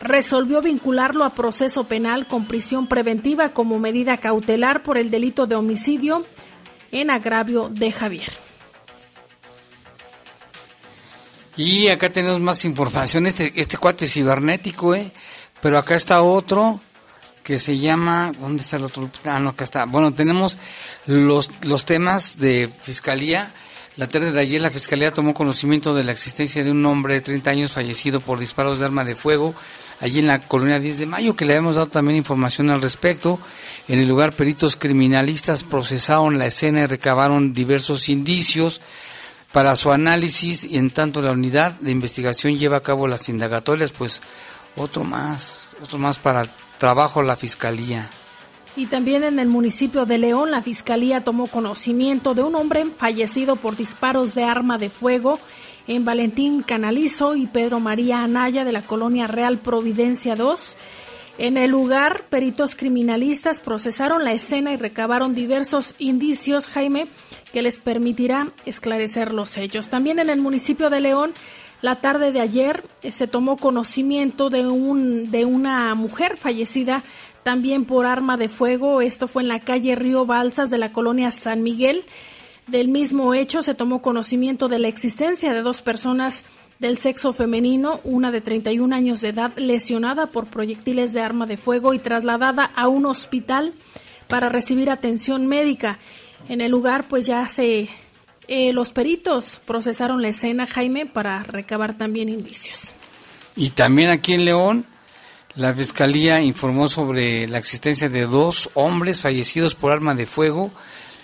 resolvió 0.01 0.61
vincularlo 0.61 1.23
a 1.23 1.31
proceso 1.31 1.85
penal 1.85 2.27
con 2.27 2.45
prisión 2.45 2.87
preventiva 2.87 3.49
como 3.49 3.79
medida 3.79 4.17
cautelar 4.17 4.83
por 4.83 4.97
el 4.97 5.11
delito 5.11 5.47
de 5.47 5.55
homicidio 5.55 6.25
en 6.91 7.09
agravio 7.09 7.69
de 7.69 7.91
Javier. 7.91 8.29
Y 11.57 11.89
acá 11.89 12.09
tenemos 12.09 12.39
más 12.39 12.63
información. 12.63 13.27
Este, 13.27 13.51
este 13.55 13.77
cuate 13.77 14.07
cibernético, 14.07 14.95
¿eh? 14.95 15.11
Pero 15.61 15.77
acá 15.77 15.95
está 15.95 16.21
otro 16.21 16.79
que 17.43 17.59
se 17.59 17.77
llama, 17.77 18.31
¿dónde 18.39 18.61
está 18.61 18.77
el 18.77 18.85
otro? 18.85 19.09
Ah, 19.25 19.39
no, 19.39 19.49
acá 19.49 19.65
está. 19.65 19.85
Bueno, 19.85 20.13
tenemos 20.13 20.57
los, 21.05 21.51
los 21.61 21.83
temas 21.83 22.39
de 22.39 22.69
fiscalía. 22.81 23.51
La 23.99 24.07
tarde 24.07 24.31
de 24.31 24.39
ayer 24.39 24.61
la 24.61 24.71
fiscalía 24.71 25.11
tomó 25.11 25.33
conocimiento 25.33 25.93
de 25.93 26.05
la 26.05 26.13
existencia 26.13 26.63
de 26.63 26.71
un 26.71 26.85
hombre 26.85 27.15
de 27.15 27.19
30 27.19 27.49
años 27.49 27.73
fallecido 27.73 28.21
por 28.21 28.39
disparos 28.39 28.79
de 28.79 28.85
arma 28.85 29.03
de 29.03 29.13
fuego 29.13 29.53
allí 29.99 30.19
en 30.19 30.27
la 30.27 30.39
colonia 30.39 30.79
10 30.79 30.99
de 30.99 31.05
mayo, 31.05 31.35
que 31.35 31.43
le 31.43 31.51
habíamos 31.51 31.75
dado 31.75 31.87
también 31.87 32.15
información 32.15 32.69
al 32.69 32.81
respecto. 32.81 33.41
En 33.89 33.99
el 33.99 34.07
lugar, 34.07 34.31
peritos 34.31 34.77
criminalistas 34.77 35.63
procesaron 35.63 36.39
la 36.39 36.45
escena 36.45 36.79
y 36.79 36.85
recabaron 36.85 37.53
diversos 37.53 38.07
indicios 38.07 38.79
para 39.51 39.75
su 39.75 39.91
análisis 39.91 40.63
y 40.63 40.77
en 40.77 40.91
tanto 40.91 41.21
la 41.21 41.33
unidad 41.33 41.73
de 41.81 41.91
investigación 41.91 42.57
lleva 42.57 42.77
a 42.77 42.83
cabo 42.83 43.05
las 43.05 43.27
indagatorias, 43.27 43.91
pues 43.91 44.21
otro 44.77 45.03
más, 45.03 45.75
otro 45.83 45.97
más 45.97 46.17
para 46.17 46.43
el 46.43 46.49
trabajo 46.77 47.21
la 47.21 47.35
fiscalía. 47.35 48.09
Y 48.79 48.85
también 48.85 49.25
en 49.25 49.39
el 49.39 49.49
municipio 49.49 50.05
de 50.05 50.17
León, 50.17 50.51
la 50.51 50.61
fiscalía 50.61 51.21
tomó 51.21 51.47
conocimiento 51.47 52.33
de 52.33 52.43
un 52.43 52.55
hombre 52.55 52.85
fallecido 52.85 53.57
por 53.57 53.75
disparos 53.75 54.35
de 54.35 54.45
arma 54.45 54.77
de 54.77 54.89
fuego 54.89 55.37
en 55.85 56.05
Valentín 56.05 56.61
Canalizo 56.61 57.35
y 57.35 57.45
Pedro 57.47 57.81
María 57.81 58.23
Anaya 58.23 58.63
de 58.63 58.71
la 58.71 58.81
colonia 58.81 59.27
Real 59.27 59.57
Providencia 59.57 60.37
2. 60.37 60.77
En 61.39 61.57
el 61.57 61.71
lugar, 61.71 62.23
peritos 62.29 62.77
criminalistas 62.77 63.59
procesaron 63.59 64.23
la 64.23 64.31
escena 64.31 64.71
y 64.71 64.77
recabaron 64.77 65.35
diversos 65.35 65.95
indicios, 65.99 66.67
Jaime, 66.69 67.07
que 67.51 67.61
les 67.61 67.79
permitirá 67.79 68.53
esclarecer 68.65 69.33
los 69.33 69.57
hechos. 69.57 69.89
También 69.89 70.19
en 70.19 70.29
el 70.29 70.39
municipio 70.39 70.89
de 70.89 71.01
León, 71.01 71.33
la 71.81 71.95
tarde 71.95 72.31
de 72.31 72.41
ayer 72.41 72.83
eh, 73.03 73.11
se 73.11 73.27
tomó 73.27 73.55
conocimiento 73.57 74.49
de, 74.49 74.67
un, 74.67 75.31
de 75.31 75.45
una 75.45 75.95
mujer 75.95 76.37
fallecida 76.37 77.03
también 77.43 77.85
por 77.85 78.05
arma 78.05 78.37
de 78.37 78.49
fuego. 78.49 79.01
Esto 79.01 79.27
fue 79.27 79.41
en 79.41 79.47
la 79.47 79.59
calle 79.59 79.95
Río 79.95 80.25
Balsas 80.25 80.69
de 80.69 80.77
la 80.77 80.91
colonia 80.91 81.31
San 81.31 81.63
Miguel. 81.63 82.03
Del 82.67 82.87
mismo 82.87 83.33
hecho 83.33 83.61
se 83.63 83.73
tomó 83.73 84.01
conocimiento 84.01 84.67
de 84.67 84.79
la 84.79 84.87
existencia 84.87 85.53
de 85.53 85.61
dos 85.61 85.81
personas 85.81 86.43
del 86.79 86.97
sexo 86.97 87.33
femenino, 87.33 87.99
una 88.03 88.31
de 88.31 88.41
31 88.41 88.95
años 88.95 89.21
de 89.21 89.29
edad 89.29 89.51
lesionada 89.57 90.27
por 90.27 90.47
proyectiles 90.47 91.11
de 91.13 91.21
arma 91.21 91.45
de 91.45 91.57
fuego 91.57 91.93
y 91.93 91.99
trasladada 91.99 92.71
a 92.75 92.87
un 92.87 93.05
hospital 93.05 93.73
para 94.27 94.49
recibir 94.49 94.89
atención 94.89 95.47
médica. 95.47 95.99
En 96.47 96.61
el 96.61 96.71
lugar 96.71 97.07
pues 97.07 97.25
ya 97.25 97.47
se 97.47 97.89
eh, 98.47 98.73
los 98.73 98.89
peritos 98.89 99.61
procesaron 99.65 100.23
la 100.23 100.29
escena, 100.29 100.65
Jaime, 100.65 101.05
para 101.05 101.43
recabar 101.43 101.97
también 101.97 102.29
indicios. 102.29 102.93
Y 103.55 103.71
también 103.71 104.09
aquí 104.09 104.33
en 104.33 104.45
León, 104.45 104.85
la 105.59 105.73
Fiscalía 105.73 106.39
informó 106.39 106.87
sobre 106.87 107.45
la 107.45 107.57
existencia 107.57 108.07
de 108.07 108.25
dos 108.25 108.69
hombres 108.75 109.19
fallecidos 109.19 109.75
por 109.75 109.91
arma 109.91 110.15
de 110.15 110.25
fuego 110.25 110.71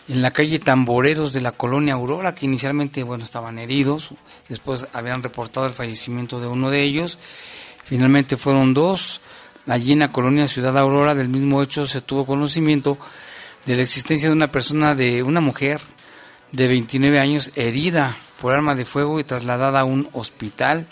en 0.09 0.21
la 0.21 0.31
calle 0.31 0.59
Tamboreros 0.59 1.31
de 1.31 1.39
la 1.39 1.53
colonia 1.53 1.93
Aurora, 1.93 2.35
que 2.35 2.45
inicialmente 2.45 3.01
bueno 3.03 3.23
estaban 3.23 3.59
heridos, 3.59 4.09
después 4.49 4.87
habían 4.91 5.23
reportado 5.23 5.67
el 5.67 5.73
fallecimiento 5.73 6.41
de 6.41 6.47
uno 6.47 6.69
de 6.69 6.83
ellos, 6.83 7.17
finalmente 7.85 8.35
fueron 8.35 8.73
dos. 8.73 9.21
Allí 9.67 9.93
en 9.93 9.99
la 9.99 10.11
colonia 10.11 10.49
Ciudad 10.49 10.77
Aurora, 10.77 11.15
del 11.15 11.29
mismo 11.29 11.63
hecho, 11.63 11.87
se 11.87 12.01
tuvo 12.01 12.25
conocimiento 12.25 12.97
de 13.65 13.77
la 13.77 13.83
existencia 13.83 14.27
de 14.27 14.35
una 14.35 14.51
persona, 14.51 14.95
de 14.95 15.23
una 15.23 15.39
mujer 15.39 15.79
de 16.51 16.67
29 16.67 17.19
años, 17.19 17.53
herida 17.55 18.17
por 18.41 18.51
arma 18.51 18.75
de 18.75 18.83
fuego 18.83 19.17
y 19.17 19.23
trasladada 19.23 19.79
a 19.79 19.85
un 19.85 20.09
hospital. 20.11 20.87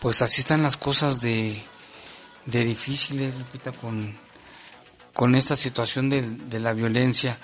Pues 0.00 0.22
así 0.22 0.40
están 0.40 0.62
las 0.62 0.76
cosas 0.76 1.20
de, 1.20 1.62
de 2.46 2.64
difíciles, 2.64 3.36
Lupita, 3.36 3.72
con, 3.72 4.16
con 5.12 5.34
esta 5.34 5.56
situación 5.56 6.10
de, 6.10 6.22
de 6.22 6.60
la 6.60 6.72
violencia. 6.72 7.38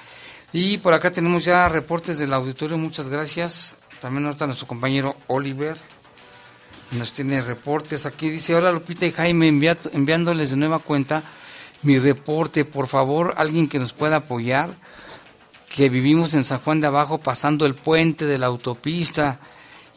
Y 0.53 0.78
por 0.78 0.94
acá 0.94 1.11
tenemos 1.11 1.44
ya 1.44 1.68
reportes 1.68 2.18
del 2.18 2.32
auditorio, 2.32 2.76
muchas 2.76 3.09
gracias. 3.09 3.76
También 4.01 4.26
ahorita 4.26 4.46
nuestro 4.46 4.66
compañero 4.66 5.16
Oliver 5.28 5.76
nos 6.98 7.12
tiene 7.12 7.40
reportes. 7.40 8.07
Aquí 8.07 8.28
dice, 8.28 8.55
hola 8.55 8.72
Lupita 8.72 9.07
y 9.07 9.12
Jaime, 9.12 9.48
enviándoles 9.48 10.51
de 10.51 10.57
nueva 10.57 10.80
cuenta 10.80 11.22
mi 11.82 11.98
reporte. 11.98 12.64
Por 12.64 12.88
favor, 12.88 13.34
alguien 13.36 13.68
que 13.68 13.78
nos 13.78 13.92
pueda 13.92 14.16
apoyar, 14.16 14.74
que 15.68 15.88
vivimos 15.88 16.34
en 16.34 16.44
San 16.44 16.59
Juan 16.59 16.80
de 16.80 16.88
Abajo 16.88 17.18
pasando 17.18 17.64
el 17.66 17.74
puente 17.74 18.26
de 18.26 18.38
la 18.38 18.46
autopista. 18.46 19.38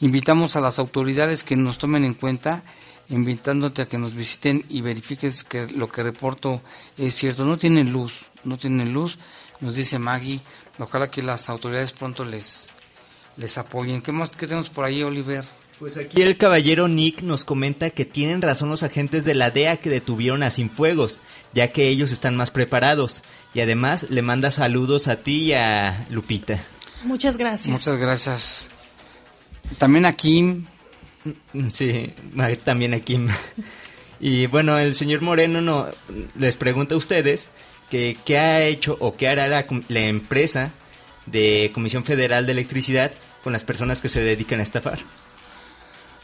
Invitamos 0.02 0.56
a 0.56 0.62
las 0.62 0.80
autoridades 0.80 1.44
que 1.44 1.56
nos 1.56 1.78
tomen 1.78 2.04
en 2.06 2.14
cuenta, 2.14 2.64
invitándote 3.10 3.82
a 3.82 3.86
que 3.86 3.98
nos 3.98 4.16
visiten 4.16 4.66
y 4.70 4.82
verifiques 4.82 5.44
que 5.44 5.68
lo 5.68 5.90
que 5.90 6.04
reporto 6.04 6.62
es 6.98 7.14
cierto. 7.14 7.46
No 7.46 7.58
tienen 7.58 7.92
luz, 7.92 8.30
no 8.44 8.58
tienen 8.58 8.94
luz 8.94 9.18
nos 9.64 9.76
dice 9.76 9.98
Maggie. 9.98 10.42
Ojalá 10.78 11.10
que 11.10 11.24
las 11.24 11.50
autoridades 11.50 11.92
pronto 11.92 12.26
les, 12.26 12.70
les 13.38 13.58
apoyen. 13.58 14.02
¿Qué 14.02 14.12
más 14.12 14.32
qué 14.32 14.46
tenemos 14.46 14.70
por 14.70 14.86
ahí, 14.86 15.02
Oliver? 15.04 15.46
Pues 15.80 15.98
aquí 15.98 16.22
el 16.22 16.38
caballero 16.38 16.88
Nick 16.88 17.22
nos 17.22 17.46
comenta 17.46 17.90
que 17.90 18.06
tienen 18.06 18.42
razón 18.42 18.70
los 18.70 18.84
agentes 18.84 19.26
de 19.26 19.34
la 19.34 19.50
DEA 19.50 19.78
que 19.78 19.90
detuvieron 19.90 20.44
a 20.44 20.50
Sinfuegos, 20.50 21.20
ya 21.54 21.72
que 21.72 21.90
ellos 21.90 22.12
están 22.12 22.36
más 22.36 22.52
preparados. 22.52 23.24
Y 23.54 23.62
además 23.62 24.08
le 24.10 24.22
manda 24.22 24.52
saludos 24.52 25.08
a 25.08 25.18
ti 25.18 25.46
y 25.46 25.54
a 25.54 26.06
Lupita. 26.10 26.60
Muchas 27.04 27.38
gracias. 27.38 27.70
Muchas 27.70 27.98
gracias. 27.98 28.70
También 29.78 30.06
a 30.06 30.14
Kim. 30.14 30.66
Sí, 31.72 32.14
también 32.64 32.94
a 32.94 33.00
Kim. 33.00 33.30
Y 34.20 34.48
bueno, 34.48 34.80
el 34.80 34.96
señor 34.96 35.20
Moreno 35.22 35.62
no, 35.62 35.90
les 36.36 36.56
pregunta 36.56 36.96
a 36.96 36.98
ustedes 36.98 37.50
que 37.90 38.18
qué 38.24 38.40
ha 38.40 38.64
hecho 38.64 38.96
o 39.02 39.18
qué 39.18 39.28
hará 39.28 39.50
la, 39.50 39.66
la, 39.90 40.00
empresa 40.00 40.72
de 41.26 41.72
Comisión 41.74 42.06
Federal 42.06 42.46
de 42.46 42.54
Electricidad 42.54 43.12
con 43.44 43.52
las 43.52 43.66
personas 43.66 44.02
que 44.02 44.08
se 44.08 44.24
dedican 44.24 44.62
a 44.62 44.64
estafar. 44.64 45.00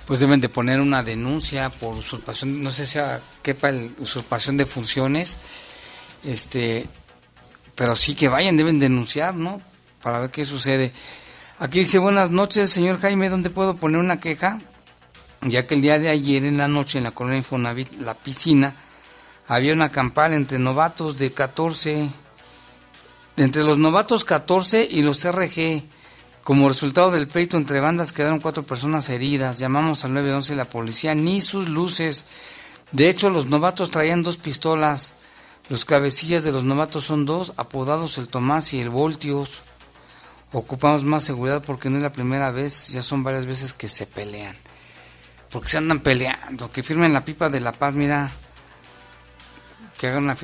Pues 0.07 0.21
deben 0.21 0.39
de 0.39 0.47
poner 0.47 0.79
una 0.79 1.03
denuncia 1.03 1.69
por 1.69 1.93
usurpación, 1.93 2.63
no 2.63 2.71
sé 2.71 2.85
si 2.85 2.99
quepa 3.43 3.67
el 3.67 3.91
usurpación 3.99 4.55
de 4.55 4.65
funciones, 4.65 5.37
este, 6.23 6.87
pero 7.75 7.95
sí 7.97 8.15
que 8.15 8.29
vayan, 8.29 8.55
deben 8.57 8.79
denunciar, 8.79 9.35
¿no? 9.35 9.61
Para 10.01 10.19
ver 10.21 10.31
qué 10.31 10.45
sucede. 10.45 10.93
Aquí 11.59 11.79
dice, 11.79 11.99
buenas 11.99 12.31
noches, 12.31 12.69
señor 12.71 13.01
Jaime, 13.01 13.29
¿dónde 13.29 13.49
puedo 13.49 13.75
poner 13.75 13.99
una 13.99 14.21
queja? 14.21 14.59
Ya 15.41 15.65
que 15.65 15.75
el 15.75 15.81
día 15.81 15.99
de 15.99 16.09
ayer 16.09 16.43
en 16.43 16.57
la 16.57 16.67
noche 16.67 16.97
en 16.97 17.05
la 17.05 17.11
colonia 17.11 17.37
Infonavit, 17.37 18.01
la 18.01 18.13
piscina, 18.13 18.75
había 19.47 19.73
una 19.73 19.89
campal 19.89 20.33
entre 20.33 20.59
novatos 20.59 21.17
de 21.17 21.33
14, 21.33 22.09
entre 23.37 23.63
los 23.63 23.77
novatos 23.77 24.25
14 24.25 24.87
y 24.91 25.01
los 25.01 25.23
RG. 25.23 25.83
Como 26.43 26.67
resultado 26.67 27.11
del 27.11 27.27
pleito 27.27 27.57
entre 27.57 27.79
bandas 27.79 28.11
quedaron 28.11 28.39
cuatro 28.39 28.63
personas 28.65 29.07
heridas. 29.09 29.57
Llamamos 29.59 30.03
al 30.03 30.13
911 30.13 30.53
y 30.53 30.55
la 30.55 30.69
policía, 30.69 31.15
ni 31.15 31.41
sus 31.41 31.69
luces. 31.69 32.25
De 32.91 33.09
hecho, 33.09 33.29
los 33.29 33.45
novatos 33.45 33.91
traían 33.91 34.23
dos 34.23 34.37
pistolas. 34.37 35.13
Los 35.69 35.85
cabecillas 35.85 36.43
de 36.43 36.51
los 36.51 36.63
novatos 36.63 37.05
son 37.05 37.25
dos, 37.25 37.53
apodados 37.55 38.17
el 38.17 38.27
Tomás 38.27 38.73
y 38.73 38.79
el 38.81 38.89
Voltios. 38.89 39.61
Ocupamos 40.51 41.03
más 41.03 41.23
seguridad 41.23 41.63
porque 41.63 41.89
no 41.89 41.97
es 41.97 42.03
la 42.03 42.11
primera 42.11 42.51
vez, 42.51 42.89
ya 42.89 43.03
son 43.03 43.23
varias 43.23 43.45
veces 43.45 43.73
que 43.73 43.87
se 43.87 44.07
pelean. 44.07 44.57
Porque 45.49 45.69
se 45.69 45.77
andan 45.77 46.01
peleando, 46.01 46.71
que 46.71 46.83
firmen 46.83 47.13
la 47.13 47.25
pipa 47.25 47.49
de 47.49 47.59
la 47.59 47.71
paz, 47.71 47.93
mira 47.93 48.31
que 49.99 50.07
hagan 50.07 50.23
una, 50.23 50.37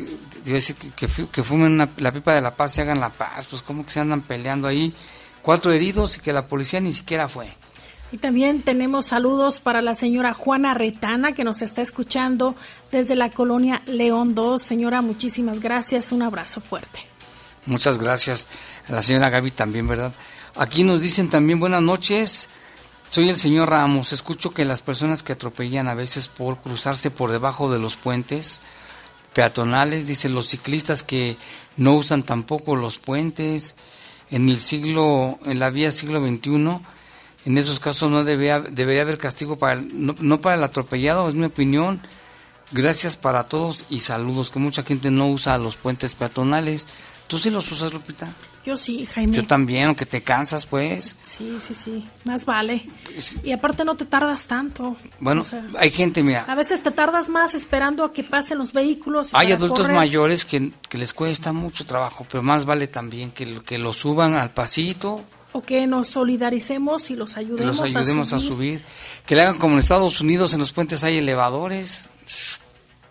decir 0.43 0.75
que, 0.75 1.07
que, 1.07 1.43
fumen 1.43 1.77
la 1.77 2.11
pipa 2.11 2.33
de 2.33 2.41
la 2.41 2.55
paz 2.55 2.77
y 2.77 2.81
hagan 2.81 2.99
la 2.99 3.09
paz, 3.09 3.47
pues 3.49 3.61
como 3.61 3.85
que 3.85 3.91
se 3.91 4.01
andan 4.01 4.21
peleando 4.21 4.67
ahí, 4.67 4.93
cuatro 5.41 5.71
heridos 5.71 6.17
y 6.17 6.19
que 6.19 6.33
la 6.33 6.47
policía 6.47 6.81
ni 6.81 6.91
siquiera 6.91 7.29
fue. 7.29 7.47
Y 8.11 8.17
también 8.17 8.61
tenemos 8.61 9.07
saludos 9.07 9.59
para 9.59 9.81
la 9.81 9.95
señora 9.95 10.33
Juana 10.33 10.73
Retana 10.73 11.33
que 11.33 11.43
nos 11.43 11.61
está 11.61 11.81
escuchando 11.81 12.55
desde 12.91 13.15
la 13.15 13.29
colonia 13.31 13.81
León 13.87 14.35
2. 14.35 14.61
Señora, 14.61 15.01
muchísimas 15.01 15.59
gracias, 15.59 16.11
un 16.11 16.21
abrazo 16.21 16.61
fuerte. 16.61 16.99
Muchas 17.65 17.97
gracias. 17.97 18.47
A 18.87 18.91
la 18.91 19.01
señora 19.01 19.29
Gaby 19.29 19.51
también, 19.51 19.87
¿verdad? 19.87 20.13
Aquí 20.55 20.83
nos 20.83 21.01
dicen 21.01 21.29
también 21.29 21.59
buenas 21.59 21.81
noches. 21.81 22.49
Soy 23.15 23.29
el 23.29 23.37
señor 23.37 23.69
Ramos. 23.69 24.11
Escucho 24.11 24.51
que 24.51 24.65
las 24.65 24.81
personas 24.81 25.23
que 25.23 25.31
atropellan 25.31 25.87
a 25.87 25.93
veces 25.93 26.27
por 26.27 26.59
cruzarse 26.59 27.11
por 27.11 27.31
debajo 27.31 27.71
de 27.71 27.79
los 27.79 27.95
puentes, 27.95 28.59
peatonales, 29.33 30.05
dice 30.05 30.27
los 30.27 30.49
ciclistas 30.49 31.01
que 31.01 31.37
no 31.77 31.93
usan 31.93 32.23
tampoco 32.23 32.75
los 32.75 32.99
puentes. 32.99 33.75
En 34.31 34.49
el 34.49 34.57
siglo, 34.57 35.39
en 35.45 35.59
la 35.59 35.69
vía 35.69 35.93
siglo 35.93 36.19
XXI, 36.19 36.81
en 37.45 37.57
esos 37.57 37.79
casos 37.79 38.11
no 38.11 38.25
debería, 38.25 38.59
debería 38.59 39.03
haber 39.03 39.17
castigo 39.17 39.57
para 39.57 39.75
no, 39.77 40.13
no, 40.19 40.41
para 40.41 40.57
el 40.57 40.63
atropellado, 40.65 41.29
es 41.29 41.35
mi 41.35 41.45
opinión. 41.45 42.01
Gracias 42.73 43.15
para 43.15 43.45
todos 43.45 43.85
y 43.89 44.01
saludos, 44.01 44.51
que 44.51 44.59
mucha 44.59 44.83
gente 44.83 45.09
no 45.09 45.29
usa 45.29 45.57
los 45.57 45.77
puentes 45.77 46.15
peatonales. 46.15 46.85
¿Tú 47.27 47.37
sí 47.37 47.49
los 47.49 47.71
usas, 47.71 47.93
Lupita? 47.93 48.27
Yo 48.65 48.75
sí, 48.75 49.05
Jaime. 49.05 49.35
Yo 49.35 49.45
también, 49.45 49.85
aunque 49.85 50.05
te 50.07 50.23
cansas, 50.23 50.65
pues. 50.65 51.15
Sí, 51.23 51.55
sí, 51.59 51.73
sí. 51.75 52.03
Más 52.23 52.45
vale. 52.45 52.83
Y 53.43 53.51
aparte 53.51 53.85
no 53.85 53.95
te 53.95 54.05
tardas 54.05 54.45
tanto. 54.47 54.97
Bueno, 55.19 55.41
O 55.41 55.43
sea, 55.43 55.63
hay 55.77 55.91
gente, 55.91 56.23
mira, 56.23 56.45
A 56.47 56.55
veces 56.55 56.81
te 56.81 56.89
tardas 56.89 57.29
más 57.29 57.53
esperando 57.53 58.03
a 58.03 58.11
que 58.11 58.23
pasen 58.23 58.57
los 58.57 58.73
vehículos. 58.73 59.29
hay 59.33 59.51
adultos 59.51 59.81
correr. 59.81 59.95
mayores 59.95 60.45
que, 60.45 60.71
que 60.89 60.97
les 60.97 61.13
cuesta 61.13 61.53
mucho 61.53 61.85
trabajo, 61.85 62.25
pero 62.29 62.41
más 62.41 62.65
vale 62.65 62.87
también 62.87 63.29
que, 63.31 63.61
que 63.63 63.77
lo 63.77 63.93
suban 63.93 64.33
al 64.33 64.49
pasito, 64.51 65.23
O 65.53 65.61
que 65.61 65.85
nos 65.85 66.07
solidaricemos 66.07 67.11
y 67.11 67.15
los 67.15 67.37
ayudemos, 67.37 67.77
los 67.77 67.95
ayudemos 67.95 68.33
a 68.33 68.37
a 68.37 68.39
subir. 68.39 68.79
subir. 68.79 68.85
Que 69.27 69.35
le 69.35 69.41
hagan 69.41 69.59
como 69.59 69.73
en 69.75 69.79
Estados 69.79 70.19
Unidos, 70.21 70.53
en 70.53 70.59
los 70.59 70.73
puentes 70.73 71.03
hay 71.03 71.17
elevadores. 71.17 72.09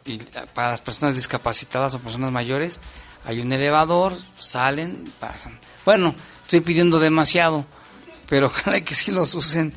Y 0.05 0.19
para 0.53 0.73
las 0.73 0.81
personas 0.83 1.15
discapacitadas 1.15 1.95
o 1.95 2.01
personas 2.01 2.31
mayores, 2.33 2.79
hay 3.25 3.41
un 3.41 3.53
elevador, 3.53 4.15
salen, 4.39 5.13
pasan. 5.19 5.59
Bueno, 5.85 6.15
estoy 6.43 6.61
pidiendo 6.61 6.99
demasiado, 6.99 7.67
pero 8.29 8.47
ojalá 8.55 8.81
que 8.83 8.95
sí 8.95 9.11
los 9.11 9.35
usen. 9.35 9.75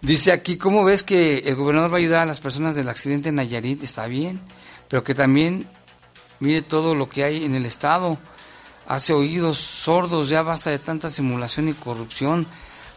Dice 0.00 0.32
aquí, 0.32 0.56
¿cómo 0.56 0.84
ves 0.84 1.02
que 1.04 1.38
el 1.38 1.54
gobernador 1.54 1.92
va 1.92 1.96
a 1.96 2.00
ayudar 2.00 2.22
a 2.22 2.26
las 2.26 2.40
personas 2.40 2.74
del 2.74 2.88
accidente 2.88 3.28
en 3.28 3.36
Nayarit? 3.36 3.82
Está 3.82 4.06
bien, 4.06 4.40
pero 4.88 5.04
que 5.04 5.14
también 5.14 5.68
mire 6.40 6.62
todo 6.62 6.94
lo 6.94 7.08
que 7.08 7.24
hay 7.24 7.44
en 7.44 7.54
el 7.54 7.66
Estado. 7.66 8.18
Hace 8.86 9.12
oídos 9.12 9.58
sordos, 9.58 10.28
ya 10.28 10.42
basta 10.42 10.70
de 10.70 10.80
tanta 10.80 11.08
simulación 11.08 11.68
y 11.68 11.74
corrupción. 11.74 12.48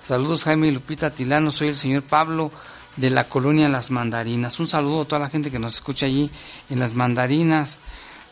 Saludos 0.04 0.44
Jaime 0.46 0.72
Lupita 0.72 1.12
Tilano, 1.12 1.52
soy 1.52 1.68
el 1.68 1.78
señor 1.78 2.04
Pablo 2.04 2.52
de 2.96 3.10
la 3.10 3.26
colonia 3.26 3.70
Las 3.70 3.92
Mandarinas. 3.92 4.60
Un 4.60 4.68
saludo 4.68 5.02
a 5.02 5.06
toda 5.06 5.20
la 5.20 5.30
gente 5.30 5.52
que 5.52 5.60
nos 5.60 5.76
escucha 5.76 6.06
allí 6.06 6.32
en 6.70 6.80
Las 6.80 6.94
Mandarinas. 6.94 7.78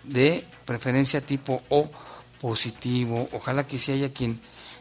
de 0.03 0.45
preferencia 0.65 1.21
tipo 1.21 1.61
O 1.69 1.89
positivo. 2.39 3.29
Ojalá 3.33 3.65
que 3.65 3.77
si 3.77 3.91
haya 3.91 4.13
quien 4.13 4.39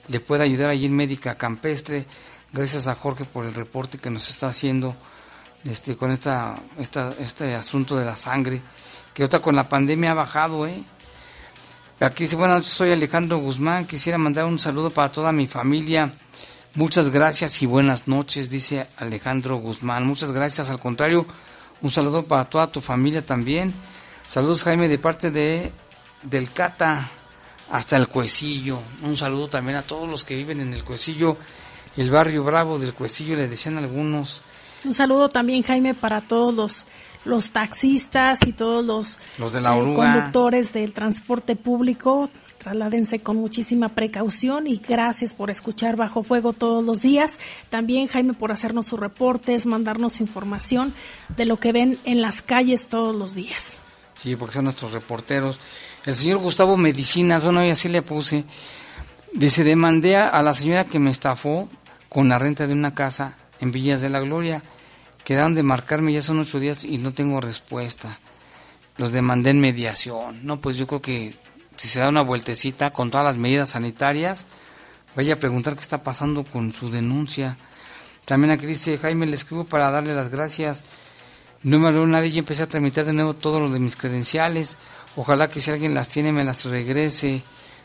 le 0.09 0.21
pueda 0.21 0.45
ayudar 0.45 0.71
allí 0.71 0.87
en 0.87 0.97
Médica 0.97 1.37
Campestre. 1.37 2.07
Gracias 2.53 2.87
a 2.87 2.95
Jorge 2.95 3.25
por 3.25 3.45
el 3.45 3.55
reporte 3.55 3.99
que 3.99 4.11
nos 4.11 4.29
está 4.29 4.49
haciendo 4.49 4.95
este, 5.65 5.97
con 5.97 6.11
esta, 6.11 6.61
este 6.79 7.55
asunto 7.55 7.97
de 7.97 8.05
la 8.05 8.17
sangre, 8.17 8.61
que 9.13 9.23
ahorita 9.23 9.41
con 9.41 9.57
la 9.57 9.69
pandemia 9.69 10.13
ha 10.13 10.15
bajado, 10.15 10.67
¿eh? 10.67 10.83
Aquí 11.99 12.25
dice, 12.25 12.37
buenas 12.37 12.59
noches, 12.59 12.73
soy 12.73 12.93
Alejandro 12.93 13.39
Guzmán, 13.39 13.87
quisiera 13.87 14.19
mandar 14.19 14.45
un 14.45 14.59
saludo 14.59 14.91
para 14.91 15.11
toda 15.11 15.33
mi 15.33 15.47
familia. 15.47 16.13
Muchas 16.77 17.11
gracias 17.11 17.63
y 17.63 17.67
buenas 17.67 18.07
noches, 18.07 18.51
dice 18.51 18.87
Alejandro 18.99 19.57
Guzmán. 19.57 20.07
Muchas 20.07 20.33
gracias, 20.33 20.69
al 20.69 20.79
contrario, 20.79 21.25
un 21.81 21.91
saludo 21.91 22.27
para 22.27 22.45
toda 22.45 22.67
tu 22.67 22.83
familia 22.83 23.25
también. 23.25 23.73
Saludos 24.29 24.63
Jaime 24.63 24.87
de 24.87 24.99
parte 24.99 25.31
de 25.31 25.73
del 26.23 26.51
Cata 26.51 27.11
hasta 27.71 27.97
el 27.97 28.09
Cuecillo. 28.09 28.79
Un 29.03 29.17
saludo 29.17 29.49
también 29.49 29.79
a 29.79 29.83
todos 29.85 30.07
los 30.07 30.27
que 30.27 30.37
viven 30.37 30.61
en 30.61 30.75
el 30.75 30.85
Cuecillo, 30.85 31.39
el 31.97 32.11
barrio 32.11 32.45
Bravo 32.45 32.79
del 32.79 32.93
Cuecillo, 32.93 33.37
le 33.37 33.49
decían 33.49 33.79
algunos. 33.79 34.43
Un 34.85 34.93
saludo 34.93 35.31
también, 35.31 35.63
Jaime, 35.63 35.95
para 35.95 36.21
todos 36.21 36.55
los, 36.55 36.85
los 37.25 37.53
taxistas 37.53 38.47
y 38.47 38.53
todos 38.53 38.85
los, 38.85 39.19
Los 39.39 39.55
de 39.55 39.63
la 39.63 39.75
eh, 39.75 39.95
conductores 39.95 40.75
del 40.75 40.93
transporte 40.93 41.57
público. 41.57 42.29
Trasládense 42.67 43.21
con 43.21 43.37
muchísima 43.37 43.91
precaución 43.91 44.67
y 44.67 44.79
gracias 44.79 45.33
por 45.33 45.53
escuchar 45.53 45.95
Bajo 45.95 46.25
Fuego 46.25 46.53
todos 46.53 46.85
los 46.85 47.01
días. 47.01 47.39
También, 47.71 48.09
Jaime, 48.09 48.35
por 48.35 48.51
hacernos 48.51 48.89
sus 48.89 48.99
reportes, 48.99 49.67
mandarnos 49.67 50.21
información 50.21 50.93
de 51.37 51.45
lo 51.45 51.61
que 51.61 51.71
ven 51.71 51.97
en 52.03 52.21
las 52.21 52.43
calles 52.43 52.89
todos 52.89 53.15
los 53.15 53.37
días. 53.37 53.83
Sí, 54.17 54.35
porque 54.35 54.55
son 54.55 54.65
nuestros 54.65 54.91
reporteros. 54.91 55.61
El 56.07 56.17
señor 56.17 56.39
Gustavo 56.39 56.77
Medicinas, 56.77 57.45
bueno, 57.45 57.61
ahí 57.61 57.71
así 57.71 57.89
le 57.89 58.03
puse. 58.03 58.45
Dice, 59.33 59.63
demandé 59.63 60.17
a 60.17 60.43
la 60.43 60.53
señora 60.53 60.87
que 60.87 60.99
me 60.99 61.13
estafó 61.13 61.69
con 62.09 62.29
la 62.29 62.41
renta 62.41 62.67
de 62.67 62.73
una 62.73 62.97
casa 62.97 63.37
en 63.61 63.71
Villas 63.71 64.03
de 64.03 64.11
la 64.11 64.19
Gloria. 64.19 64.65
Quedaron 65.23 65.55
de 65.55 65.63
marcarme, 65.63 66.13
ya 66.13 66.21
son 66.21 66.41
ocho 66.41 66.59
días 66.59 66.85
y 66.85 66.99
no 66.99 67.13
tengo 67.13 67.41
respuesta. 67.41 68.19
Los 68.97 69.13
demandé 69.13 69.51
en 69.51 69.61
mediación. 69.61 70.45
No, 70.45 70.61
pues 70.61 70.77
yo 70.77 70.89
creo 70.89 71.01
que 71.01 71.46
si 71.77 71.89
se 71.89 72.01
da 72.01 72.09
una 72.09 72.23
vueltecita 72.23 72.93
con 72.93 73.11
todas 73.11 73.27
las 73.27 73.37
medidas 73.37 73.71
sanitarias, 73.71 74.47
vaya 75.15 75.35
a 75.35 75.39
preguntar 75.39 75.75
qué 75.75 75.81
está 75.81 76.03
pasando 76.03 76.45
con 76.45 76.73
su 76.73 76.91
denuncia. 76.91 77.57
También 78.25 78.51
aquí 78.51 78.67
dice, 78.67 78.99
Jaime, 78.99 79.27
le 79.27 79.35
escribo 79.35 79.65
para 79.65 79.91
darle 79.91 80.15
las 80.15 80.31
gracias. 80.31 80.83
No 81.63 81.79
me 81.79 81.89
habló 81.89 82.07
nadie 82.07 82.29
y 82.29 82.39
empecé 82.39 82.63
a 82.63 82.69
tramitar 82.69 83.05
de 83.05 83.13
nuevo 83.13 83.35
todo 83.35 83.61
lo 83.61 83.71
de 83.71 83.79
mis 83.79 83.97
credenciales. 83.97 84.79
Ojalá 85.17 85.49
que 85.49 85.61
si 85.61 85.71
alguien 85.71 85.95
las 85.95 86.09
tiene 86.09 86.33
me 86.33 86.45
las 86.45 86.65
regrese. 86.65 87.43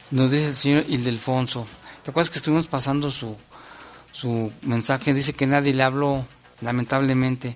Nos 0.09 0.31
dice 0.31 0.47
el 0.47 0.55
señor 0.55 0.85
Ildefonso. 0.87 1.65
¿Te 2.03 2.11
acuerdas 2.11 2.29
que 2.29 2.37
estuvimos 2.37 2.67
pasando 2.67 3.11
su, 3.11 3.37
su 4.11 4.51
mensaje? 4.63 5.13
Dice 5.13 5.33
que 5.33 5.47
nadie 5.47 5.73
le 5.73 5.83
habló, 5.83 6.25
lamentablemente. 6.61 7.55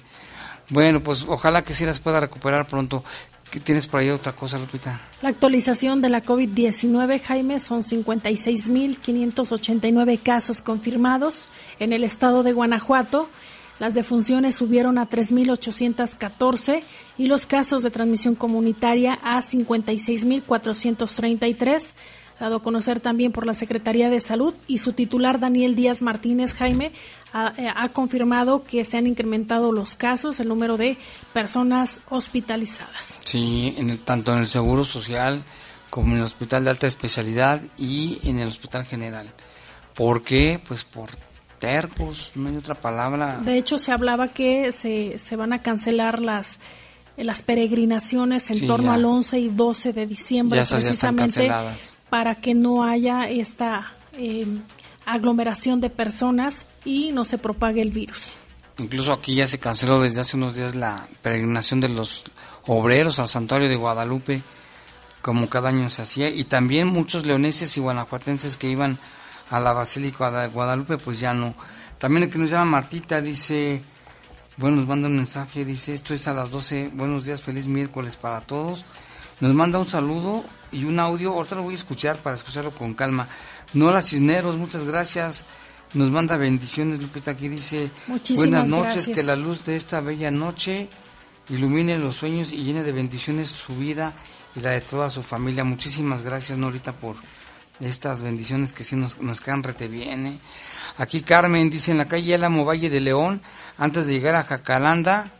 Bueno, 0.70 1.02
pues 1.02 1.26
ojalá 1.28 1.64
que 1.64 1.74
sí 1.74 1.86
las 1.86 2.00
pueda 2.00 2.20
recuperar 2.20 2.68
pronto. 2.68 3.04
¿Qué 3.56 3.62
tienes 3.62 3.88
por 3.88 4.02
ahí 4.02 4.10
otra 4.10 4.34
cosa, 4.34 4.60
Lupita? 4.60 5.00
La 5.22 5.30
actualización 5.30 6.02
de 6.02 6.10
la 6.10 6.26
COVID-19, 6.26 7.22
Jaime, 7.22 7.62
son 7.62 7.84
56.589 7.84 10.20
casos 10.22 10.62
confirmados 10.62 11.48
en 11.80 11.94
el 11.94 12.04
estado 12.04 12.44
de 12.44 12.52
Guanajuato. 12.52 13.30
Las 13.80 13.94
defunciones 13.94 14.56
subieron 14.56 14.98
a 14.98 15.08
3.814 15.08 16.84
y 17.18 17.28
los 17.28 17.46
casos 17.46 17.82
de 17.82 17.92
transmisión 17.92 18.36
comunitaria 18.36 19.20
a 19.24 19.40
56.433, 19.40 21.94
dado 22.40 22.58
a 22.58 22.62
conocer 22.62 23.00
también 23.00 23.32
por 23.32 23.46
la 23.46 23.54
Secretaría 23.54 24.10
de 24.10 24.20
Salud 24.20 24.54
y 24.68 24.80
su 24.80 24.94
titular 24.94 25.40
Daniel 25.40 25.76
Díaz 25.76 26.02
Martínez 26.02 26.54
Jaime 26.54 26.92
ha, 27.34 27.54
eh, 27.58 27.70
ha 27.74 27.90
confirmado 27.90 28.64
que 28.64 28.84
se 28.86 28.98
han 28.98 29.08
incrementado 29.08 29.72
los 29.72 29.96
casos, 29.96 30.40
el 30.40 30.48
número 30.50 30.78
de 30.78 30.98
personas 31.34 32.02
hospitalizadas. 32.10 33.22
Sí, 33.24 33.74
en 33.78 33.90
el- 33.90 34.00
tanto 34.00 34.34
en 34.34 34.40
el 34.40 34.48
Seguro 34.48 34.84
Social 34.84 35.44
como 35.90 36.12
en 36.12 36.18
el 36.18 36.24
Hospital 36.24 36.64
de 36.66 36.70
Alta 36.72 36.88
Especialidad 36.88 37.62
y 37.78 38.20
en 38.24 38.40
el 38.40 38.48
Hospital 38.50 38.86
General. 38.86 39.28
¿Por 39.94 40.24
qué? 40.24 40.60
Pues 40.68 40.84
por 40.84 41.10
tercos, 41.60 42.32
no 42.36 42.50
hay 42.50 42.58
otra 42.58 42.76
palabra. 42.76 43.40
De 43.44 43.58
hecho, 43.58 43.78
se 43.78 43.92
hablaba 43.94 44.28
que 44.28 44.72
se, 44.74 45.18
se 45.20 45.36
van 45.38 45.54
a 45.54 45.62
cancelar 45.62 46.22
las 46.22 46.60
las 47.18 47.44
peregrinaciones 47.44 48.50
en 48.50 48.58
Sí, 48.58 48.68
torno 48.68 48.88
ya. 48.88 48.96
al 48.96 49.06
11 49.06 49.40
y 49.40 49.48
12 49.48 49.94
de 49.94 50.06
diciembre, 50.06 50.60
precisamente. 50.70 51.50
Para 52.10 52.36
que 52.36 52.54
no 52.54 52.84
haya 52.84 53.30
esta 53.30 53.94
eh, 54.14 54.46
aglomeración 55.06 55.82
de 55.82 55.90
personas 55.90 56.66
y 56.84 57.12
no 57.12 57.26
se 57.26 57.38
propague 57.38 57.82
el 57.82 57.92
virus. 57.92 58.38
Incluso 58.78 59.14
aquí 59.14 59.36
ya 59.36 59.48
se 59.48 59.60
canceló 59.60 60.02
desde 60.02 60.22
hace 60.22 60.36
unos 60.36 60.56
días 60.56 60.76
la 60.76 61.08
peregrinación 61.22 61.80
de 61.80 61.90
los 61.90 62.26
obreros 62.68 63.20
al 63.20 63.30
santuario 63.30 63.70
de 63.70 63.76
Guadalupe, 63.76 64.42
como 65.22 65.50
cada 65.50 65.70
año 65.70 65.90
se 65.90 66.02
hacía, 66.02 66.30
y 66.30 66.44
también 66.44 66.88
muchos 66.88 67.26
leoneses 67.26 67.76
y 67.78 67.80
guanajuatenses 67.80 68.58
que 68.58 68.70
iban 68.70 69.00
a 69.50 69.60
la 69.60 69.74
Basílica 69.74 70.30
de 70.30 70.50
Guadalupe, 70.50 70.98
pues 70.98 71.20
ya 71.20 71.34
no. 71.34 71.56
También 71.98 72.24
el 72.24 72.30
que 72.30 72.38
nos 72.38 72.50
llama 72.50 72.66
Martita 72.66 73.22
dice, 73.22 73.82
bueno, 74.58 74.78
nos 74.78 74.88
manda 74.88 75.08
un 75.08 75.16
mensaje, 75.16 75.64
dice, 75.64 75.94
esto 75.94 76.14
es 76.14 76.28
a 76.28 76.34
las 76.34 76.52
12, 76.52 76.92
buenos 76.94 77.26
días, 77.26 77.42
feliz 77.42 77.68
miércoles 77.68 78.18
para 78.18 78.42
todos. 78.42 78.86
Nos 79.40 79.54
manda 79.54 79.80
un 79.80 79.88
saludo 79.88 80.44
y 80.72 80.86
un 80.86 81.00
audio, 81.00 81.34
ahorita 81.34 81.56
lo 81.56 81.64
voy 81.64 81.74
a 81.74 81.78
escuchar 81.78 82.18
para 82.18 82.36
escucharlo 82.36 82.72
con 82.72 82.94
calma. 82.94 83.28
Nora 83.74 84.02
Cisneros, 84.02 84.58
muchas 84.58 84.84
gracias. 84.84 85.46
Nos 85.94 86.12
manda 86.12 86.36
bendiciones, 86.38 87.00
Lupita, 87.00 87.32
aquí 87.32 87.48
dice, 87.48 87.92
Muchísimas 88.08 88.38
buenas 88.38 88.66
noches, 88.68 88.94
gracias. 88.96 89.16
que 89.16 89.24
la 89.24 89.36
luz 89.36 89.66
de 89.66 89.76
esta 89.76 90.02
bella 90.02 90.32
noche 90.32 90.90
ilumine 91.50 91.98
los 91.98 92.16
sueños 92.16 92.52
y 92.52 92.64
llene 92.64 92.84
de 92.84 92.92
bendiciones 92.92 93.50
su 93.50 93.76
vida 93.76 94.14
y 94.56 94.60
la 94.60 94.72
de 94.72 94.82
toda 94.82 95.10
su 95.10 95.24
familia. 95.24 95.64
Muchísimas 95.64 96.22
gracias, 96.22 96.58
Norita, 96.58 96.94
por 96.94 97.16
estas 97.80 98.22
bendiciones 98.22 98.74
que 98.74 98.84
sí 98.84 98.96
nos, 98.96 99.20
nos 99.22 99.42
rete 99.46 99.88
bien. 99.88 100.26
¿eh? 100.28 100.40
Aquí 100.98 101.22
Carmen 101.22 101.70
dice, 101.70 101.92
en 101.92 101.98
la 101.98 102.08
calle 102.08 102.36
Álamo 102.36 102.66
Valle 102.66 102.90
de 102.90 103.00
León, 103.00 103.42
antes 103.78 104.08
de 104.08 104.14
llegar 104.14 104.36
a 104.36 104.44
Jacalanda, 104.44 105.32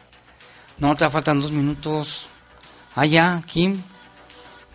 no, 0.78 0.96
te 0.96 1.10
faltan 1.10 1.42
dos 1.42 1.52
minutos. 1.52 2.30
Ah, 2.96 3.06
ya, 3.06 3.42
Kim. 3.46 3.82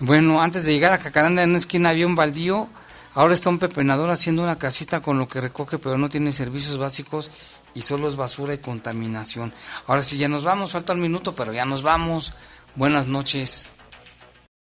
Bueno, 0.00 0.40
antes 0.40 0.64
de 0.64 0.72
llegar 0.72 0.92
a 0.92 0.98
Cacaranda, 0.98 1.42
en 1.42 1.50
una 1.50 1.58
esquina 1.58 1.90
había 1.90 2.06
un 2.06 2.14
baldío. 2.14 2.68
Ahora 3.12 3.34
está 3.34 3.50
un 3.50 3.58
pepenador 3.58 4.08
haciendo 4.08 4.42
una 4.42 4.56
casita 4.56 5.00
con 5.00 5.18
lo 5.18 5.28
que 5.28 5.42
recoge, 5.42 5.78
pero 5.78 5.98
no 5.98 6.08
tiene 6.08 6.32
servicios 6.32 6.78
básicos 6.78 7.30
y 7.74 7.82
solo 7.82 8.08
es 8.08 8.16
basura 8.16 8.54
y 8.54 8.58
contaminación. 8.58 9.52
Ahora 9.86 10.00
sí, 10.00 10.16
ya 10.16 10.28
nos 10.28 10.42
vamos. 10.42 10.72
Falta 10.72 10.94
un 10.94 11.02
minuto, 11.02 11.34
pero 11.34 11.52
ya 11.52 11.66
nos 11.66 11.82
vamos. 11.82 12.32
Buenas 12.76 13.08
noches. 13.08 13.72